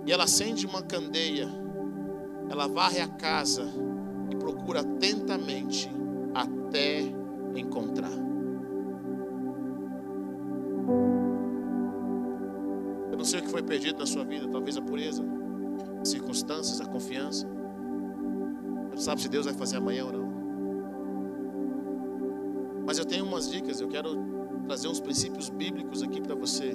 E 0.05 0.11
ela 0.11 0.25
acende 0.25 0.67
uma 0.67 0.83
candeia. 0.83 1.49
Ela 2.51 2.67
varre 2.67 2.99
a 2.99 3.07
casa 3.07 3.65
e 4.29 4.35
procura 4.35 4.81
atentamente 4.81 5.89
até 6.35 7.19
encontrar. 7.55 8.11
Eu 13.11 13.17
não 13.17 13.25
sei 13.25 13.39
o 13.39 13.43
que 13.43 13.49
foi 13.49 13.61
perdido 13.61 13.99
na 13.99 14.05
sua 14.05 14.23
vida, 14.23 14.47
talvez 14.47 14.77
a 14.77 14.81
pureza, 14.81 15.23
as 16.01 16.09
circunstâncias, 16.09 16.81
a 16.81 16.85
confiança. 16.85 17.47
Não 18.91 18.97
sabe 18.97 19.21
se 19.21 19.29
Deus 19.29 19.45
vai 19.45 19.53
fazer 19.53 19.77
amanhã 19.77 20.05
ou 20.05 20.11
não. 20.11 20.31
Mas 22.85 22.97
eu 22.97 23.05
tenho 23.05 23.25
umas 23.25 23.49
dicas, 23.49 23.79
eu 23.79 23.87
quero 23.87 24.17
trazer 24.65 24.87
uns 24.87 24.99
princípios 24.99 25.49
bíblicos 25.49 26.03
aqui 26.03 26.21
para 26.21 26.35
você. 26.35 26.73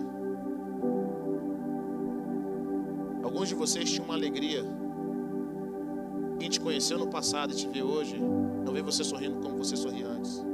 Alguns 3.22 3.48
de 3.48 3.54
vocês 3.54 3.90
tinham 3.90 4.04
uma 4.04 4.14
alegria. 4.14 4.64
Quem 6.38 6.48
te 6.48 6.60
conheceu 6.60 6.98
no 6.98 7.08
passado 7.08 7.52
e 7.52 7.56
te 7.56 7.66
vê 7.66 7.82
hoje, 7.82 8.18
não 8.18 8.72
vê 8.72 8.82
você 8.82 9.02
sorrindo 9.02 9.40
como 9.40 9.56
você 9.56 9.76
sorria 9.76 10.06
antes. 10.06 10.44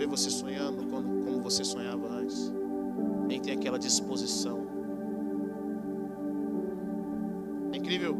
Vê 0.00 0.06
você 0.06 0.30
sonhando 0.30 0.82
como, 0.86 1.24
como 1.26 1.42
você 1.42 1.62
sonhava 1.62 2.08
antes. 2.08 2.50
Nem 3.28 3.38
tem 3.38 3.52
aquela 3.52 3.78
disposição. 3.78 4.66
É 7.70 7.76
incrível, 7.76 8.18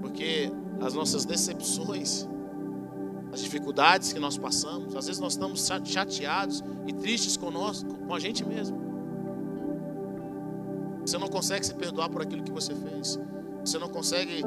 porque 0.00 0.52
as 0.80 0.94
nossas 0.94 1.24
decepções 1.24 2.28
as 3.32 3.40
dificuldades 3.40 4.12
que 4.12 4.20
nós 4.20 4.38
passamos. 4.38 4.94
Às 4.94 5.06
vezes 5.06 5.20
nós 5.20 5.32
estamos 5.32 5.68
chateados 5.84 6.62
e 6.86 6.92
tristes 6.92 7.36
conosco, 7.36 7.92
com 8.06 8.14
a 8.14 8.20
gente 8.20 8.44
mesmo. 8.44 8.78
Você 11.04 11.18
não 11.18 11.26
consegue 11.26 11.66
se 11.66 11.74
perdoar 11.74 12.08
por 12.08 12.22
aquilo 12.22 12.44
que 12.44 12.52
você 12.52 12.72
fez. 12.72 13.18
Você 13.64 13.80
não 13.80 13.88
consegue 13.88 14.44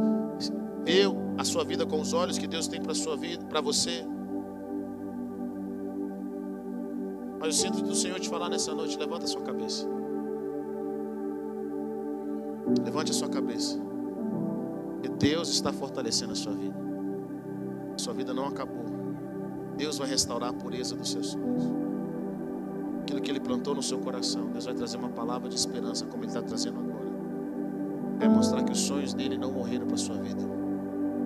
ver 0.86 1.08
a 1.38 1.44
sua 1.44 1.66
vida 1.66 1.86
com 1.86 2.00
os 2.00 2.14
olhos 2.14 2.38
que 2.38 2.48
Deus 2.48 2.70
tem 2.70 2.82
para 2.82 2.96
sua 2.96 3.18
vida, 3.18 3.44
para 3.48 3.60
você. 3.60 4.06
Mas 7.44 7.58
eu 7.58 7.62
sinto 7.62 7.84
do 7.84 7.94
Senhor 7.94 8.18
te 8.22 8.30
falar 8.30 8.48
nessa 8.48 8.74
noite, 8.74 8.98
levanta 8.98 9.26
a 9.26 9.28
sua 9.28 9.42
cabeça. 9.42 9.86
Levante 12.86 13.12
a 13.12 13.14
sua 13.14 13.28
cabeça. 13.28 13.78
E 15.04 15.10
Deus 15.10 15.50
está 15.50 15.74
fortalecendo 15.74 16.32
a 16.32 16.36
sua 16.36 16.54
vida. 16.54 16.78
Sua 17.98 18.14
vida 18.14 18.34
não 18.34 18.46
acabou. 18.46 18.86
Deus 19.76 19.98
vai 19.98 20.08
restaurar 20.08 20.52
a 20.52 20.54
pureza 20.54 20.96
dos 20.96 21.12
seus 21.12 21.32
sonhos. 21.32 21.66
Aquilo 23.02 23.20
que 23.20 23.30
Ele 23.30 23.42
plantou 23.42 23.76
no 23.76 23.84
seu 23.84 24.00
coração, 24.00 24.48
Deus 24.52 24.64
vai 24.64 24.74
trazer 24.74 24.96
uma 24.96 25.10
palavra 25.10 25.50
de 25.50 25.56
esperança, 25.56 26.06
como 26.06 26.24
Ele 26.24 26.30
está 26.30 26.42
trazendo 26.42 26.80
agora. 26.80 27.12
Vai 28.20 28.30
mostrar 28.30 28.64
que 28.64 28.72
os 28.72 28.80
sonhos 28.80 29.14
dele 29.14 29.38
não 29.38 29.52
morreram 29.52 29.86
para 29.86 29.96
a 29.96 30.00
sua 30.00 30.16
vida. 30.16 30.42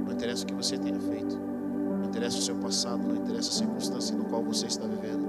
Não 0.03 0.11
interessa 0.11 0.45
o 0.45 0.47
que 0.47 0.55
você 0.55 0.79
tenha 0.79 0.99
feito, 0.99 1.37
não 1.37 2.05
interessa 2.05 2.39
o 2.39 2.41
seu 2.41 2.55
passado, 2.55 3.07
não 3.07 3.17
interessa 3.17 3.49
a 3.49 3.53
circunstância 3.53 4.17
no 4.17 4.25
qual 4.25 4.43
você 4.43 4.65
está 4.65 4.87
vivendo. 4.87 5.26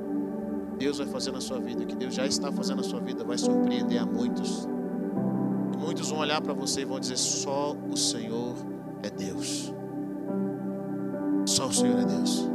Deus 0.78 0.98
vai 0.98 1.08
fazer 1.08 1.32
na 1.32 1.40
sua 1.40 1.58
vida, 1.58 1.82
o 1.82 1.86
que 1.86 1.96
Deus 1.96 2.14
já 2.14 2.24
está 2.24 2.52
fazendo 2.52 2.78
na 2.78 2.84
sua 2.84 3.00
vida 3.00 3.24
vai 3.24 3.36
surpreender 3.36 4.00
a 4.00 4.06
muitos. 4.06 4.68
E 5.74 5.76
muitos 5.76 6.08
vão 6.08 6.20
olhar 6.20 6.40
para 6.40 6.54
você 6.54 6.82
e 6.82 6.84
vão 6.84 7.00
dizer: 7.00 7.16
só 7.16 7.76
o 7.90 7.96
Senhor 7.96 8.54
é 9.02 9.10
Deus. 9.10 9.72
Só 11.44 11.66
o 11.66 11.72
Senhor 11.72 11.98
é 11.98 12.04
Deus. 12.04 12.48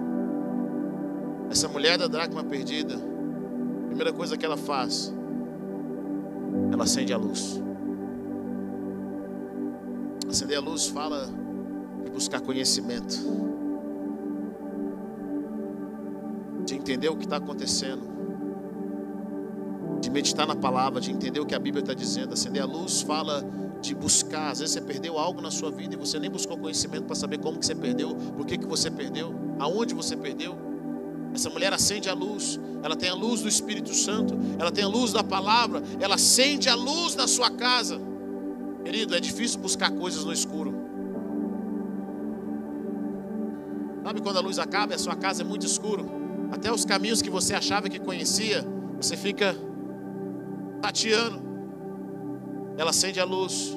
Essa 1.52 1.68
mulher 1.68 1.98
da 1.98 2.08
dracma 2.08 2.44
perdida, 2.44 2.96
a 2.96 3.88
primeira 3.88 4.14
coisa 4.14 4.38
que 4.38 4.46
ela 4.46 4.58
faz, 4.58 5.14
ela 6.72 6.84
acende 6.84 7.14
a 7.14 7.18
luz. 7.18 7.62
Acender 10.30 10.58
a 10.58 10.62
luz 10.62 10.88
fala 10.88 11.28
de 12.04 12.10
buscar 12.10 12.40
conhecimento, 12.42 13.18
de 16.66 16.76
entender 16.76 17.10
o 17.10 17.16
que 17.16 17.26
está 17.26 17.38
acontecendo, 17.38 18.13
meditar 20.14 20.48
na 20.48 20.56
palavra, 20.56 21.02
de 21.02 21.12
entender 21.12 21.40
o 21.40 21.46
que 21.46 21.56
a 21.56 21.60
Bíblia 21.60 21.82
está 21.82 21.94
dizendo. 21.94 22.34
Acender 22.34 22.62
a 22.62 22.66
luz 22.66 23.02
fala 23.02 23.44
de 23.82 23.94
buscar. 23.96 24.52
Às 24.52 24.60
vezes 24.60 24.74
você 24.74 24.82
perdeu 24.82 25.18
algo 25.18 25.42
na 25.42 25.52
sua 25.52 25.72
vida 25.72 25.96
e 25.96 25.98
você 25.98 26.20
nem 26.20 26.30
buscou 26.30 26.58
conhecimento 26.58 27.06
para 27.06 27.16
saber 27.16 27.40
como 27.40 27.60
que 27.60 27.66
você 27.66 27.76
perdeu, 27.76 28.16
por 28.38 28.46
que, 28.46 28.58
que 28.58 28.66
você 28.66 28.90
perdeu, 28.90 29.34
aonde 29.60 29.94
você 29.94 30.16
perdeu. 30.16 30.56
Essa 31.34 31.50
mulher 31.50 31.74
acende 31.74 32.08
a 32.08 32.14
luz, 32.14 32.60
ela 32.84 32.96
tem 32.96 33.10
a 33.10 33.16
luz 33.16 33.42
do 33.42 33.50
Espírito 33.50 33.94
Santo, 33.94 34.38
ela 34.60 34.72
tem 34.72 34.84
a 34.84 34.88
luz 34.88 35.12
da 35.12 35.24
palavra, 35.24 35.82
ela 36.00 36.16
acende 36.16 36.70
a 36.70 36.76
luz 36.76 37.16
na 37.16 37.28
sua 37.28 37.50
casa. 37.50 38.00
Querido, 38.84 39.16
é 39.16 39.20
difícil 39.20 39.60
buscar 39.60 39.90
coisas 39.92 40.24
no 40.24 40.32
escuro. 40.32 40.74
Sabe 44.04 44.22
quando 44.22 44.38
a 44.38 44.42
luz 44.42 44.60
acaba 44.60 44.94
e 44.94 44.96
a 44.96 45.00
sua 45.00 45.16
casa 45.16 45.42
é 45.42 45.46
muito 45.46 45.66
escuro? 45.66 46.06
Até 46.52 46.72
os 46.72 46.86
caminhos 46.86 47.22
que 47.22 47.32
você 47.32 47.56
achava 47.56 47.90
que 47.90 47.98
conhecia, 47.98 48.64
você 49.02 49.18
fica 49.18 49.56
tateando. 50.84 51.42
Ela 52.78 52.90
acende 52.90 53.20
a 53.20 53.24
luz. 53.24 53.74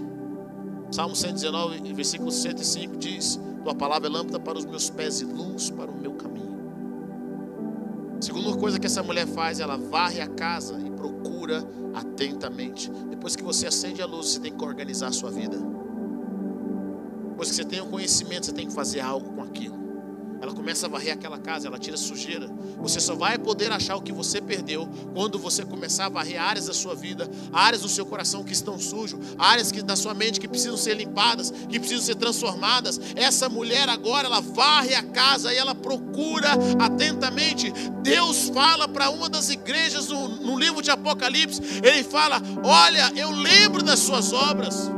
Salmo 0.90 1.14
119, 1.14 1.92
versículo 1.92 2.32
105 2.32 2.96
diz: 2.96 3.40
Tua 3.62 3.74
palavra 3.74 4.08
é 4.08 4.10
lâmpada 4.10 4.40
para 4.40 4.58
os 4.58 4.64
meus 4.64 4.90
pés 4.90 5.20
e 5.20 5.24
luz 5.24 5.70
para 5.70 5.90
o 5.90 5.96
meu 5.96 6.14
caminho. 6.14 6.56
Segunda 8.20 8.56
coisa 8.56 8.80
que 8.80 8.86
essa 8.86 9.02
mulher 9.02 9.26
faz, 9.26 9.60
ela 9.60 9.76
varre 9.76 10.20
a 10.20 10.26
casa 10.26 10.80
e 10.80 10.90
procura 10.90 11.64
atentamente. 11.94 12.90
Depois 13.10 13.36
que 13.36 13.42
você 13.44 13.66
acende 13.66 14.02
a 14.02 14.06
luz, 14.06 14.30
você 14.30 14.40
tem 14.40 14.52
que 14.52 14.64
organizar 14.64 15.08
a 15.08 15.12
sua 15.12 15.30
vida. 15.30 15.56
Depois 17.30 17.50
que 17.50 17.54
você 17.54 17.64
tem 17.64 17.80
o 17.80 17.86
conhecimento, 17.86 18.46
você 18.46 18.52
tem 18.52 18.66
que 18.66 18.72
fazer 18.72 19.00
algo 19.00 19.32
com 19.34 19.42
aquilo. 19.42 19.85
Ela 20.40 20.52
começa 20.52 20.86
a 20.86 20.88
varrer 20.88 21.14
aquela 21.14 21.38
casa, 21.38 21.66
ela 21.66 21.78
tira 21.78 21.96
sujeira. 21.96 22.48
Você 22.78 23.00
só 23.00 23.14
vai 23.14 23.38
poder 23.38 23.72
achar 23.72 23.96
o 23.96 24.02
que 24.02 24.12
você 24.12 24.40
perdeu 24.40 24.88
quando 25.14 25.38
você 25.38 25.64
começar 25.64 26.06
a 26.06 26.08
varrer 26.08 26.40
áreas 26.40 26.66
da 26.66 26.74
sua 26.74 26.94
vida, 26.94 27.28
áreas 27.52 27.82
do 27.82 27.88
seu 27.88 28.04
coração 28.04 28.44
que 28.44 28.52
estão 28.52 28.78
sujos, 28.78 29.18
áreas 29.38 29.72
que, 29.72 29.82
da 29.82 29.96
sua 29.96 30.14
mente 30.14 30.38
que 30.38 30.48
precisam 30.48 30.76
ser 30.76 30.94
limpadas, 30.94 31.50
que 31.50 31.78
precisam 31.78 32.04
ser 32.04 32.14
transformadas. 32.16 33.00
Essa 33.14 33.48
mulher 33.48 33.88
agora, 33.88 34.26
ela 34.26 34.40
varre 34.40 34.94
a 34.94 35.02
casa 35.02 35.52
e 35.52 35.56
ela 35.56 35.74
procura 35.74 36.50
atentamente. 36.78 37.72
Deus 38.02 38.50
fala 38.50 38.86
para 38.86 39.10
uma 39.10 39.28
das 39.28 39.48
igrejas 39.50 40.08
no, 40.08 40.28
no 40.28 40.58
livro 40.58 40.82
de 40.82 40.90
Apocalipse: 40.90 41.60
Ele 41.82 42.04
fala: 42.04 42.40
Olha, 42.62 43.10
eu 43.16 43.30
lembro 43.30 43.82
das 43.82 44.00
suas 44.00 44.32
obras. 44.32 44.90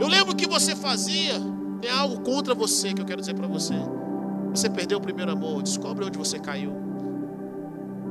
Eu 0.00 0.06
lembro 0.06 0.32
o 0.32 0.36
que 0.36 0.46
você 0.46 0.76
fazia. 0.76 1.57
Tem 1.80 1.90
algo 1.90 2.20
contra 2.22 2.54
você 2.54 2.92
que 2.92 3.00
eu 3.00 3.06
quero 3.06 3.20
dizer 3.20 3.34
para 3.34 3.46
você. 3.46 3.74
Você 4.50 4.68
perdeu 4.68 4.98
o 4.98 5.00
primeiro 5.00 5.30
amor, 5.30 5.62
descobre 5.62 6.04
onde 6.04 6.18
você 6.18 6.38
caiu. 6.38 6.72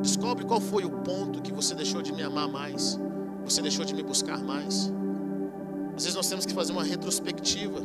Descobre 0.01 0.45
qual 0.45 0.61
foi 0.61 0.85
o 0.85 0.89
ponto 0.89 1.41
que 1.41 1.51
você 1.51 1.73
deixou 1.73 2.01
de 2.01 2.13
me 2.13 2.21
amar 2.21 2.47
mais, 2.47 2.99
você 3.43 3.61
deixou 3.61 3.83
de 3.83 3.93
me 3.95 4.03
buscar 4.03 4.41
mais. 4.43 4.93
Às 5.95 6.03
vezes 6.03 6.15
nós 6.15 6.29
temos 6.29 6.45
que 6.45 6.53
fazer 6.53 6.71
uma 6.71 6.83
retrospectiva, 6.83 7.81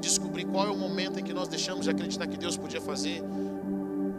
descobrir 0.00 0.44
qual 0.44 0.68
é 0.68 0.70
o 0.70 0.76
momento 0.76 1.18
em 1.18 1.24
que 1.24 1.34
nós 1.34 1.48
deixamos 1.48 1.84
de 1.84 1.90
acreditar 1.90 2.26
que 2.28 2.36
Deus 2.36 2.56
podia 2.56 2.80
fazer, 2.80 3.22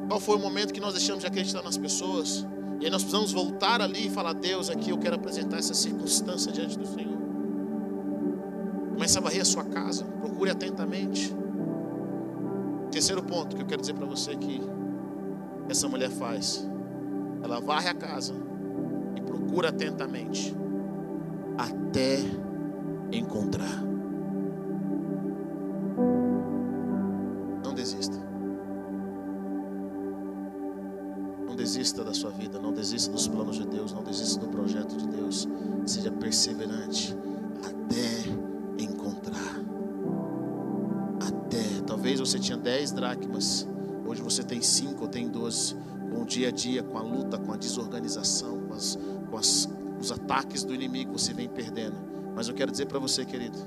qual 0.07 0.19
foi 0.19 0.35
o 0.35 0.39
momento 0.39 0.73
que 0.73 0.81
nós 0.81 0.93
deixamos 0.93 1.21
de 1.21 1.27
acreditar 1.27 1.63
nas 1.63 1.77
pessoas. 1.77 2.45
E 2.79 2.85
aí 2.85 2.91
nós 2.91 3.03
precisamos 3.03 3.31
voltar 3.31 3.81
ali 3.81 4.07
e 4.07 4.09
falar: 4.09 4.33
Deus, 4.33 4.69
aqui 4.69 4.89
eu 4.89 4.97
quero 4.97 5.15
apresentar 5.15 5.57
essa 5.57 5.73
circunstância 5.73 6.51
diante 6.51 6.77
do 6.77 6.85
Senhor. 6.85 7.26
Comece 8.97 9.19
a 9.19 9.21
varrer 9.21 9.41
a 9.41 9.45
sua 9.45 9.63
casa. 9.63 10.03
Procure 10.05 10.49
atentamente. 10.49 11.31
Terceiro 12.89 13.21
ponto 13.21 13.55
que 13.55 13.61
eu 13.61 13.65
quero 13.67 13.79
dizer 13.79 13.93
para 13.93 14.07
você 14.07 14.35
que 14.35 14.59
essa 15.69 15.87
mulher 15.87 16.09
faz. 16.09 16.67
Ela 17.43 17.59
varre 17.59 17.89
a 17.89 17.93
casa 17.93 18.33
e 19.15 19.21
procura 19.21 19.69
atentamente 19.69 20.51
até 21.55 22.17
encontrar. 23.11 23.83
Não 27.63 27.75
desista. 27.75 28.17
Não 31.45 31.55
desista 31.55 32.03
da 32.03 32.15
sua 32.15 32.31
vida, 32.31 32.57
não 32.57 32.73
desista 32.73 33.11
dos 33.11 33.27
planos 33.27 33.57
de 33.57 33.67
Deus, 33.67 33.93
não 33.93 34.01
desista 34.01 34.39
do 34.39 34.47
projeto 34.47 34.97
de 34.97 35.07
Deus. 35.07 35.47
Seja 35.85 36.09
perseverante 36.09 37.15
até 37.63 38.46
Talvez 42.07 42.21
você 42.21 42.39
tinha 42.39 42.57
10 42.57 42.93
dracmas, 42.93 43.67
hoje 44.05 44.21
você 44.21 44.41
tem 44.41 44.61
5 44.61 45.01
ou 45.01 45.09
tem 45.09 45.27
12. 45.27 45.75
Com 46.09 46.21
o 46.21 46.25
dia 46.25 46.47
a 46.47 46.51
dia, 46.51 46.81
com 46.81 46.97
a 46.97 47.01
luta, 47.01 47.37
com 47.37 47.51
a 47.51 47.57
desorganização, 47.57 48.61
com, 48.61 48.73
as, 48.73 48.97
com 49.29 49.37
as, 49.37 49.69
os 49.99 50.09
ataques 50.09 50.63
do 50.63 50.73
inimigo, 50.73 51.19
você 51.19 51.33
vem 51.33 51.49
perdendo. 51.49 51.97
Mas 52.33 52.47
eu 52.47 52.55
quero 52.55 52.71
dizer 52.71 52.85
para 52.85 52.97
você, 52.97 53.25
querido, 53.25 53.57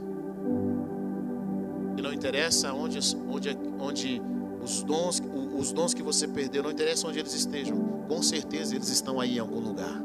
que 1.94 2.00
não 2.00 2.14
interessa 2.14 2.72
onde, 2.72 2.98
onde, 3.28 3.58
onde 3.78 4.22
os 4.64 4.82
dons, 4.84 5.20
os 5.58 5.70
dons 5.70 5.92
que 5.92 6.02
você 6.02 6.26
perdeu, 6.26 6.62
não 6.62 6.70
interessa 6.70 7.06
onde 7.08 7.18
eles 7.18 7.34
estejam, 7.34 7.76
com 8.08 8.22
certeza 8.22 8.74
eles 8.74 8.88
estão 8.88 9.20
aí 9.20 9.36
em 9.36 9.40
algum 9.40 9.60
lugar. 9.60 10.02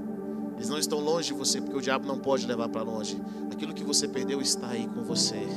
Eles 0.58 0.68
não 0.68 0.78
estão 0.78 1.00
longe 1.00 1.30
de 1.30 1.34
você, 1.34 1.62
porque 1.62 1.78
o 1.78 1.82
diabo 1.82 2.06
não 2.06 2.20
pode 2.20 2.46
levar 2.46 2.68
para 2.68 2.82
longe. 2.82 3.18
Aquilo 3.50 3.74
que 3.74 3.86
você 3.86 4.10
perdeu 4.10 4.42
está 4.42 4.68
aí 4.68 4.90
com 4.90 5.04
você 5.04 5.48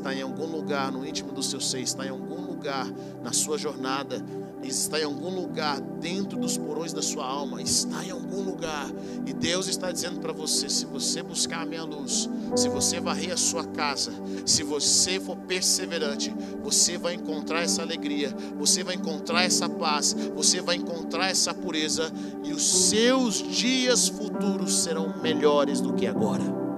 está 0.00 0.14
em 0.14 0.22
algum 0.22 0.46
lugar 0.46 0.90
no 0.90 1.06
íntimo 1.06 1.30
do 1.30 1.42
seu 1.42 1.60
ser, 1.60 1.80
está 1.80 2.06
em 2.06 2.08
algum 2.08 2.40
lugar 2.40 2.90
na 3.22 3.32
sua 3.32 3.58
jornada, 3.58 4.24
está 4.62 4.98
em 4.98 5.04
algum 5.04 5.28
lugar 5.28 5.78
dentro 5.80 6.38
dos 6.38 6.56
porões 6.56 6.92
da 6.92 7.02
sua 7.02 7.24
alma, 7.24 7.60
está 7.62 8.02
em 8.04 8.10
algum 8.10 8.42
lugar. 8.42 8.90
E 9.26 9.32
Deus 9.32 9.68
está 9.68 9.92
dizendo 9.92 10.18
para 10.18 10.32
você: 10.32 10.70
se 10.70 10.86
você 10.86 11.22
buscar 11.22 11.62
a 11.62 11.66
minha 11.66 11.84
luz, 11.84 12.28
se 12.56 12.68
você 12.68 12.98
varrer 12.98 13.32
a 13.32 13.36
sua 13.36 13.64
casa, 13.64 14.10
se 14.46 14.62
você 14.62 15.20
for 15.20 15.36
perseverante, 15.36 16.34
você 16.62 16.96
vai 16.96 17.14
encontrar 17.14 17.60
essa 17.60 17.82
alegria, 17.82 18.34
você 18.58 18.82
vai 18.82 18.94
encontrar 18.94 19.42
essa 19.42 19.68
paz, 19.68 20.16
você 20.34 20.62
vai 20.62 20.76
encontrar 20.76 21.28
essa 21.28 21.52
pureza, 21.52 22.10
e 22.42 22.52
os 22.52 22.88
seus 22.88 23.36
dias 23.36 24.08
futuros 24.08 24.82
serão 24.82 25.20
melhores 25.20 25.80
do 25.80 25.92
que 25.92 26.06
agora. 26.06 26.69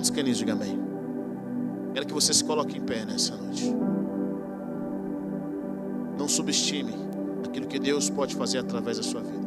Quantos 0.00 0.08
querem 0.08 0.32
diga 0.32 0.54
amém? 0.54 0.80
Quero 1.92 2.06
que 2.06 2.14
você 2.14 2.32
se 2.32 2.42
coloque 2.42 2.78
em 2.78 2.80
pé 2.80 3.04
nessa 3.04 3.36
noite. 3.36 3.70
Não 6.18 6.26
subestime 6.26 6.94
aquilo 7.44 7.66
que 7.66 7.78
Deus 7.78 8.08
pode 8.08 8.34
fazer 8.34 8.56
através 8.56 8.96
da 8.96 9.02
sua 9.02 9.20
vida. 9.20 9.46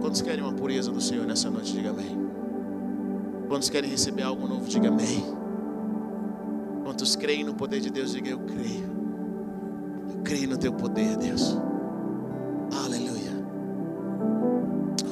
Quantos 0.00 0.22
querem 0.22 0.44
uma 0.44 0.52
pureza 0.52 0.92
do 0.92 1.00
Senhor 1.00 1.26
nessa 1.26 1.50
noite? 1.50 1.72
Diga 1.72 1.90
amém. 1.90 2.16
Quantos 3.48 3.68
querem 3.68 3.90
receber 3.90 4.22
algo 4.22 4.46
novo? 4.46 4.68
Diga 4.68 4.86
amém. 4.86 5.24
Quantos 6.84 7.16
creem 7.16 7.42
no 7.42 7.54
poder 7.54 7.80
de 7.80 7.90
Deus? 7.90 8.12
Diga 8.12 8.30
eu 8.30 8.38
creio. 8.38 8.88
Eu 10.08 10.22
creio 10.22 10.48
no 10.48 10.56
teu 10.56 10.72
poder, 10.72 11.16
Deus. 11.16 11.58
Aleluia. 12.72 12.99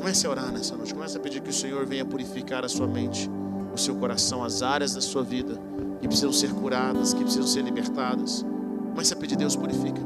Comece 0.08 0.26
a 0.26 0.30
orar 0.30 0.50
nessa 0.50 0.74
noite. 0.74 0.94
Comece 0.94 1.18
a 1.18 1.20
pedir 1.20 1.42
que 1.42 1.50
o 1.50 1.52
Senhor 1.52 1.84
venha 1.84 2.02
purificar 2.02 2.64
a 2.64 2.68
sua 2.68 2.86
mente, 2.86 3.28
o 3.74 3.76
seu 3.76 3.94
coração, 3.94 4.42
as 4.42 4.62
áreas 4.62 4.94
da 4.94 5.02
sua 5.02 5.22
vida 5.22 5.60
que 6.00 6.08
precisam 6.08 6.32
ser 6.32 6.48
curadas, 6.48 7.12
que 7.12 7.20
precisam 7.20 7.46
ser 7.46 7.60
libertadas. 7.60 8.42
Comece 8.88 9.12
a 9.12 9.16
pedir, 9.18 9.36
Deus, 9.36 9.54
purifica. 9.54 10.00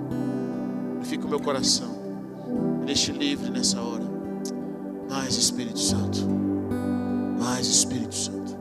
Purifica 0.95 1.25
o 1.25 1.29
meu 1.29 1.39
coração. 1.39 1.87
Me 2.81 2.87
deixe 2.87 3.13
livre 3.13 3.49
nessa 3.49 3.81
hora. 3.81 4.03
Mais 5.09 5.37
Espírito 5.37 5.79
Santo. 5.79 6.27
Mais 7.39 7.69
Espírito 7.69 8.17
Santo. 8.17 8.57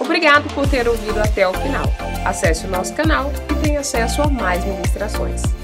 Obrigado 0.00 0.52
por 0.52 0.66
ter 0.68 0.88
ouvido 0.88 1.20
até 1.20 1.46
o 1.46 1.54
final. 1.54 1.84
Acesse 2.26 2.66
o 2.66 2.70
nosso 2.70 2.92
canal 2.92 3.30
e 3.52 3.62
tenha 3.62 3.78
acesso 3.78 4.20
a 4.20 4.26
mais 4.26 4.64
ministrações. 4.64 5.59